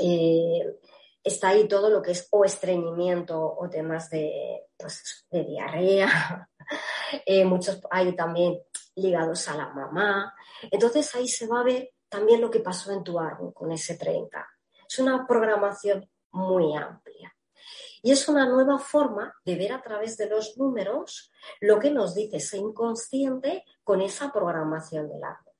Eh, 0.00 0.78
está 1.22 1.48
ahí 1.48 1.68
todo 1.68 1.90
lo 1.90 2.00
que 2.00 2.12
es 2.12 2.26
o 2.30 2.42
estreñimiento 2.42 3.38
o 3.38 3.68
temas 3.68 4.08
de, 4.08 4.62
pues, 4.78 5.26
de 5.30 5.44
diarrea. 5.44 6.48
muchos 7.44 7.82
hay 7.90 8.16
también 8.16 8.62
ligados 8.94 9.46
a 9.48 9.56
la 9.56 9.68
mamá. 9.74 10.34
Entonces 10.70 11.14
ahí 11.14 11.28
se 11.28 11.46
va 11.46 11.60
a 11.60 11.64
ver 11.64 11.92
también 12.08 12.40
lo 12.40 12.50
que 12.50 12.60
pasó 12.60 12.92
en 12.92 13.04
tu 13.04 13.18
árbol 13.18 13.52
con 13.52 13.70
ese 13.72 13.98
30. 13.98 14.48
Es 14.88 14.98
una 15.00 15.26
programación 15.26 16.08
muy 16.32 16.76
amplia. 16.76 17.34
Y 18.02 18.12
es 18.12 18.28
una 18.28 18.46
nueva 18.46 18.78
forma 18.78 19.34
de 19.44 19.56
ver 19.56 19.72
a 19.72 19.82
través 19.82 20.16
de 20.16 20.28
los 20.28 20.56
números 20.56 21.30
lo 21.60 21.78
que 21.78 21.90
nos 21.90 22.14
dice 22.14 22.38
ese 22.38 22.56
inconsciente 22.56 23.64
con 23.84 24.00
esa 24.00 24.32
programación 24.32 25.08
del 25.08 25.22
árbol. 25.22 25.54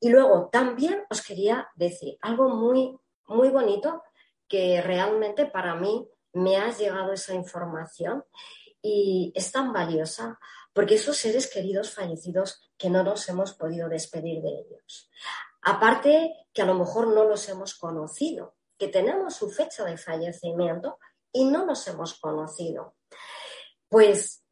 Y 0.00 0.10
luego 0.10 0.48
también 0.50 1.04
os 1.08 1.22
quería 1.22 1.68
decir 1.74 2.18
algo 2.20 2.48
muy, 2.48 2.96
muy 3.28 3.48
bonito 3.50 4.02
que 4.48 4.82
realmente 4.82 5.46
para 5.46 5.74
mí 5.74 6.08
me 6.32 6.56
ha 6.56 6.70
llegado 6.70 7.12
esa 7.12 7.34
información 7.34 8.24
y 8.82 9.32
es 9.34 9.50
tan 9.50 9.72
valiosa 9.72 10.38
porque 10.72 10.96
esos 10.96 11.16
seres 11.16 11.50
queridos 11.50 11.94
fallecidos 11.94 12.70
que 12.76 12.90
no 12.90 13.02
nos 13.02 13.28
hemos 13.28 13.54
podido 13.54 13.88
despedir 13.88 14.42
de 14.42 14.50
ellos. 14.50 15.10
Aparte 15.62 16.46
que 16.52 16.62
a 16.62 16.66
lo 16.66 16.74
mejor 16.74 17.08
no 17.08 17.24
los 17.24 17.48
hemos 17.48 17.74
conocido, 17.74 18.55
que 18.78 18.88
tenemos 18.88 19.34
su 19.34 19.50
fecha 19.50 19.84
de 19.84 19.96
fallecimiento 19.96 20.98
y 21.32 21.44
no 21.44 21.64
nos 21.64 21.86
hemos 21.88 22.18
conocido. 22.18 22.96
Pues 23.88 24.44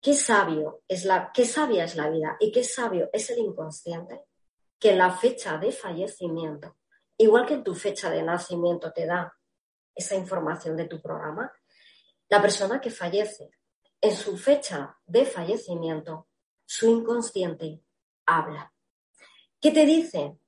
qué 0.00 0.14
sabio 0.14 0.82
es 0.88 1.04
la, 1.04 1.30
qué 1.32 1.44
sabia 1.44 1.84
es 1.84 1.96
la 1.96 2.08
vida 2.08 2.36
y 2.40 2.52
qué 2.52 2.64
sabio 2.64 3.10
es 3.12 3.30
el 3.30 3.38
inconsciente 3.38 4.24
que 4.78 4.96
la 4.96 5.10
fecha 5.10 5.58
de 5.58 5.72
fallecimiento, 5.72 6.78
igual 7.18 7.46
que 7.46 7.58
tu 7.58 7.74
fecha 7.74 8.10
de 8.10 8.22
nacimiento 8.22 8.92
te 8.92 9.06
da 9.06 9.36
esa 9.94 10.14
información 10.14 10.76
de 10.76 10.86
tu 10.86 11.02
programa, 11.02 11.52
la 12.30 12.40
persona 12.40 12.80
que 12.80 12.90
fallece 12.90 13.50
en 14.00 14.16
su 14.16 14.38
fecha 14.38 14.98
de 15.04 15.26
fallecimiento, 15.26 16.28
su 16.64 16.88
inconsciente 16.88 17.82
habla. 18.24 18.72
¿Qué 19.60 19.70
te 19.70 19.84
dice? 19.84 20.38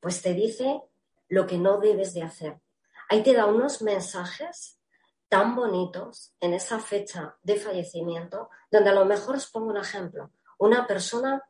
Pues 0.00 0.20
te 0.20 0.34
dice 0.34 0.82
lo 1.28 1.46
que 1.46 1.56
no 1.56 1.78
debes 1.78 2.12
de 2.12 2.22
hacer, 2.22 2.60
ahí 3.08 3.22
te 3.22 3.34
da 3.34 3.46
unos 3.46 3.82
mensajes 3.82 4.80
tan 5.28 5.54
bonitos 5.54 6.34
en 6.40 6.54
esa 6.54 6.78
fecha 6.78 7.36
de 7.42 7.56
fallecimiento, 7.56 8.48
donde 8.70 8.90
a 8.90 8.94
lo 8.94 9.04
mejor 9.04 9.36
os 9.36 9.50
pongo 9.50 9.68
un 9.68 9.76
ejemplo, 9.76 10.30
una 10.58 10.86
persona 10.86 11.42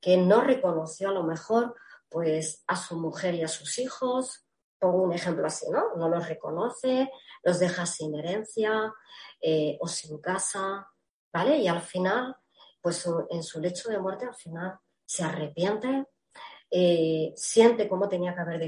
que 0.00 0.16
no 0.16 0.40
reconoció 0.40 1.08
a 1.08 1.12
lo 1.12 1.24
mejor 1.24 1.74
pues 2.08 2.62
a 2.68 2.76
su 2.76 2.96
mujer 2.96 3.34
y 3.34 3.42
a 3.42 3.48
sus 3.48 3.78
hijos, 3.78 4.46
pongo 4.78 5.02
un 5.02 5.12
ejemplo 5.12 5.46
así, 5.46 5.68
¿no? 5.70 5.96
No 5.96 6.08
los 6.08 6.28
reconoce, 6.28 7.10
los 7.42 7.58
deja 7.58 7.86
sin 7.86 8.14
herencia 8.14 8.92
eh, 9.40 9.76
o 9.80 9.88
sin 9.88 10.20
casa, 10.20 10.88
¿vale? 11.32 11.56
Y 11.58 11.66
al 11.66 11.82
final, 11.82 12.36
pues 12.80 13.04
en 13.30 13.42
su 13.42 13.60
lecho 13.60 13.88
de 13.88 13.98
muerte, 13.98 14.26
al 14.26 14.34
final 14.34 14.78
se 15.04 15.24
arrepiente 15.24 16.06
eh, 16.70 17.32
siente 17.36 17.88
cómo 17.88 18.08
tenía 18.08 18.34
que 18.34 18.40
haber 18.40 18.62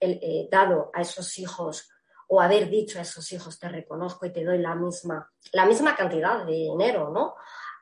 eh, 0.00 0.48
dado 0.50 0.90
a 0.94 1.02
esos 1.02 1.38
hijos 1.38 1.88
o 2.28 2.40
haber 2.40 2.70
dicho 2.70 2.98
a 2.98 3.02
esos 3.02 3.30
hijos 3.32 3.58
te 3.58 3.68
reconozco 3.68 4.24
y 4.24 4.32
te 4.32 4.44
doy 4.44 4.58
la 4.58 4.74
misma, 4.74 5.30
la 5.52 5.66
misma 5.66 5.94
cantidad 5.94 6.46
de 6.46 6.52
dinero, 6.52 7.10
¿no? 7.10 7.34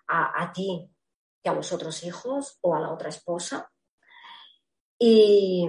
A, 0.09 0.53
ti 0.53 0.91
que 1.41 1.49
a 1.49 1.55
los 1.55 1.73
otros 1.73 2.03
hijos 2.03 2.59
o 2.63 2.75
a 2.75 2.81
la 2.81 2.93
otra 2.93 3.11
esposa. 3.11 3.71
Y, 4.99 5.69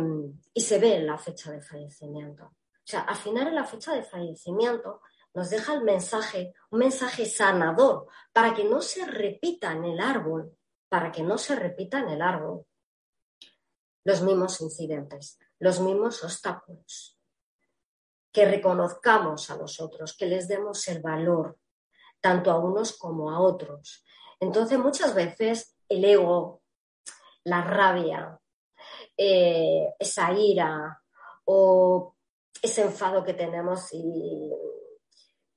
y 0.51 0.61
se 0.61 0.79
ve 0.79 0.95
en 0.95 1.05
la 1.05 1.19
fecha 1.19 1.51
de 1.51 1.61
fallecimiento. 1.61 2.45
O 2.45 2.83
sea, 2.83 3.01
al 3.01 3.15
final 3.15 3.49
en 3.49 3.55
la 3.55 3.65
fecha 3.65 3.93
de 3.93 4.01
fallecimiento 4.01 5.01
nos 5.35 5.51
deja 5.51 5.75
el 5.75 5.83
mensaje, 5.83 6.55
un 6.71 6.79
mensaje 6.79 7.27
sanador, 7.27 8.07
para 8.33 8.55
que 8.55 8.63
no 8.63 8.81
se 8.81 9.05
repita 9.05 9.73
en 9.73 9.85
el 9.85 9.99
árbol, 9.99 10.57
para 10.89 11.11
que 11.11 11.21
no 11.21 11.37
se 11.37 11.55
repita 11.55 11.99
en 11.99 12.09
el 12.09 12.21
árbol 12.23 12.65
los 14.03 14.21
mismos 14.21 14.61
incidentes, 14.61 15.39
los 15.59 15.79
mismos 15.79 16.23
obstáculos. 16.23 17.19
Que 18.31 18.45
reconozcamos 18.45 19.49
a 19.49 19.57
los 19.57 19.79
otros, 19.81 20.15
que 20.15 20.25
les 20.25 20.47
demos 20.47 20.87
el 20.87 21.01
valor, 21.01 21.57
tanto 22.21 22.51
a 22.51 22.59
unos 22.59 22.97
como 22.97 23.29
a 23.29 23.39
otros. 23.39 24.05
Entonces, 24.39 24.79
muchas 24.79 25.13
veces 25.13 25.75
el 25.89 26.05
ego, 26.05 26.61
la 27.43 27.61
rabia, 27.61 28.39
eh, 29.17 29.93
esa 29.99 30.31
ira 30.31 31.01
o 31.45 32.15
ese 32.61 32.83
enfado 32.83 33.23
que 33.23 33.33
tenemos 33.33 33.89
y 33.91 34.51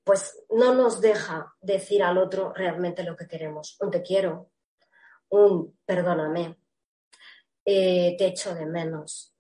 pues 0.02 0.44
no 0.50 0.74
nos 0.74 1.00
deja 1.00 1.54
decir 1.60 2.02
al 2.02 2.18
otro 2.18 2.52
realmente 2.52 3.02
lo 3.04 3.16
que 3.16 3.26
queremos. 3.26 3.76
Un 3.80 3.90
te 3.90 4.02
quiero, 4.02 4.50
un 5.30 5.78
perdóname, 5.86 6.58
eh, 7.64 8.14
te 8.18 8.26
echo 8.26 8.54
de 8.54 8.66
menos. 8.66 9.34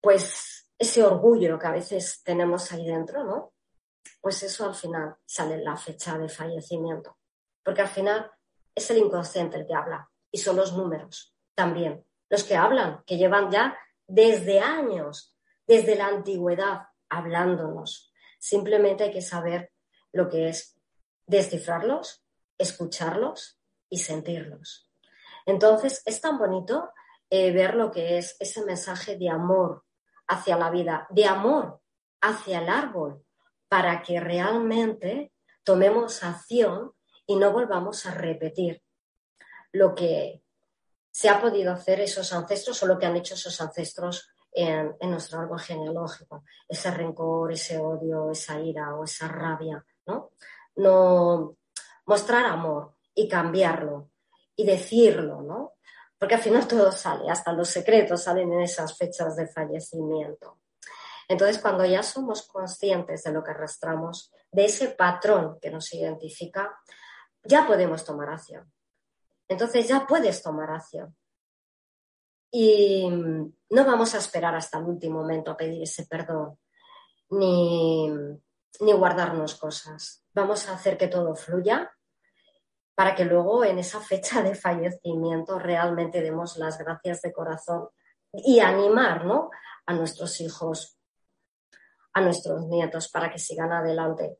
Pues 0.00 0.70
ese 0.78 1.02
orgullo 1.02 1.58
que 1.58 1.66
a 1.66 1.72
veces 1.72 2.22
tenemos 2.22 2.70
ahí 2.72 2.86
dentro, 2.86 3.24
¿no? 3.24 3.54
Pues 4.20 4.42
eso 4.42 4.66
al 4.66 4.74
final 4.74 5.16
sale 5.24 5.54
en 5.54 5.64
la 5.64 5.76
fecha 5.76 6.18
de 6.18 6.28
fallecimiento. 6.28 7.18
Porque 7.62 7.82
al 7.82 7.88
final 7.88 8.30
es 8.74 8.90
el 8.90 8.98
inconsciente 8.98 9.56
el 9.58 9.66
que 9.66 9.74
habla 9.74 10.10
y 10.30 10.38
son 10.38 10.56
los 10.56 10.76
números 10.76 11.34
también. 11.54 12.04
Los 12.28 12.44
que 12.44 12.56
hablan, 12.56 13.02
que 13.06 13.16
llevan 13.16 13.50
ya 13.50 13.76
desde 14.06 14.60
años, 14.60 15.36
desde 15.66 15.96
la 15.96 16.08
antigüedad, 16.08 16.88
hablándonos. 17.08 18.12
Simplemente 18.38 19.04
hay 19.04 19.12
que 19.12 19.22
saber 19.22 19.72
lo 20.12 20.28
que 20.28 20.48
es 20.48 20.78
descifrarlos, 21.26 22.24
escucharlos 22.58 23.60
y 23.88 23.98
sentirlos. 23.98 24.83
Entonces, 25.46 26.02
es 26.04 26.20
tan 26.20 26.38
bonito 26.38 26.90
eh, 27.30 27.52
ver 27.52 27.74
lo 27.74 27.90
que 27.90 28.18
es 28.18 28.36
ese 28.40 28.64
mensaje 28.64 29.16
de 29.16 29.28
amor 29.28 29.84
hacia 30.28 30.56
la 30.56 30.70
vida, 30.70 31.06
de 31.10 31.26
amor 31.26 31.80
hacia 32.20 32.60
el 32.60 32.68
árbol, 32.68 33.24
para 33.68 34.02
que 34.02 34.20
realmente 34.20 35.32
tomemos 35.62 36.22
acción 36.22 36.92
y 37.26 37.36
no 37.36 37.52
volvamos 37.52 38.06
a 38.06 38.12
repetir 38.12 38.82
lo 39.72 39.94
que 39.94 40.42
se 41.10 41.28
ha 41.28 41.40
podido 41.40 41.72
hacer 41.72 42.00
esos 42.00 42.32
ancestros 42.32 42.82
o 42.82 42.86
lo 42.86 42.98
que 42.98 43.06
han 43.06 43.16
hecho 43.16 43.34
esos 43.34 43.60
ancestros 43.60 44.28
en, 44.52 44.96
nuestro 45.02 45.40
árbol 45.40 45.60
genealógico. 45.60 46.44
Ese 46.68 46.90
rencor, 46.90 47.52
ese 47.52 47.78
odio, 47.78 48.30
esa 48.30 48.58
ira 48.60 48.94
o 48.94 49.04
esa 49.04 49.28
rabia, 49.28 49.84
¿no? 50.06 50.30
No 50.76 51.56
mostrar 52.06 52.46
amor 52.46 52.94
y 53.14 53.28
cambiarlo 53.28 54.10
y 54.56 54.64
decirlo, 54.64 55.42
¿no? 55.42 55.74
Porque 56.18 56.36
al 56.36 56.40
final 56.40 56.66
todo 56.66 56.92
sale, 56.92 57.30
hasta 57.30 57.52
los 57.52 57.68
secretos 57.68 58.22
salen 58.22 58.52
en 58.52 58.60
esas 58.60 58.96
fechas 58.96 59.36
de 59.36 59.46
fallecimiento. 59.48 60.58
Entonces, 61.28 61.58
cuando 61.58 61.84
ya 61.84 62.02
somos 62.02 62.42
conscientes 62.46 63.22
de 63.22 63.32
lo 63.32 63.42
que 63.42 63.50
arrastramos, 63.50 64.32
de 64.50 64.66
ese 64.66 64.88
patrón 64.88 65.58
que 65.60 65.70
nos 65.70 65.92
identifica, 65.92 66.78
ya 67.42 67.66
podemos 67.66 68.04
tomar 68.04 68.30
acción. 68.30 68.70
Entonces 69.48 69.88
ya 69.88 70.06
puedes 70.06 70.42
tomar 70.42 70.70
acción. 70.70 71.14
Y 72.50 73.08
no 73.08 73.84
vamos 73.84 74.14
a 74.14 74.18
esperar 74.18 74.54
hasta 74.54 74.78
el 74.78 74.84
último 74.84 75.20
momento 75.20 75.50
a 75.50 75.56
pedir 75.56 75.82
ese 75.82 76.06
perdón, 76.06 76.58
ni, 77.30 78.08
ni 78.80 78.92
guardarnos 78.92 79.56
cosas. 79.56 80.22
Vamos 80.32 80.68
a 80.68 80.74
hacer 80.74 80.96
que 80.96 81.08
todo 81.08 81.34
fluya 81.34 81.93
para 82.94 83.14
que 83.14 83.24
luego 83.24 83.64
en 83.64 83.78
esa 83.78 84.00
fecha 84.00 84.42
de 84.42 84.54
fallecimiento 84.54 85.58
realmente 85.58 86.20
demos 86.20 86.56
las 86.56 86.78
gracias 86.78 87.22
de 87.22 87.32
corazón 87.32 87.88
y 88.32 88.60
animar 88.60 89.24
¿no? 89.24 89.50
a 89.86 89.94
nuestros 89.94 90.40
hijos, 90.40 90.98
a 92.12 92.20
nuestros 92.20 92.66
nietos 92.66 93.08
para 93.08 93.30
que 93.30 93.38
sigan 93.38 93.72
adelante, 93.72 94.38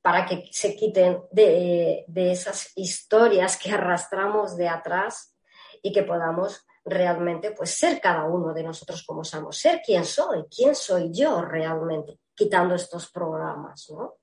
para 0.00 0.26
que 0.26 0.48
se 0.50 0.74
quiten 0.74 1.22
de, 1.30 2.04
esas 2.14 2.72
historias 2.76 3.56
que 3.56 3.70
arrastramos 3.70 4.56
de 4.56 4.68
atrás 4.68 5.36
y 5.80 5.92
que 5.92 6.02
podamos 6.02 6.66
realmente 6.84 7.52
pues 7.52 7.70
ser 7.70 8.00
cada 8.00 8.24
uno 8.24 8.52
de 8.52 8.64
nosotros 8.64 9.04
como 9.06 9.22
somos, 9.22 9.56
ser 9.56 9.80
quien 9.80 10.04
soy, 10.04 10.44
quién 10.54 10.74
soy 10.74 11.12
yo 11.12 11.40
realmente, 11.40 12.18
quitando 12.34 12.74
estos 12.74 13.10
programas, 13.12 13.88
¿no? 13.90 14.16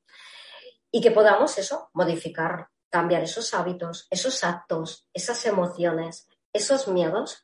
Y 0.92 1.00
que 1.00 1.12
podamos 1.12 1.58
eso, 1.58 1.90
modificar, 1.94 2.68
cambiar 2.90 3.24
esos 3.24 3.54
hábitos, 3.54 4.08
esos 4.10 4.44
actos, 4.44 5.08
esas 5.14 5.46
emociones, 5.46 6.28
esos 6.54 6.88
miedos. 6.88 7.44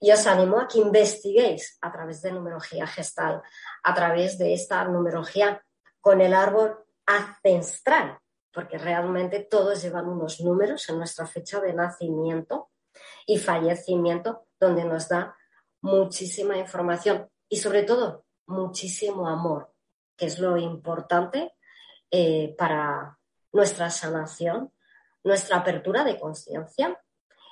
Y 0.00 0.12
os 0.12 0.26
animo 0.26 0.60
a 0.60 0.68
que 0.68 0.78
investiguéis 0.78 1.78
a 1.80 1.90
través 1.90 2.22
de 2.22 2.32
numerología 2.32 2.86
gestal, 2.86 3.42
a 3.82 3.94
través 3.94 4.38
de 4.38 4.52
esta 4.52 4.84
numerología 4.84 5.62
con 6.00 6.20
el 6.20 6.34
árbol 6.34 6.78
ancestral, 7.06 8.18
porque 8.52 8.78
realmente 8.78 9.40
todos 9.40 9.82
llevan 9.82 10.08
unos 10.08 10.40
números 10.40 10.88
en 10.88 10.98
nuestra 10.98 11.26
fecha 11.26 11.60
de 11.60 11.72
nacimiento 11.72 12.70
y 13.26 13.38
fallecimiento, 13.38 14.46
donde 14.58 14.84
nos 14.84 15.08
da 15.08 15.36
muchísima 15.80 16.56
información 16.56 17.28
y 17.48 17.56
sobre 17.56 17.82
todo 17.82 18.24
muchísimo 18.46 19.28
amor, 19.28 19.72
que 20.16 20.26
es 20.26 20.38
lo 20.38 20.56
importante 20.56 21.54
eh, 22.10 22.54
para 22.56 23.18
nuestra 23.52 23.90
sanación, 23.90 24.72
nuestra 25.26 25.56
apertura 25.56 26.04
de 26.04 26.20
conciencia 26.20 26.98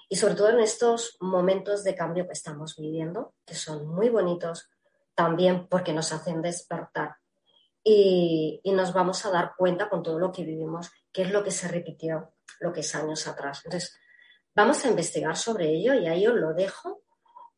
y 0.08 0.14
sobre 0.14 0.36
todo 0.36 0.50
en 0.50 0.60
estos 0.60 1.16
momentos 1.20 1.82
de 1.82 1.96
cambio 1.96 2.24
que 2.24 2.32
estamos 2.32 2.76
viviendo, 2.76 3.34
que 3.44 3.56
son 3.56 3.88
muy 3.88 4.10
bonitos 4.10 4.70
también 5.16 5.66
porque 5.66 5.92
nos 5.92 6.12
hacen 6.12 6.40
despertar 6.40 7.16
y, 7.82 8.60
nos 8.64 8.92
vamos 8.92 9.26
a 9.26 9.30
dar 9.30 9.54
cuenta 9.56 9.88
con 9.88 10.04
todo 10.04 10.20
lo 10.20 10.30
que 10.30 10.44
vivimos, 10.44 10.92
qué 11.12 11.22
es 11.22 11.32
lo 11.32 11.42
que 11.42 11.50
se 11.50 11.66
repitió 11.66 12.32
lo 12.60 12.72
que 12.72 12.80
es 12.80 12.94
años 12.94 13.26
atrás. 13.26 13.62
Entonces, 13.64 13.98
vamos 14.54 14.84
a 14.84 14.88
investigar 14.88 15.36
sobre 15.36 15.68
ello 15.70 15.94
y 15.94 16.06
ahí 16.06 16.26
os 16.28 16.34
lo 16.34 16.54
dejo 16.54 17.02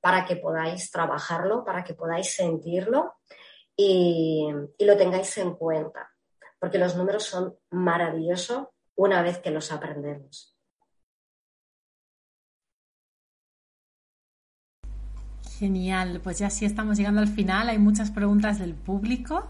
para 0.00 0.24
que 0.24 0.36
podáis 0.36 0.90
trabajarlo, 0.90 1.62
para 1.62 1.84
que 1.84 1.92
podáis 1.92 2.34
sentirlo 2.34 3.16
y, 3.76 4.48
y 4.78 4.84
lo 4.86 4.96
tengáis 4.96 5.36
en 5.36 5.54
cuenta, 5.54 6.10
porque 6.58 6.78
los 6.78 6.96
números 6.96 7.24
son 7.24 7.58
maravillosos 7.70 8.68
una 8.96 9.22
vez 9.22 9.38
que 9.38 9.50
los 9.50 9.70
aprendemos. 9.70 10.56
Genial, 15.58 16.20
pues 16.22 16.38
ya 16.38 16.50
sí 16.50 16.64
estamos 16.64 16.98
llegando 16.98 17.20
al 17.20 17.28
final, 17.28 17.70
hay 17.70 17.78
muchas 17.78 18.10
preguntas 18.10 18.58
del 18.58 18.74
público. 18.74 19.48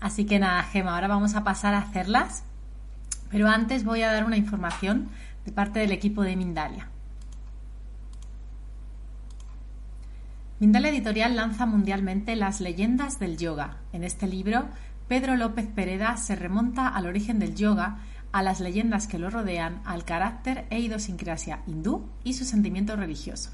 Así 0.00 0.26
que 0.26 0.38
nada, 0.38 0.62
Gema, 0.64 0.94
ahora 0.94 1.08
vamos 1.08 1.34
a 1.34 1.44
pasar 1.44 1.74
a 1.74 1.78
hacerlas. 1.78 2.44
Pero 3.30 3.48
antes 3.48 3.84
voy 3.84 4.02
a 4.02 4.12
dar 4.12 4.24
una 4.24 4.36
información 4.36 5.08
de 5.44 5.52
parte 5.52 5.78
del 5.78 5.92
equipo 5.92 6.22
de 6.22 6.36
Mindalia. 6.36 6.88
Mindalia 10.58 10.90
Editorial 10.90 11.36
lanza 11.36 11.66
mundialmente 11.66 12.34
Las 12.34 12.60
leyendas 12.60 13.18
del 13.18 13.36
yoga. 13.36 13.76
En 13.92 14.04
este 14.04 14.26
libro, 14.26 14.68
Pedro 15.06 15.36
López 15.36 15.66
Pereda 15.66 16.16
se 16.16 16.34
remonta 16.34 16.88
al 16.88 17.06
origen 17.06 17.38
del 17.38 17.54
yoga, 17.54 17.98
a 18.36 18.42
las 18.42 18.60
leyendas 18.60 19.06
que 19.06 19.18
lo 19.18 19.30
rodean, 19.30 19.80
al 19.86 20.04
carácter 20.04 20.66
e 20.68 20.78
idiosincrasia 20.78 21.62
hindú 21.66 22.06
y 22.22 22.34
su 22.34 22.44
sentimiento 22.44 22.94
religioso. 22.94 23.48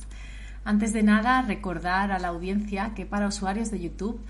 Antes 0.64 0.92
de 0.92 1.02
nada, 1.02 1.42
recordar 1.42 2.12
a 2.12 2.18
la 2.18 2.28
audiencia 2.28 2.92
que 2.94 3.06
para 3.06 3.28
usuarios 3.28 3.70
de 3.70 3.80
YouTube 3.80 4.20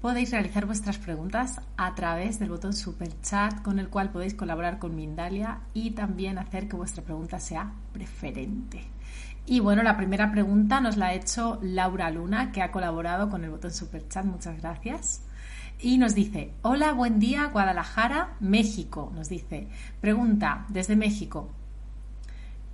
podéis 0.00 0.30
realizar 0.30 0.66
vuestras 0.66 0.98
preguntas 0.98 1.60
a 1.76 1.94
través 1.94 2.38
del 2.38 2.50
botón 2.50 2.72
Super 2.72 3.08
Chat 3.20 3.62
con 3.62 3.78
el 3.78 3.88
cual 3.88 4.10
podéis 4.10 4.34
colaborar 4.34 4.78
con 4.78 4.94
Mindalia 4.94 5.60
y 5.74 5.92
también 5.92 6.38
hacer 6.38 6.68
que 6.68 6.76
vuestra 6.76 7.02
pregunta 7.02 7.40
sea 7.40 7.72
preferente. 7.92 8.80
Y 9.44 9.60
bueno, 9.60 9.82
la 9.82 9.96
primera 9.96 10.30
pregunta 10.30 10.80
nos 10.80 10.96
la 10.96 11.06
ha 11.06 11.14
hecho 11.14 11.58
Laura 11.62 12.10
Luna, 12.10 12.52
que 12.52 12.62
ha 12.62 12.70
colaborado 12.70 13.28
con 13.28 13.42
el 13.42 13.50
botón 13.50 13.72
Super 13.72 14.08
Chat. 14.08 14.24
Muchas 14.24 14.60
gracias. 14.60 15.22
Y 15.80 15.98
nos 15.98 16.14
dice, 16.14 16.52
hola, 16.62 16.92
buen 16.92 17.18
día, 17.18 17.46
Guadalajara, 17.46 18.36
México. 18.38 19.10
Nos 19.14 19.28
dice, 19.28 19.68
pregunta 20.00 20.64
desde 20.68 20.94
México. 20.94 21.50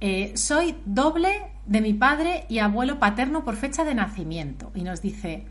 Eh, 0.00 0.36
soy 0.36 0.76
doble 0.84 1.50
de 1.66 1.80
mi 1.80 1.92
padre 1.92 2.44
y 2.48 2.60
abuelo 2.60 2.98
paterno 2.98 3.44
por 3.44 3.56
fecha 3.56 3.84
de 3.84 3.94
nacimiento. 3.94 4.70
Y 4.74 4.82
nos 4.82 5.02
dice, 5.02 5.44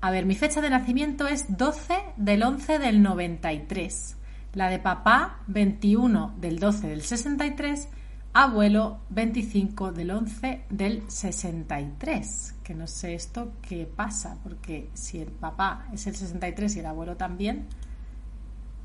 a 0.00 0.10
ver, 0.10 0.26
mi 0.26 0.36
fecha 0.36 0.60
de 0.60 0.70
nacimiento 0.70 1.26
es 1.26 1.56
12 1.56 1.94
del 2.16 2.42
11 2.42 2.78
del 2.78 3.02
93. 3.02 4.16
La 4.54 4.70
de 4.70 4.78
papá, 4.78 5.40
21 5.48 6.34
del 6.40 6.58
12 6.58 6.88
del 6.88 7.02
63. 7.02 7.88
Abuelo, 8.32 9.00
25 9.10 9.90
del 9.90 10.12
11 10.12 10.64
del 10.70 11.02
63. 11.10 12.54
Que 12.62 12.74
no 12.74 12.86
sé 12.86 13.14
esto 13.14 13.52
qué 13.60 13.86
pasa, 13.86 14.38
porque 14.44 14.88
si 14.94 15.18
el 15.18 15.28
papá 15.28 15.88
es 15.92 16.06
el 16.06 16.14
63 16.14 16.76
y 16.76 16.78
el 16.78 16.86
abuelo 16.86 17.16
también, 17.16 17.66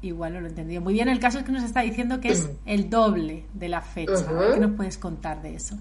igual 0.03 0.33
no 0.33 0.41
lo 0.41 0.47
he 0.47 0.49
entendido 0.49 0.81
muy 0.81 0.93
bien. 0.93 1.09
El 1.09 1.19
caso 1.19 1.39
es 1.39 1.45
que 1.45 1.51
nos 1.51 1.63
está 1.63 1.81
diciendo 1.81 2.19
que 2.19 2.29
es 2.29 2.49
el 2.65 2.89
doble 2.89 3.47
de 3.53 3.69
la 3.69 3.81
fecha. 3.81 4.25
¿Qué 4.53 4.59
nos 4.59 4.75
puedes 4.75 4.97
contar 4.97 5.41
de 5.41 5.55
eso? 5.55 5.75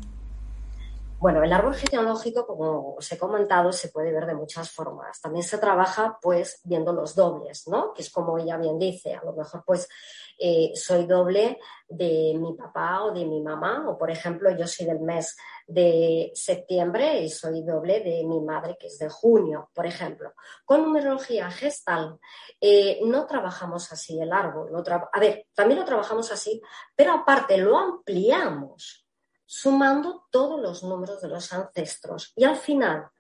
Bueno, 1.22 1.44
el 1.44 1.52
árbol 1.52 1.74
genealógico, 1.74 2.44
como 2.44 2.94
os 2.94 3.12
he 3.12 3.16
comentado, 3.16 3.72
se 3.72 3.90
puede 3.90 4.10
ver 4.10 4.26
de 4.26 4.34
muchas 4.34 4.70
formas. 4.72 5.20
También 5.20 5.44
se 5.44 5.56
trabaja, 5.58 6.18
pues, 6.20 6.60
viendo 6.64 6.92
los 6.92 7.14
dobles, 7.14 7.68
¿no? 7.68 7.92
Que 7.92 8.02
es 8.02 8.10
como 8.10 8.38
ella 8.38 8.56
bien 8.56 8.76
dice, 8.76 9.14
a 9.14 9.24
lo 9.24 9.32
mejor, 9.32 9.62
pues, 9.64 9.88
eh, 10.38 10.72
soy 10.74 11.06
doble 11.06 11.58
de 11.88 12.34
mi 12.38 12.54
papá 12.54 13.04
o 13.04 13.12
de 13.12 13.24
mi 13.24 13.40
mamá, 13.40 13.88
o 13.88 13.98
por 13.98 14.10
ejemplo, 14.10 14.50
yo 14.56 14.66
soy 14.66 14.86
del 14.86 15.00
mes 15.00 15.36
de 15.66 16.30
septiembre 16.34 17.20
y 17.20 17.28
soy 17.28 17.62
doble 17.62 18.00
de 18.00 18.24
mi 18.24 18.40
madre, 18.40 18.76
que 18.78 18.86
es 18.86 18.98
de 18.98 19.08
junio, 19.08 19.70
por 19.74 19.86
ejemplo. 19.86 20.32
Con 20.64 20.82
numerología 20.82 21.50
gestal 21.50 22.18
eh, 22.60 23.00
no 23.04 23.26
trabajamos 23.26 23.92
así 23.92 24.20
el 24.20 24.32
árbol. 24.32 24.70
a 25.12 25.20
ver, 25.20 25.46
también 25.54 25.80
lo 25.80 25.86
trabajamos 25.86 26.30
así, 26.32 26.60
pero 26.94 27.12
aparte 27.12 27.56
lo 27.58 27.76
ampliamos 27.76 29.06
sumando 29.46 30.26
todos 30.30 30.60
los 30.60 30.82
números 30.82 31.20
de 31.20 31.28
los 31.28 31.52
ancestros. 31.52 32.32
Y 32.34 32.44
al 32.44 32.56
final 32.56 33.10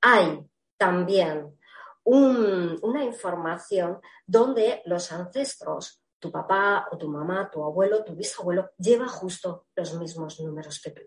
hay 0.00 0.42
también 0.76 1.58
una 2.04 3.04
información 3.04 4.00
donde 4.26 4.82
los 4.86 5.12
ancestros, 5.12 6.01
tu 6.22 6.30
papá 6.30 6.86
o 6.92 6.96
tu 6.96 7.08
mamá, 7.08 7.50
tu 7.50 7.64
abuelo, 7.64 8.04
tu 8.04 8.14
bisabuelo, 8.14 8.70
lleva 8.78 9.08
justo 9.08 9.66
los 9.74 9.98
mismos 9.98 10.38
números 10.38 10.80
que 10.80 10.92
tú. 10.92 11.02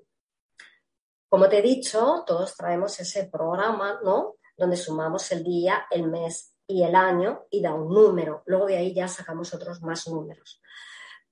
Como 1.29 1.47
te 1.47 1.59
he 1.59 1.61
dicho, 1.61 2.25
todos 2.27 2.57
traemos 2.57 2.99
ese 2.99 3.29
programa, 3.29 4.01
¿no? 4.03 4.35
Donde 4.57 4.75
sumamos 4.75 5.31
el 5.31 5.41
día, 5.41 5.87
el 5.89 6.09
mes 6.09 6.53
y 6.67 6.83
el 6.83 6.95
año 6.95 7.45
y 7.49 7.61
da 7.61 7.73
un 7.73 7.93
número. 7.93 8.43
Luego 8.45 8.65
de 8.65 8.75
ahí 8.75 8.93
ya 8.93 9.07
sacamos 9.07 9.53
otros 9.53 9.81
más 9.81 10.05
números. 10.09 10.61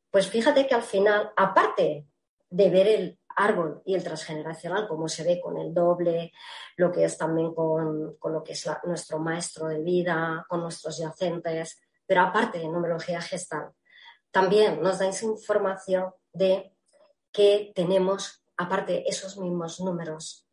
Pues 0.10 0.30
fíjate 0.30 0.66
que 0.66 0.76
al 0.76 0.84
final, 0.84 1.34
aparte 1.36 2.08
de 2.50 2.70
ver 2.70 2.88
el 2.88 3.20
árbol 3.36 3.82
y 3.86 3.96
el 3.96 4.04
transgeneracional, 4.04 4.88
como 4.88 5.10
se 5.10 5.26
ve 5.26 5.42
con 5.42 5.58
el 5.58 5.74
doble, 5.74 6.32
lo 6.78 6.90
que 6.90 7.04
es 7.04 7.18
también 7.18 7.54
con, 7.54 8.18
lo 8.24 8.44
que 8.44 8.54
es 8.54 8.70
nuestro 8.86 9.20
maestro 9.20 9.68
de 9.68 9.82
vida, 9.82 10.46
con 10.48 10.62
nuestros 10.62 10.98
yacentes, 11.00 11.83
pero 12.06 12.22
aparte 12.22 12.60
de 12.60 12.68
numerología 12.68 13.22
gestal, 13.22 13.72
también 14.32 14.82
nos 14.82 15.00
da 15.00 15.08
esa 15.08 15.26
información 15.26 16.14
de 16.32 16.76
que 17.32 17.72
tenemos, 17.76 18.44
aparte, 18.58 19.08
esos 19.08 19.38
mismos 19.38 19.80
números 19.80 20.48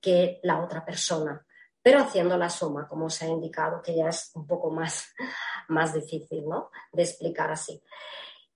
que 0.00 0.40
la 0.42 0.62
otra 0.62 0.84
persona, 0.84 1.44
pero 1.82 2.00
haciendo 2.00 2.36
la 2.36 2.48
suma, 2.48 2.88
como 2.88 3.10
se 3.10 3.26
ha 3.26 3.28
indicado, 3.28 3.82
que 3.82 3.94
ya 3.94 4.08
es 4.08 4.30
un 4.34 4.46
poco 4.46 4.70
más, 4.70 5.14
más 5.68 5.94
difícil 5.94 6.46
¿no? 6.48 6.70
de 6.92 7.02
explicar 7.02 7.50
así. 7.50 7.82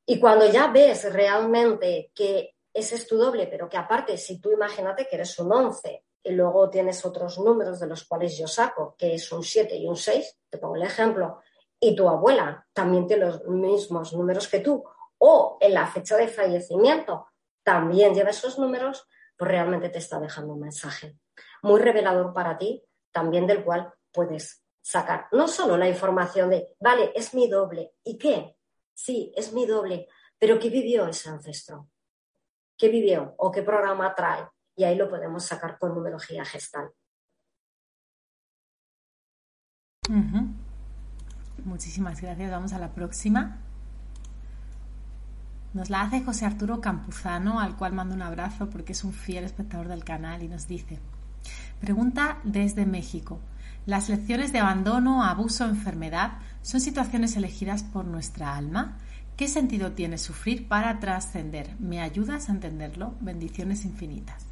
Y 0.06 0.18
cuando 0.18 0.46
ya 0.50 0.68
ves 0.68 1.12
realmente 1.12 2.10
que 2.14 2.56
ese 2.72 2.94
es 2.94 3.06
tu 3.06 3.18
doble, 3.18 3.46
pero 3.46 3.68
que 3.68 3.76
aparte, 3.76 4.16
si 4.16 4.40
tú 4.40 4.50
imagínate 4.50 5.06
que 5.06 5.16
eres 5.16 5.38
un 5.38 5.52
11 5.52 6.04
y 6.22 6.30
luego 6.30 6.70
tienes 6.70 7.04
otros 7.04 7.38
números 7.38 7.80
de 7.80 7.86
los 7.86 8.04
cuales 8.04 8.36
yo 8.36 8.46
saco, 8.46 8.94
que 8.96 9.14
es 9.14 9.30
un 9.32 9.42
7 9.42 9.76
y 9.76 9.86
un 9.86 9.96
6, 9.96 10.38
te 10.48 10.58
pongo 10.58 10.76
el 10.76 10.82
ejemplo, 10.82 11.40
y 11.80 11.94
tu 11.94 12.08
abuela 12.08 12.66
también 12.72 13.06
tiene 13.06 13.26
los 13.26 13.44
mismos 13.46 14.12
números 14.12 14.48
que 14.48 14.60
tú, 14.60 14.84
o 15.18 15.58
en 15.60 15.74
la 15.74 15.86
fecha 15.86 16.16
de 16.16 16.28
fallecimiento 16.28 17.28
también 17.62 18.14
lleva 18.14 18.30
esos 18.30 18.58
números, 18.58 19.06
pues 19.36 19.50
realmente 19.50 19.88
te 19.90 19.98
está 19.98 20.18
dejando 20.18 20.54
un 20.54 20.60
mensaje 20.60 21.18
muy 21.62 21.80
revelador 21.80 22.32
para 22.32 22.56
ti, 22.56 22.84
también 23.12 23.46
del 23.46 23.64
cual 23.64 23.92
puedes 24.12 24.64
sacar 24.80 25.26
no 25.32 25.48
solo 25.48 25.76
la 25.76 25.88
información 25.88 26.50
de, 26.50 26.74
vale, 26.80 27.12
es 27.14 27.34
mi 27.34 27.48
doble, 27.48 27.92
¿y 28.04 28.16
qué? 28.16 28.56
Sí, 28.94 29.32
es 29.36 29.52
mi 29.52 29.66
doble, 29.66 30.08
pero 30.38 30.58
¿qué 30.58 30.70
vivió 30.70 31.06
ese 31.06 31.28
ancestro? 31.28 31.88
qué 32.78 32.88
vivió 32.88 33.34
o 33.36 33.50
qué 33.50 33.62
programa 33.62 34.14
trae. 34.14 34.48
Y 34.76 34.84
ahí 34.84 34.94
lo 34.94 35.10
podemos 35.10 35.44
sacar 35.44 35.76
con 35.78 35.92
numerología 35.92 36.44
gestal. 36.44 36.90
Muchísimas 41.78 42.20
gracias. 42.20 42.50
Vamos 42.50 42.72
a 42.72 42.80
la 42.80 42.90
próxima. 42.90 43.58
Nos 45.74 45.90
la 45.90 46.00
hace 46.00 46.24
José 46.24 46.44
Arturo 46.44 46.80
Campuzano, 46.80 47.60
al 47.60 47.76
cual 47.76 47.92
mando 47.92 48.16
un 48.16 48.22
abrazo 48.22 48.68
porque 48.68 48.90
es 48.90 49.04
un 49.04 49.12
fiel 49.12 49.44
espectador 49.44 49.86
del 49.86 50.02
canal 50.02 50.42
y 50.42 50.48
nos 50.48 50.66
dice, 50.66 50.98
pregunta 51.80 52.38
desde 52.42 52.84
México, 52.84 53.38
¿las 53.86 54.08
lecciones 54.08 54.52
de 54.52 54.58
abandono, 54.58 55.22
abuso, 55.22 55.66
enfermedad 55.66 56.38
son 56.62 56.80
situaciones 56.80 57.36
elegidas 57.36 57.84
por 57.84 58.04
nuestra 58.06 58.56
alma? 58.56 58.98
¿Qué 59.36 59.46
sentido 59.46 59.92
tiene 59.92 60.18
sufrir 60.18 60.66
para 60.66 60.98
trascender? 60.98 61.76
¿Me 61.78 62.00
ayudas 62.00 62.48
a 62.48 62.52
entenderlo? 62.54 63.14
Bendiciones 63.20 63.84
infinitas. 63.84 64.48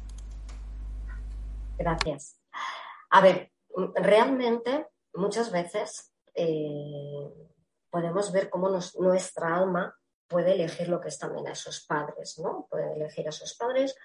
Gracias. 1.77 2.37
A 3.09 3.19
ver, 3.19 3.51
realmente 4.01 4.87
muchas 5.13 5.51
veces 5.51 6.13
eh, 6.37 7.49
podemos 7.89 8.31
ver 8.31 8.49
cómo 8.49 8.69
nuestra 8.69 9.55
alma 9.55 9.93
puede 10.27 10.53
elegir 10.53 10.87
lo 10.87 11.01
que 11.01 11.07
es 11.07 11.17
también 11.17 11.47
a 11.47 11.53
esos 11.53 11.85
padres, 11.85 12.37
¿no? 12.39 12.67
Puede 12.69 12.93
elegir 12.93 13.25
a 13.25 13.29
esos 13.29 13.55
padres 13.55 13.95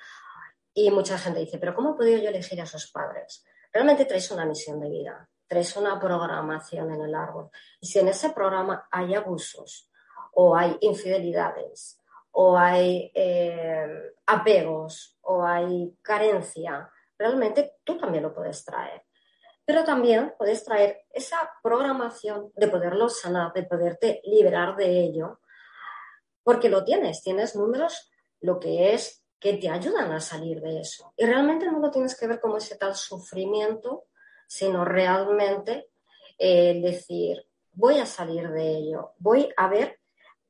y 0.73 0.91
mucha 0.91 1.19
gente 1.19 1.41
dice, 1.41 1.59
pero 1.59 1.75
¿cómo 1.75 1.93
he 1.93 1.97
podido 1.97 2.23
yo 2.23 2.31
elegir 2.31 2.61
a 2.61 2.65
esos 2.65 2.91
padres? 2.91 3.45
Realmente 3.73 4.07
traes 4.07 4.31
una 4.31 4.47
misión 4.47 4.81
de 4.81 4.89
vida, 4.89 5.29
traes 5.47 5.77
una 5.77 6.01
programación 6.01 6.93
en 6.93 7.03
el 7.03 7.15
árbol. 7.15 7.51
Y 7.81 7.87
si 7.87 7.99
en 7.99 8.09
ese 8.09 8.31
programa 8.31 8.89
hay 8.91 9.15
abusos, 9.15 9.91
o 10.33 10.57
hay 10.57 10.77
infidelidades, 10.81 12.01
o 12.31 12.57
hay 12.57 13.13
eh, 13.15 14.15
apegos, 14.27 15.19
o 15.21 15.45
hay 15.45 15.99
carencia, 16.01 16.91
realmente 17.19 17.77
tú 17.85 17.99
también 17.99 18.23
lo 18.23 18.33
puedes 18.33 18.65
traer. 18.65 19.03
Pero 19.73 19.85
también 19.85 20.35
puedes 20.37 20.63
traer 20.65 21.07
esa 21.15 21.51
programación 21.63 22.53
de 22.55 22.69
poderlo 22.69 23.09
sanar, 23.09 23.55
de 23.55 23.63
poderte 23.63 24.21
liberar 24.25 24.77
de 24.77 25.01
ello, 25.01 25.41
porque 26.43 26.69
lo 26.69 26.85
tienes, 26.85 27.23
tienes 27.23 27.57
números, 27.57 28.13
lo 28.43 28.61
que 28.61 28.93
es 28.93 29.25
que 29.41 29.55
te 29.55 29.71
ayudan 29.71 30.13
a 30.13 30.21
salir 30.21 30.61
de 30.61 30.81
eso. 30.81 31.15
Y 31.17 31.25
realmente 31.25 31.65
no 31.71 31.79
lo 31.79 31.91
tienes 31.91 32.15
que 32.21 32.27
ver 32.27 32.39
como 32.39 32.59
ese 32.59 32.77
tal 32.77 32.95
sufrimiento, 32.95 34.05
sino 34.47 34.85
realmente 34.85 35.89
eh, 36.37 36.79
decir, 36.83 37.43
voy 37.73 37.99
a 37.99 38.05
salir 38.05 38.51
de 38.51 38.77
ello, 38.77 39.15
voy 39.17 39.49
a 39.57 39.69
ver 39.69 40.01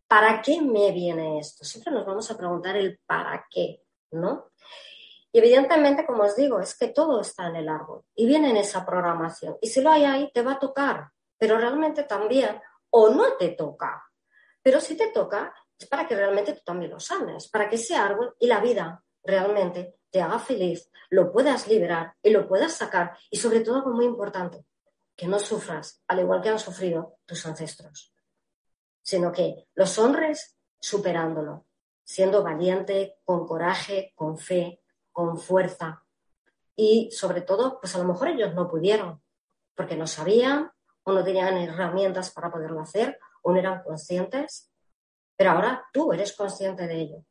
¿para 0.08 0.42
qué 0.42 0.60
me 0.60 0.90
viene 0.90 1.38
esto? 1.38 1.64
Siempre 1.64 1.92
nos 1.92 2.04
vamos 2.04 2.28
a 2.28 2.36
preguntar 2.36 2.74
el 2.74 2.98
para 3.06 3.46
qué, 3.48 3.84
¿no? 4.10 4.50
Y 5.32 5.38
evidentemente, 5.38 6.06
como 6.06 6.24
os 6.24 6.36
digo, 6.36 6.60
es 6.60 6.76
que 6.76 6.88
todo 6.88 7.20
está 7.20 7.48
en 7.48 7.56
el 7.56 7.68
árbol 7.68 8.04
y 8.14 8.26
viene 8.26 8.50
en 8.50 8.58
esa 8.58 8.84
programación. 8.84 9.56
Y 9.60 9.68
si 9.68 9.80
lo 9.80 9.90
hay 9.90 10.04
ahí, 10.04 10.30
te 10.32 10.42
va 10.42 10.52
a 10.52 10.58
tocar, 10.58 11.10
pero 11.38 11.56
realmente 11.56 12.04
también, 12.04 12.60
o 12.90 13.08
no 13.08 13.36
te 13.36 13.50
toca. 13.50 14.04
Pero 14.62 14.80
si 14.80 14.96
te 14.96 15.08
toca, 15.08 15.54
es 15.78 15.86
para 15.86 16.06
que 16.06 16.14
realmente 16.14 16.52
tú 16.52 16.60
también 16.64 16.90
lo 16.90 17.00
sanes, 17.00 17.48
para 17.48 17.68
que 17.68 17.76
ese 17.76 17.96
árbol 17.96 18.36
y 18.38 18.46
la 18.46 18.60
vida 18.60 19.02
realmente 19.24 19.96
te 20.10 20.20
haga 20.20 20.38
feliz, 20.38 20.90
lo 21.08 21.32
puedas 21.32 21.66
liberar 21.66 22.14
y 22.22 22.30
lo 22.30 22.46
puedas 22.46 22.74
sacar. 22.74 23.16
Y 23.30 23.38
sobre 23.38 23.60
todo, 23.60 23.76
algo 23.76 23.90
muy 23.90 24.04
importante, 24.04 24.66
que 25.16 25.26
no 25.26 25.38
sufras, 25.38 26.02
al 26.06 26.20
igual 26.20 26.42
que 26.42 26.50
han 26.50 26.58
sufrido 26.58 27.16
tus 27.26 27.46
ancestros 27.46 28.12
sino 29.02 29.32
que 29.32 29.66
los 29.74 29.98
honres 29.98 30.56
superándolo, 30.80 31.66
siendo 32.04 32.42
valiente, 32.42 33.16
con 33.24 33.46
coraje, 33.46 34.12
con 34.14 34.38
fe, 34.38 34.81
con 35.12 35.38
fuerza. 35.38 36.02
Y 36.74 37.10
sobre 37.12 37.42
todo, 37.42 37.78
pues 37.80 37.94
a 37.94 37.98
lo 37.98 38.04
mejor 38.04 38.28
ellos 38.28 38.54
no 38.54 38.68
pudieron, 38.68 39.22
porque 39.74 39.96
no 39.96 40.06
sabían 40.06 40.70
o 41.04 41.12
no 41.12 41.22
tenían 41.22 41.56
herramientas 41.56 42.30
para 42.30 42.50
poderlo 42.50 42.80
hacer 42.80 43.18
o 43.42 43.52
no 43.52 43.58
eran 43.58 43.82
conscientes, 43.82 44.70
pero 45.36 45.50
ahora 45.50 45.84
tú 45.92 46.12
eres 46.12 46.34
consciente 46.34 46.86
de 46.86 47.00
ello. 47.00 47.24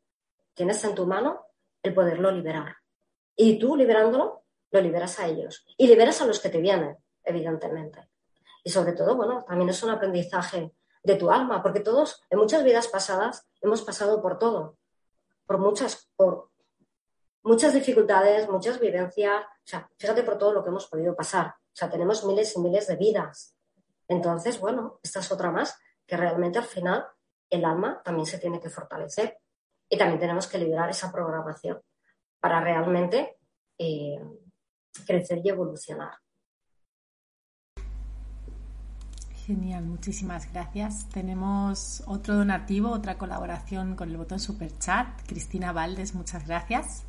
Tienes 0.54 0.84
en 0.84 0.96
tu 0.96 1.08
mano 1.08 1.46
el 1.82 1.94
poderlo 1.94 2.32
liberar. 2.32 2.76
Y 3.36 3.58
tú 3.58 3.76
liberándolo, 3.76 4.44
lo 4.72 4.82
liberas 4.82 5.20
a 5.20 5.28
ellos. 5.28 5.66
Y 5.78 5.88
liberas 5.88 6.22
a 6.22 6.26
los 6.26 6.40
que 6.40 6.50
te 6.50 6.60
vienen, 6.60 6.98
evidentemente. 7.24 8.10
Y 8.64 8.70
sobre 8.70 8.94
todo, 8.94 9.16
bueno, 9.16 9.44
también 9.48 9.70
es 9.70 9.82
un 9.82 9.90
aprendizaje 9.90 10.74
de 11.04 11.16
tu 11.16 11.32
alma, 11.32 11.64
porque 11.64 11.80
todos 11.80 12.24
en 12.30 12.38
muchas 12.38 12.64
vidas 12.64 12.88
pasadas 12.88 13.48
hemos 13.62 13.82
pasado 13.82 14.22
por 14.22 14.38
todo, 14.38 14.78
por 15.48 15.58
muchas, 15.58 16.10
por 16.16 16.51
muchas 17.44 17.74
dificultades, 17.74 18.50
muchas 18.50 18.80
vivencias, 18.80 19.44
o 19.44 19.68
sea, 19.68 19.90
fíjate 19.98 20.24
por 20.24 20.38
todo 20.38 20.54
lo 20.54 20.64
que 20.64 20.70
hemos 20.70 20.88
podido 20.88 21.16
pasar, 21.16 21.48
o 21.48 21.76
sea, 21.76 21.90
tenemos 21.90 22.26
miles 22.26 22.56
y 22.56 22.60
miles 22.60 22.88
de 22.88 22.96
vidas. 22.96 23.56
Entonces, 24.08 24.60
bueno, 24.60 25.00
esta 25.04 25.20
es 25.20 25.32
otra 25.32 25.52
más, 25.52 25.78
que 26.06 26.18
realmente 26.18 26.60
al 26.60 26.66
final 26.66 27.08
el 27.50 27.66
alma 27.66 28.02
también 28.04 28.26
se 28.26 28.38
tiene 28.38 28.60
que 28.60 28.70
fortalecer 28.70 29.38
y 29.90 29.98
también 29.98 30.20
tenemos 30.20 30.48
que 30.48 30.58
liberar 30.58 30.90
esa 30.90 31.12
programación 31.12 31.82
para 32.40 32.62
realmente 32.62 33.38
eh, 33.78 34.20
crecer 35.06 35.42
y 35.44 35.50
evolucionar. 35.50 36.14
Genial, 39.52 39.84
muchísimas 39.84 40.50
gracias. 40.54 41.10
Tenemos 41.10 42.04
otro 42.08 42.36
donativo, 42.36 42.90
otra 42.90 43.18
colaboración 43.18 43.98
con 43.98 44.10
el 44.10 44.16
botón 44.16 44.40
Super 44.40 44.72
Chat. 44.80 45.08
Cristina 45.28 45.74
Valdes, 45.74 46.16
muchas 46.16 46.48
gracias. 46.48 47.04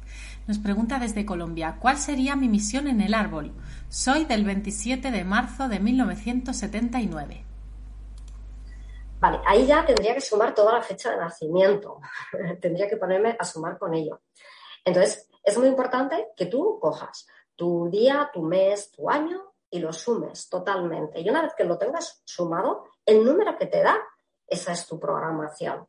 Nos 0.49 0.59
pregunta 0.59 0.99
desde 0.99 1.25
Colombia, 1.25 1.77
¿cuál 1.79 1.99
sería 1.99 2.35
mi 2.35 2.49
misión 2.49 2.89
en 2.89 3.01
el 3.01 3.15
árbol? 3.15 3.53
Soy 3.89 4.25
del 4.25 4.45
27 4.45 5.13
de 5.13 5.23
marzo 5.23 5.69
de 5.69 5.79
1979. 5.79 7.45
Vale, 9.21 9.39
ahí 9.47 9.65
ya 9.65 9.87
tendría 9.87 10.13
que 10.13 10.21
sumar 10.21 10.53
toda 10.53 10.73
la 10.73 10.83
fecha 10.83 11.13
de 11.13 11.19
nacimiento. 11.19 12.01
tendría 12.61 12.89
que 12.89 12.97
ponerme 12.97 13.37
a 13.39 13.45
sumar 13.45 13.79
con 13.79 13.95
ello. 13.95 14.23
Entonces, 14.85 15.29
es 15.45 15.57
muy 15.57 15.69
importante 15.69 16.31
que 16.37 16.47
tú 16.47 16.81
cojas 16.81 17.25
tu 17.55 17.89
día, 17.89 18.31
tu 18.35 18.43
mes, 18.43 18.91
tu 18.91 19.09
año 19.09 19.52
y 19.73 19.81
lo 19.81 19.93
sumes 19.93 20.49
totalmente. 20.49 21.21
Y 21.21 21.29
una 21.29 21.43
vez 21.43 21.55
que 21.57 21.65
lo 21.65 21.77
tengas 21.79 22.23
sumado, 22.25 22.85
el 23.05 23.25
número 23.25 23.59
que 23.59 23.67
te 23.67 23.83
da, 23.83 23.99
esa 24.47 24.73
es 24.73 24.87
tu 24.87 25.01
programación. 25.01 25.89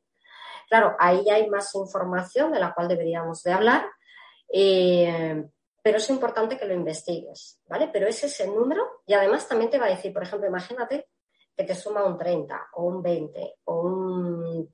Claro, 0.68 0.96
ahí 0.98 1.30
hay 1.30 1.50
más 1.50 1.76
información 1.76 2.52
de 2.52 2.60
la 2.60 2.74
cual 2.74 2.88
deberíamos 2.88 3.44
de 3.44 3.54
hablar 3.54 3.86
Eh, 4.56 5.44
pero 5.82 5.98
es 5.98 6.10
importante 6.10 6.58
que 6.58 6.66
lo 6.66 6.74
investigues, 6.74 7.60
¿vale? 7.68 7.90
Pero 7.92 8.08
es 8.08 8.40
el 8.40 8.54
número 8.54 9.02
y 9.06 9.14
además 9.14 9.48
también 9.48 9.70
te 9.70 9.80
va 9.80 9.88
a 9.88 9.96
decir, 9.96 10.14
por 10.14 10.24
ejemplo, 10.24 10.48
imagínate 10.48 11.10
que 11.58 11.64
te 11.64 11.76
suma 11.76 12.06
un 12.06 12.18
30 12.18 12.70
o 12.74 12.84
un 12.84 13.02
20 13.02 13.56
o 13.66 13.82
un, 13.82 14.74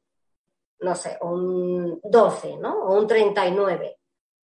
no 0.81 0.95
sé, 0.95 1.17
o 1.21 1.29
un 1.29 1.99
12, 2.03 2.57
¿no? 2.57 2.83
O 2.83 2.93
un 2.93 3.07
39, 3.07 3.99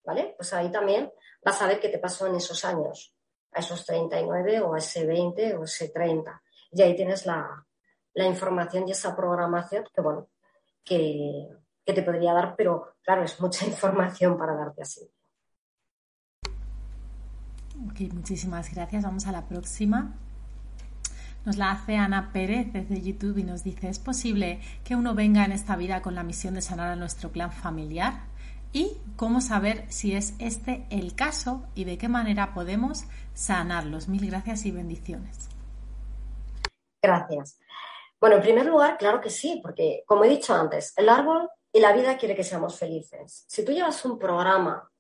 ¿vale? 0.05 0.35
Pues 0.37 0.53
ahí 0.53 0.71
también 0.71 1.11
vas 1.45 1.61
a 1.63 1.67
ver 1.67 1.81
qué 1.81 1.89
te 1.89 1.99
pasó 1.99 2.27
en 2.27 2.37
esos 2.37 2.65
años, 2.65 3.12
a 3.53 3.61
esos 3.61 3.85
39 3.85 4.61
o 4.61 4.75
a 4.75 4.79
ese 4.79 5.07
20 5.07 5.57
o 5.57 5.65
ese 5.65 5.89
30. 5.91 6.43
Y 6.73 6.83
ahí 6.83 6.97
tienes 6.97 7.27
la, 7.27 7.65
información 8.15 8.89
y 8.89 8.93
esa 8.93 9.15
programación 9.17 9.85
que, 9.95 10.01
bueno, 10.01 10.29
que, 10.85 11.49
que 11.85 11.93
te 11.93 12.03
podría 12.03 12.33
dar, 12.33 12.55
pero 12.57 12.95
claro, 13.03 13.23
es 13.23 13.41
mucha 13.41 13.67
información 13.67 14.37
para 14.37 14.55
darte 14.55 14.83
así. 14.83 15.11
Ok, 17.89 18.13
muchísimas 18.13 18.73
gracias. 18.73 19.03
Vamos 19.03 19.27
a 19.27 19.33
la 19.33 19.47
próxima. 19.49 20.15
Nos 21.45 21.57
la 21.57 21.73
hace 21.73 21.97
Ana 21.97 22.31
Pérez 22.33 22.73
desde 22.73 23.01
YouTube 23.01 23.39
y 23.39 23.43
nos 23.43 23.65
dice, 23.65 23.89
¿es 23.89 23.99
posible 23.99 24.61
que 24.85 24.95
uno 24.95 25.15
venga 25.15 25.45
en 25.45 25.51
esta 25.51 25.75
vida 25.75 26.01
con 26.01 26.15
la 26.15 26.23
misión 26.23 26.55
de 26.55 26.63
sanar 26.63 26.89
a 26.89 26.97
nuestro 26.97 27.33
clan 27.33 27.51
familiar? 27.51 28.32
¿Y 28.73 28.97
cómo 29.17 29.43
saber 29.43 29.85
si 29.93 30.17
es 30.17 30.35
este 30.39 30.87
el 30.91 31.15
caso 31.15 31.67
y 31.75 31.85
de 31.85 31.99
qué 31.99 32.09
manera 32.09 32.55
podemos 32.55 33.05
sanarlos? 33.35 34.09
Mil 34.09 34.27
gracias 34.31 34.65
y 34.65 34.71
bendiciones. 34.71 35.51
Gracias. 37.03 37.59
Bueno, 38.19 38.37
en 38.37 38.43
primer 38.43 38.67
lugar, 38.67 38.97
claro 38.97 39.21
que 39.21 39.29
sí, 39.29 39.61
porque 39.63 40.05
como 40.07 40.25
he 40.25 40.29
dicho 40.29 40.55
antes, 40.55 40.95
el 40.97 41.11
árbol 41.11 41.51
y 41.71 41.81
la 41.81 41.93
vida 41.93 42.17
quiere 42.17 42.35
que 42.35 42.45
seamos 42.45 42.79
felices. 42.79 43.45
Si 43.47 43.65
tú 43.65 43.73
llevas 43.73 44.03
un 44.07 44.19
programa 44.19 44.91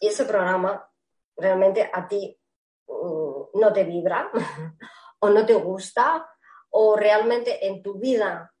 y 0.00 0.08
ese 0.08 0.24
programa 0.24 0.90
realmente 1.36 1.88
a 1.92 2.08
ti 2.08 2.36
mm, 2.88 3.60
no 3.60 3.72
te 3.72 3.84
vibra 3.84 4.30
o 5.20 5.30
no 5.30 5.46
te 5.46 5.54
gusta 5.54 6.28
o 6.70 6.96
realmente 6.96 7.64
en 7.64 7.80
tu 7.80 7.98
vida 7.98 8.53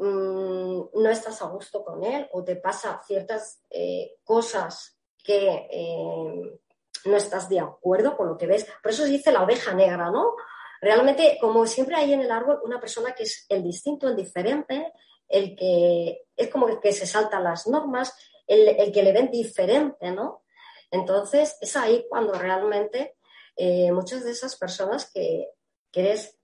mm, 0.00 0.90
no 0.94 1.10
estás 1.10 1.40
a 1.42 1.46
gusto 1.46 1.84
con 1.84 2.02
él 2.04 2.28
o 2.32 2.42
te 2.42 2.56
pasa 2.56 3.00
ciertas 3.06 3.62
eh, 3.70 4.16
cosas 4.24 4.98
que 5.22 5.68
eh, 5.70 6.60
no 7.04 7.16
estás 7.16 7.48
de 7.48 7.60
acuerdo 7.60 8.16
con 8.16 8.28
lo 8.28 8.36
que 8.36 8.46
ves. 8.46 8.66
Por 8.82 8.92
eso 8.92 9.04
se 9.04 9.10
dice 9.10 9.32
la 9.32 9.42
oveja 9.42 9.74
negra, 9.74 10.10
¿no? 10.10 10.34
Realmente, 10.80 11.36
como 11.40 11.66
siempre 11.66 11.96
hay 11.96 12.12
en 12.12 12.22
el 12.22 12.30
árbol 12.30 12.60
una 12.64 12.80
persona 12.80 13.12
que 13.12 13.24
es 13.24 13.44
el 13.48 13.62
distinto, 13.62 14.08
el 14.08 14.16
diferente, 14.16 14.92
el 15.28 15.54
que 15.54 16.22
es 16.36 16.48
como 16.48 16.68
el 16.68 16.80
que 16.80 16.92
se 16.92 17.06
saltan 17.06 17.44
las 17.44 17.66
normas, 17.66 18.14
el, 18.46 18.66
el 18.68 18.90
que 18.90 19.02
le 19.02 19.12
ven 19.12 19.30
diferente, 19.30 20.10
¿no? 20.10 20.44
Entonces, 20.90 21.56
es 21.60 21.76
ahí 21.76 22.06
cuando 22.08 22.32
realmente 22.32 23.16
eh, 23.56 23.92
muchas 23.92 24.24
de 24.24 24.30
esas 24.30 24.56
personas 24.56 25.10
que, 25.12 25.50
que 25.92 26.00
eres 26.00 26.39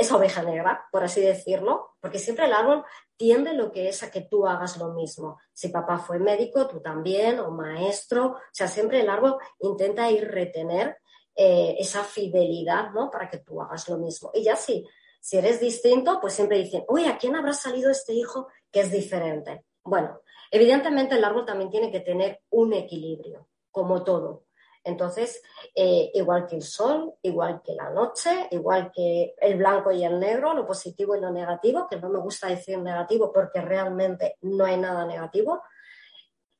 esa 0.00 0.16
oveja 0.16 0.42
negra, 0.42 0.88
por 0.90 1.04
así 1.04 1.20
decirlo, 1.20 1.96
porque 2.00 2.18
siempre 2.18 2.46
el 2.46 2.52
árbol 2.52 2.84
tiende 3.16 3.52
lo 3.52 3.70
que 3.70 3.88
es 3.88 4.02
a 4.02 4.10
que 4.10 4.22
tú 4.22 4.46
hagas 4.46 4.76
lo 4.78 4.92
mismo. 4.94 5.38
Si 5.52 5.68
papá 5.68 5.98
fue 5.98 6.18
médico, 6.18 6.66
tú 6.66 6.80
también, 6.80 7.38
o 7.40 7.50
maestro, 7.50 8.26
o 8.26 8.38
sea, 8.52 8.66
siempre 8.66 9.00
el 9.00 9.10
árbol 9.10 9.36
intenta 9.60 10.10
ir 10.10 10.28
retener 10.28 10.96
eh, 11.34 11.76
esa 11.78 12.02
fidelidad, 12.02 12.90
¿no? 12.90 13.10
Para 13.10 13.28
que 13.28 13.38
tú 13.38 13.60
hagas 13.60 13.88
lo 13.88 13.98
mismo. 13.98 14.30
Y 14.34 14.42
ya 14.42 14.56
si, 14.56 14.86
si 15.20 15.38
eres 15.38 15.60
distinto, 15.60 16.20
pues 16.20 16.34
siempre 16.34 16.58
dicen, 16.58 16.84
uy, 16.88 17.04
¿a 17.04 17.18
quién 17.18 17.36
habrá 17.36 17.52
salido 17.52 17.90
este 17.90 18.14
hijo 18.14 18.48
que 18.70 18.80
es 18.80 18.90
diferente? 18.90 19.64
Bueno, 19.82 20.20
Evidentemente 20.50 21.14
el 21.14 21.24
árbol 21.24 21.46
también 21.46 21.70
tiene 21.70 21.92
que 21.92 22.00
tener 22.00 22.40
un 22.50 22.72
equilibrio, 22.72 23.48
como 23.70 24.02
todo. 24.02 24.46
Entonces, 24.82 25.42
eh, 25.74 26.10
igual 26.14 26.46
que 26.46 26.56
el 26.56 26.62
sol, 26.62 27.14
igual 27.22 27.60
que 27.62 27.74
la 27.74 27.90
noche, 27.90 28.48
igual 28.50 28.90
que 28.94 29.34
el 29.38 29.56
blanco 29.56 29.90
y 29.90 30.04
el 30.04 30.18
negro, 30.18 30.54
lo 30.54 30.66
positivo 30.66 31.14
y 31.14 31.20
lo 31.20 31.30
negativo, 31.30 31.86
que 31.88 31.96
no 31.96 32.08
me 32.08 32.18
gusta 32.18 32.48
decir 32.48 32.78
negativo 32.78 33.32
porque 33.32 33.60
realmente 33.60 34.36
no 34.40 34.64
hay 34.64 34.78
nada 34.78 35.04
negativo, 35.04 35.62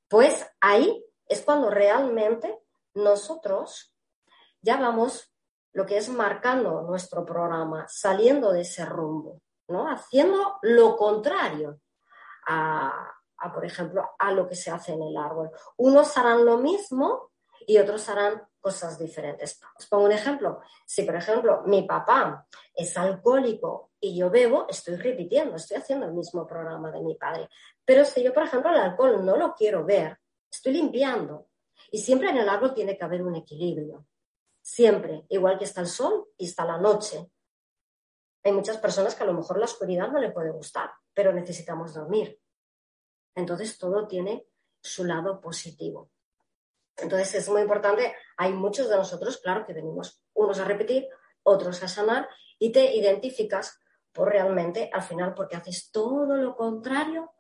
pues 0.09 0.47
ahí 0.61 1.05
es 1.27 1.43
cuando 1.43 1.71
realmente 1.71 2.59
nosotros 2.95 3.95
ya 4.61 4.77
vamos 4.77 5.33
lo 5.73 5.87
que 5.87 5.97
es 5.97 6.09
marcando 6.09 6.83
nuestro 6.83 7.25
programa, 7.25 7.87
saliendo 7.89 8.53
de 8.53 8.62
ese 8.62 8.85
rumbo, 8.85 9.41
¿no? 9.68 9.89
Haciendo 9.89 10.59
lo 10.62 10.97
contrario 10.97 11.81
a, 12.49 13.14
por 13.55 13.64
ejemplo, 13.64 14.11
a 14.18 14.33
lo 14.33 14.49
que 14.49 14.57
se 14.57 14.71
hace 14.71 14.93
en 14.93 15.03
el 15.03 15.16
árbol. 15.16 15.51
Unos 15.77 16.16
harán 16.18 16.45
lo 16.45 16.59
mismo 16.59 17.30
y 17.71 17.79
otros 17.79 18.09
harán 18.09 18.43
cosas 18.61 18.99
diferentes. 18.99 19.61
Os 19.79 19.87
pongo 19.87 20.07
un 20.07 20.11
ejemplo. 20.11 20.61
Si, 20.85 21.05
por 21.05 21.14
ejemplo, 21.14 21.62
mi 21.66 21.83
papá 21.83 22.45
es 22.75 22.97
alcohólico 22.97 23.93
y 24.01 24.18
yo 24.18 24.29
bebo, 24.29 24.66
estoy 24.68 24.97
repitiendo, 24.97 25.55
estoy 25.55 25.77
haciendo 25.77 26.07
el 26.07 26.12
mismo 26.12 26.45
programa 26.49 26.91
de 26.91 27.01
mi 27.01 27.14
padre. 27.14 27.49
Pero 27.85 28.05
si 28.05 28.25
yo, 28.25 28.35
por 28.35 28.43
ejemplo, 28.43 28.73
el 28.73 28.79
alcohol 28.79 29.25
no 29.25 29.37
lo 29.37 29.55
quiero 29.55 29.85
ver, 29.85 30.18
estoy 30.51 30.73
limpiando. 30.73 31.47
Y 31.93 31.99
siempre 31.99 32.31
en 32.31 32.39
el 32.39 32.49
árbol 32.49 32.75
tiene 32.75 32.99
que 32.99 33.05
haber 33.05 33.23
un 33.23 33.37
equilibrio. 33.37 34.05
Siempre, 34.61 35.27
igual 35.29 35.57
que 35.57 35.64
está 35.64 35.81
el 35.81 35.87
sol 35.87 36.27
y 36.37 36.47
está 36.47 36.64
la 36.64 36.77
noche. 36.77 37.31
Hay 38.43 38.51
muchas 38.51 38.79
personas 38.79 39.14
que 39.14 39.23
a 39.23 39.27
lo 39.27 39.35
mejor 39.35 39.61
la 39.61 39.66
oscuridad 39.66 40.11
no 40.11 40.18
le 40.18 40.33
puede 40.33 40.51
gustar, 40.51 40.91
pero 41.14 41.33
necesitamos 41.33 41.95
dormir. 41.95 42.37
Entonces 43.37 43.79
todo 43.79 44.09
tiene 44.09 44.49
su 44.83 45.05
lado 45.05 45.41
positivo. 45.41 46.11
Entonces 47.03 47.34
es 47.34 47.48
muy 47.48 47.62
importante, 47.62 48.14
hay 48.36 48.53
muchos 48.53 48.88
de 48.88 48.96
nosotros, 48.96 49.38
claro, 49.38 49.66
que 49.66 49.72
venimos 49.72 50.22
unos 50.34 50.59
a 50.59 50.64
repetir, 50.64 51.09
otros 51.42 51.82
a 51.82 51.88
sanar 51.88 52.28
y 52.59 52.72
te 52.72 52.94
identificas 52.94 53.78
por 54.12 54.28
realmente 54.28 54.90
al 54.92 55.03
final 55.03 55.34
porque 55.34 55.57
haces 55.57 55.90
todo 55.90 56.36
lo 56.36 56.57
contrario 56.57 57.32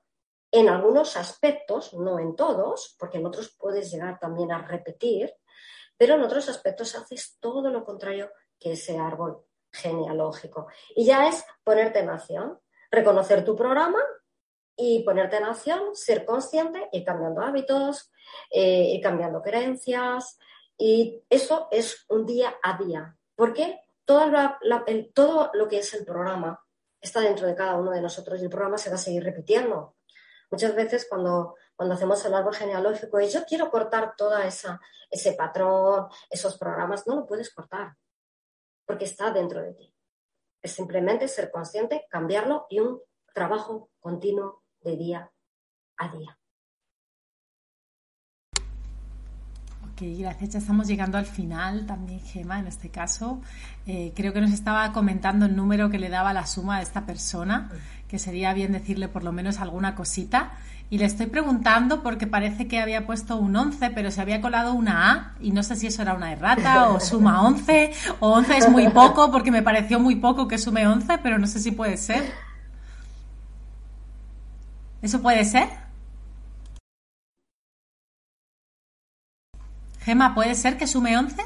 en 0.52 0.68
algunos 0.68 1.16
aspectos, 1.16 1.94
no 1.94 2.18
en 2.18 2.34
todos, 2.34 2.96
porque 2.98 3.18
en 3.18 3.26
otros 3.26 3.56
puedes 3.58 3.90
llegar 3.90 4.18
también 4.18 4.50
a 4.50 4.66
repetir, 4.66 5.32
pero 5.96 6.14
en 6.14 6.22
otros 6.22 6.48
aspectos 6.48 6.94
haces 6.96 7.36
todo 7.38 7.70
lo 7.70 7.84
contrario 7.84 8.30
que 8.58 8.72
ese 8.72 8.98
árbol 8.98 9.44
genealógico. 9.70 10.66
Y 10.96 11.04
ya 11.04 11.28
es 11.28 11.44
ponerte 11.62 12.00
en 12.00 12.10
acción, 12.10 12.58
reconocer 12.90 13.44
tu 13.44 13.54
programa 13.54 14.00
y 14.76 15.02
ponerte 15.04 15.36
en 15.36 15.44
acción, 15.44 15.94
ser 15.94 16.24
consciente, 16.24 16.88
ir 16.92 17.04
cambiando 17.04 17.42
hábitos, 17.42 18.10
eh, 18.50 18.92
ir 18.94 19.02
cambiando 19.02 19.42
creencias. 19.42 20.38
Y 20.78 21.22
eso 21.28 21.68
es 21.70 22.06
un 22.08 22.24
día 22.24 22.54
a 22.62 22.78
día, 22.78 23.16
porque 23.34 23.80
todo, 24.04 25.50
lo 25.52 25.68
que 25.68 25.78
es 25.78 25.94
el 25.94 26.04
programa 26.04 26.64
está 27.00 27.20
dentro 27.20 27.46
de 27.46 27.54
cada 27.54 27.76
uno 27.76 27.90
de 27.90 28.00
nosotros 28.00 28.40
y 28.40 28.44
el 28.44 28.50
programa 28.50 28.78
se 28.78 28.90
va 28.90 28.96
a 28.96 28.98
seguir 28.98 29.22
repitiendo. 29.22 29.96
Muchas 30.50 30.74
veces 30.74 31.06
cuando, 31.08 31.54
cuando 31.76 31.94
hacemos 31.94 32.24
el 32.24 32.34
árbol 32.34 32.54
genealógico 32.54 33.20
y 33.20 33.28
yo 33.28 33.44
quiero 33.44 33.70
cortar 33.70 34.14
toda 34.16 34.46
esa 34.46 34.80
ese 35.10 35.32
patrón, 35.32 36.08
esos 36.30 36.56
programas, 36.56 37.06
no 37.06 37.16
lo 37.16 37.26
puedes 37.26 37.52
cortar, 37.52 37.96
porque 38.86 39.04
está 39.04 39.30
dentro 39.32 39.60
de 39.60 39.74
ti. 39.74 39.94
Es 40.62 40.72
simplemente 40.72 41.26
ser 41.26 41.50
consciente, 41.50 42.06
cambiarlo 42.08 42.66
y 42.70 42.78
un 42.80 43.02
trabajo 43.34 43.90
continuo 43.98 44.59
de 44.82 44.96
día 44.96 45.30
a 45.98 46.08
día. 46.08 46.36
Ok, 49.92 50.02
gracias. 50.18 50.50
Ya 50.50 50.58
estamos 50.58 50.88
llegando 50.88 51.18
al 51.18 51.26
final 51.26 51.84
también, 51.86 52.20
Gema, 52.20 52.58
en 52.58 52.66
este 52.66 52.88
caso. 52.88 53.42
Eh, 53.86 54.12
creo 54.16 54.32
que 54.32 54.40
nos 54.40 54.52
estaba 54.52 54.92
comentando 54.92 55.44
el 55.44 55.54
número 55.54 55.90
que 55.90 55.98
le 55.98 56.08
daba 56.08 56.32
la 56.32 56.46
suma 56.46 56.76
a 56.76 56.82
esta 56.82 57.04
persona, 57.04 57.70
que 58.08 58.18
sería 58.18 58.54
bien 58.54 58.72
decirle 58.72 59.08
por 59.08 59.24
lo 59.24 59.32
menos 59.32 59.58
alguna 59.58 59.94
cosita. 59.94 60.52
Y 60.88 60.98
le 60.98 61.04
estoy 61.04 61.26
preguntando 61.26 62.02
porque 62.02 62.26
parece 62.26 62.66
que 62.66 62.80
había 62.80 63.06
puesto 63.06 63.36
un 63.36 63.54
11, 63.54 63.90
pero 63.90 64.10
se 64.10 64.20
había 64.20 64.40
colado 64.40 64.72
una 64.72 65.12
A 65.12 65.34
y 65.40 65.52
no 65.52 65.62
sé 65.62 65.76
si 65.76 65.86
eso 65.86 66.02
era 66.02 66.14
una 66.14 66.32
errata 66.32 66.88
o 66.90 66.98
suma 66.98 67.42
11 67.42 67.92
o 68.18 68.32
11 68.32 68.56
es 68.56 68.68
muy 68.70 68.88
poco 68.88 69.30
porque 69.30 69.52
me 69.52 69.62
pareció 69.62 70.00
muy 70.00 70.16
poco 70.16 70.48
que 70.48 70.58
sume 70.58 70.88
11, 70.88 71.18
pero 71.18 71.38
no 71.38 71.46
sé 71.46 71.60
si 71.60 71.70
puede 71.70 71.96
ser. 71.96 72.49
¿Eso 75.02 75.22
puede 75.22 75.44
ser? 75.44 75.68
Gema, 80.00 80.34
¿puede 80.34 80.54
ser 80.54 80.76
que 80.76 80.86
sume 80.86 81.16
11? 81.16 81.42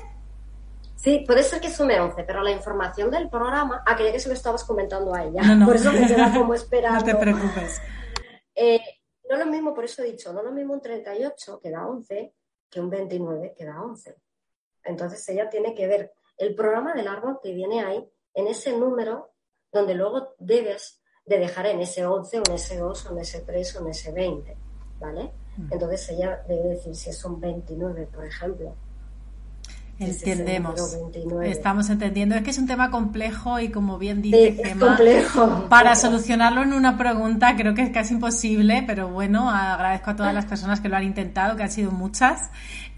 Sí, 0.96 1.24
puede 1.26 1.42
ser 1.42 1.61
que 1.61 1.70
sume 1.70 2.00
11, 2.00 2.24
pero 2.24 2.42
la 2.42 2.50
información 2.50 3.11
del 3.11 3.28
programa, 3.28 3.82
ah, 3.86 3.94
creía 3.94 4.12
que 4.12 4.20
se 4.20 4.28
lo 4.28 4.34
estabas 4.34 4.64
comentando 4.64 5.14
a 5.14 5.24
ella, 5.24 5.42
por 5.64 5.76
eso 5.76 5.92
me 5.92 6.07
queda 6.07 6.32
como 6.32 6.55
esperando. 6.55 6.98
no 7.00 7.05
te 7.05 7.14
preocupes. 7.14 7.82
Eh, 8.55 8.80
no 9.28 9.36
lo 9.36 9.46
mismo, 9.46 9.74
por 9.74 9.84
eso 9.84 10.02
he 10.02 10.07
dicho, 10.07 10.32
no 10.32 10.42
lo 10.42 10.50
mismo 10.50 10.72
un 10.72 10.80
38 10.80 11.61
que 11.61 11.70
da 11.70 11.86
11 11.86 12.34
que 12.70 12.80
un 12.80 12.90
29 12.90 13.55
que 13.57 13.64
da 13.64 13.82
11. 13.82 14.16
Entonces 14.84 15.28
ella 15.28 15.48
tiene 15.48 15.74
que 15.74 15.86
ver 15.86 16.12
el 16.38 16.55
programa 16.55 16.94
del 16.94 17.07
árbol 17.09 17.38
que 17.42 17.52
viene 17.52 17.84
ahí 17.84 18.05
en 18.34 18.46
ese 18.46 18.76
número 18.76 19.34
donde 19.70 19.94
luego 19.94 20.34
debes 20.38 21.02
de 21.27 21.39
dejar 21.39 21.66
en 21.66 21.81
ese 21.81 22.05
11 22.05 22.39
o 22.39 22.43
en 22.49 22.55
ese 22.55 22.77
2 22.79 23.07
o 23.07 23.12
en 23.12 23.18
ese 23.18 23.41
3 23.41 23.77
o 23.77 23.81
en 23.81 23.91
ese 23.91 24.12
20, 24.12 24.57
¿vale? 25.01 25.31
Mm. 25.57 25.72
Entonces 25.72 26.09
ella 26.11 26.43
debe 26.47 26.70
decir 26.70 26.95
si 26.95 27.12
son 27.12 27.41
29, 27.41 28.09
por 28.12 28.27
ejemplo. 28.27 28.75
Entendemos. 29.99 30.99
Estamos 31.45 31.89
entendiendo. 31.89 32.35
Es 32.35 32.43
que 32.43 32.51
es 32.51 32.59
un 32.59 32.66
tema 32.66 32.91
complejo 32.91 33.61
y 33.61 33.68
como 33.68 33.97
bien 33.97 34.22
dice 34.22 34.77
complejo. 34.79 35.66
para 35.68 35.95
solucionarlo 35.95 36.62
en 36.62 36.72
una 36.72 36.99
pregunta 36.99 37.55
creo 37.57 37.75
que 37.75 37.83
es 37.83 37.91
casi 37.91 38.14
imposible, 38.14 38.83
pero 38.87 39.09
bueno, 39.09 39.49
agradezco 39.49 40.11
a 40.11 40.16
todas 40.16 40.35
las 40.35 40.47
personas 40.47 40.81
que 40.81 40.89
lo 40.89 40.97
han 40.97 41.05
intentado, 41.05 41.57
que 41.57 41.62
han 41.62 41.70
sido 41.70 41.93
muchas. 41.93 42.51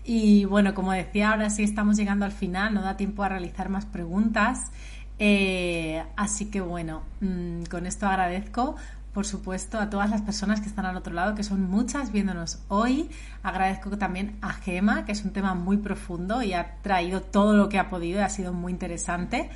Y 0.04 0.44
bueno, 0.46 0.72
como 0.72 0.92
decía, 0.92 1.32
ahora 1.32 1.50
sí 1.50 1.64
estamos 1.64 1.96
llegando 1.96 2.24
al 2.24 2.32
final, 2.32 2.72
no 2.72 2.80
da 2.80 2.96
tiempo 2.96 3.24
a 3.24 3.28
realizar 3.28 3.68
más 3.68 3.84
preguntas. 3.84 4.70
Eh, 5.18 6.04
así 6.16 6.50
que 6.50 6.60
bueno, 6.60 7.02
mm, 7.20 7.64
con 7.64 7.86
esto 7.86 8.06
agradezco 8.06 8.76
por 9.16 9.24
supuesto, 9.24 9.80
a 9.80 9.88
todas 9.88 10.10
las 10.10 10.20
personas 10.20 10.60
que 10.60 10.68
están 10.68 10.84
al 10.84 10.94
otro 10.94 11.14
lado, 11.14 11.34
que 11.34 11.42
son 11.42 11.62
muchas 11.62 12.12
viéndonos 12.12 12.58
hoy. 12.68 13.10
Agradezco 13.42 13.96
también 13.96 14.36
a 14.42 14.52
Gema, 14.52 15.06
que 15.06 15.12
es 15.12 15.24
un 15.24 15.32
tema 15.32 15.54
muy 15.54 15.78
profundo 15.78 16.42
y 16.42 16.52
ha 16.52 16.76
traído 16.82 17.22
todo 17.22 17.56
lo 17.56 17.70
que 17.70 17.78
ha 17.78 17.88
podido 17.88 18.18
y 18.18 18.22
ha 18.22 18.28
sido 18.28 18.52
muy 18.52 18.72
interesante. 18.72 19.48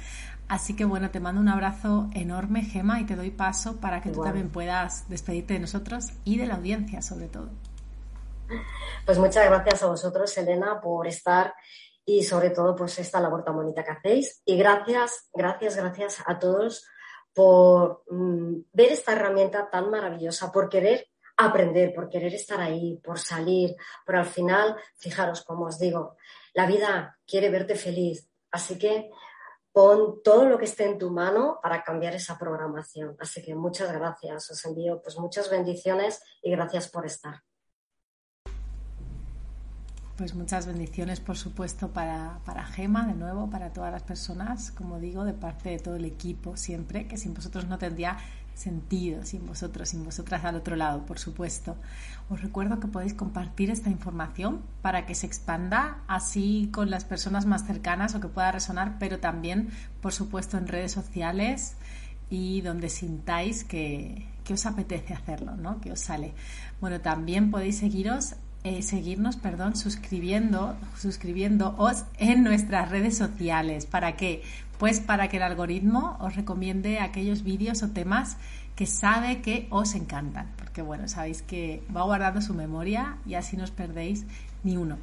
Así 0.48 0.74
que 0.74 0.86
bueno, 0.86 1.10
te 1.10 1.20
mando 1.20 1.42
un 1.42 1.50
abrazo 1.50 2.08
enorme, 2.14 2.62
Gema, 2.62 3.00
y 3.02 3.04
te 3.04 3.16
doy 3.16 3.30
paso 3.30 3.76
para 3.82 4.00
que 4.00 4.08
tú 4.08 4.24
también 4.24 4.48
puedas 4.48 5.06
despedirte 5.10 5.52
de 5.52 5.60
nosotros 5.60 6.06
y 6.24 6.38
de 6.38 6.46
la 6.46 6.54
audiencia, 6.54 7.02
sobre 7.02 7.28
todo. 7.28 7.50
Pues 9.04 9.18
muchas 9.18 9.44
gracias 9.44 9.82
a 9.82 9.88
vosotros, 9.88 10.38
Elena, 10.38 10.80
por 10.80 11.06
estar 11.06 11.52
y 12.18 12.24
sobre 12.24 12.50
todo 12.50 12.74
pues 12.74 12.98
esta 12.98 13.20
labor 13.20 13.44
tan 13.44 13.54
bonita 13.54 13.84
que 13.84 13.92
hacéis. 13.92 14.42
Y 14.44 14.56
gracias, 14.56 15.28
gracias, 15.32 15.76
gracias 15.76 16.22
a 16.26 16.38
todos 16.38 16.84
por 17.32 18.02
mm, 18.10 18.62
ver 18.72 18.92
esta 18.92 19.12
herramienta 19.12 19.70
tan 19.70 19.90
maravillosa, 19.90 20.50
por 20.50 20.68
querer 20.68 21.06
aprender, 21.36 21.94
por 21.94 22.08
querer 22.08 22.34
estar 22.34 22.60
ahí, 22.60 22.96
por 23.02 23.18
salir, 23.18 23.76
pero 24.04 24.18
al 24.18 24.26
final, 24.26 24.76
fijaros, 24.96 25.42
como 25.42 25.66
os 25.66 25.78
digo, 25.78 26.16
la 26.52 26.66
vida 26.66 27.18
quiere 27.26 27.48
verte 27.48 27.76
feliz, 27.76 28.28
así 28.50 28.76
que 28.76 29.10
pon 29.72 30.20
todo 30.24 30.46
lo 30.46 30.58
que 30.58 30.64
esté 30.64 30.84
en 30.86 30.98
tu 30.98 31.10
mano 31.10 31.60
para 31.62 31.84
cambiar 31.84 32.14
esa 32.14 32.36
programación. 32.36 33.16
Así 33.20 33.40
que 33.40 33.54
muchas 33.54 33.92
gracias, 33.92 34.50
os 34.50 34.64
envío 34.66 35.00
pues 35.00 35.16
muchas 35.16 35.48
bendiciones 35.48 36.20
y 36.42 36.50
gracias 36.50 36.90
por 36.90 37.06
estar. 37.06 37.40
Pues 40.20 40.34
muchas 40.34 40.66
bendiciones, 40.66 41.18
por 41.18 41.38
supuesto, 41.38 41.92
para, 41.92 42.40
para 42.44 42.66
Gema, 42.66 43.06
de 43.06 43.14
nuevo, 43.14 43.48
para 43.48 43.72
todas 43.72 43.90
las 43.90 44.02
personas, 44.02 44.70
como 44.70 45.00
digo, 45.00 45.24
de 45.24 45.32
parte 45.32 45.70
de 45.70 45.78
todo 45.78 45.96
el 45.96 46.04
equipo 46.04 46.58
siempre, 46.58 47.06
que 47.06 47.16
sin 47.16 47.32
vosotros 47.32 47.66
no 47.68 47.78
tendría 47.78 48.18
sentido, 48.54 49.24
sin 49.24 49.46
vosotros, 49.46 49.88
sin 49.88 50.04
vosotras 50.04 50.44
al 50.44 50.56
otro 50.56 50.76
lado, 50.76 51.06
por 51.06 51.18
supuesto. 51.18 51.74
Os 52.28 52.42
recuerdo 52.42 52.80
que 52.80 52.86
podéis 52.86 53.14
compartir 53.14 53.70
esta 53.70 53.88
información 53.88 54.60
para 54.82 55.06
que 55.06 55.14
se 55.14 55.26
expanda 55.26 56.02
así 56.06 56.68
con 56.70 56.90
las 56.90 57.06
personas 57.06 57.46
más 57.46 57.64
cercanas 57.66 58.14
o 58.14 58.20
que 58.20 58.28
pueda 58.28 58.52
resonar, 58.52 58.98
pero 58.98 59.20
también, 59.20 59.70
por 60.02 60.12
supuesto, 60.12 60.58
en 60.58 60.68
redes 60.68 60.92
sociales 60.92 61.76
y 62.28 62.60
donde 62.60 62.90
sintáis 62.90 63.64
que, 63.64 64.26
que 64.44 64.52
os 64.52 64.66
apetece 64.66 65.14
hacerlo, 65.14 65.56
¿no? 65.56 65.80
Que 65.80 65.92
os 65.92 66.00
sale. 66.00 66.34
Bueno, 66.78 67.00
también 67.00 67.50
podéis 67.50 67.78
seguiros 67.78 68.34
eh, 68.62 68.82
seguirnos, 68.82 69.36
perdón, 69.36 69.74
suscribiendo, 69.74 70.76
suscribiéndoos 70.98 72.04
en 72.18 72.44
nuestras 72.44 72.90
redes 72.90 73.16
sociales. 73.16 73.86
¿Para 73.86 74.16
qué? 74.16 74.42
Pues 74.78 75.00
para 75.00 75.28
que 75.28 75.38
el 75.38 75.42
algoritmo 75.42 76.18
os 76.20 76.36
recomiende 76.36 77.00
aquellos 77.00 77.42
vídeos 77.42 77.82
o 77.82 77.88
temas 77.88 78.36
que 78.76 78.84
sabe 78.84 79.40
que 79.40 79.66
os 79.70 79.94
encantan. 79.94 80.48
Porque 80.58 80.82
bueno, 80.82 81.08
sabéis 81.08 81.40
que 81.40 81.82
va 81.94 82.02
guardando 82.02 82.42
su 82.42 82.52
memoria 82.52 83.16
y 83.24 83.34
así 83.34 83.56
no 83.56 83.64
os 83.64 83.70
perdéis 83.70 84.26
ni 84.62 84.76
uno. 84.76 84.98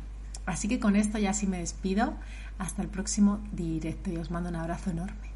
Así 0.45 0.67
que 0.67 0.79
con 0.79 0.95
esto 0.95 1.17
ya 1.17 1.33
sí 1.33 1.47
me 1.47 1.57
despido. 1.57 2.13
Hasta 2.59 2.81
el 2.81 2.87
próximo 2.89 3.39
directo 3.51 4.11
y 4.11 4.17
os 4.17 4.31
mando 4.31 4.49
un 4.49 4.55
abrazo 4.55 4.91
enorme. 4.91 5.27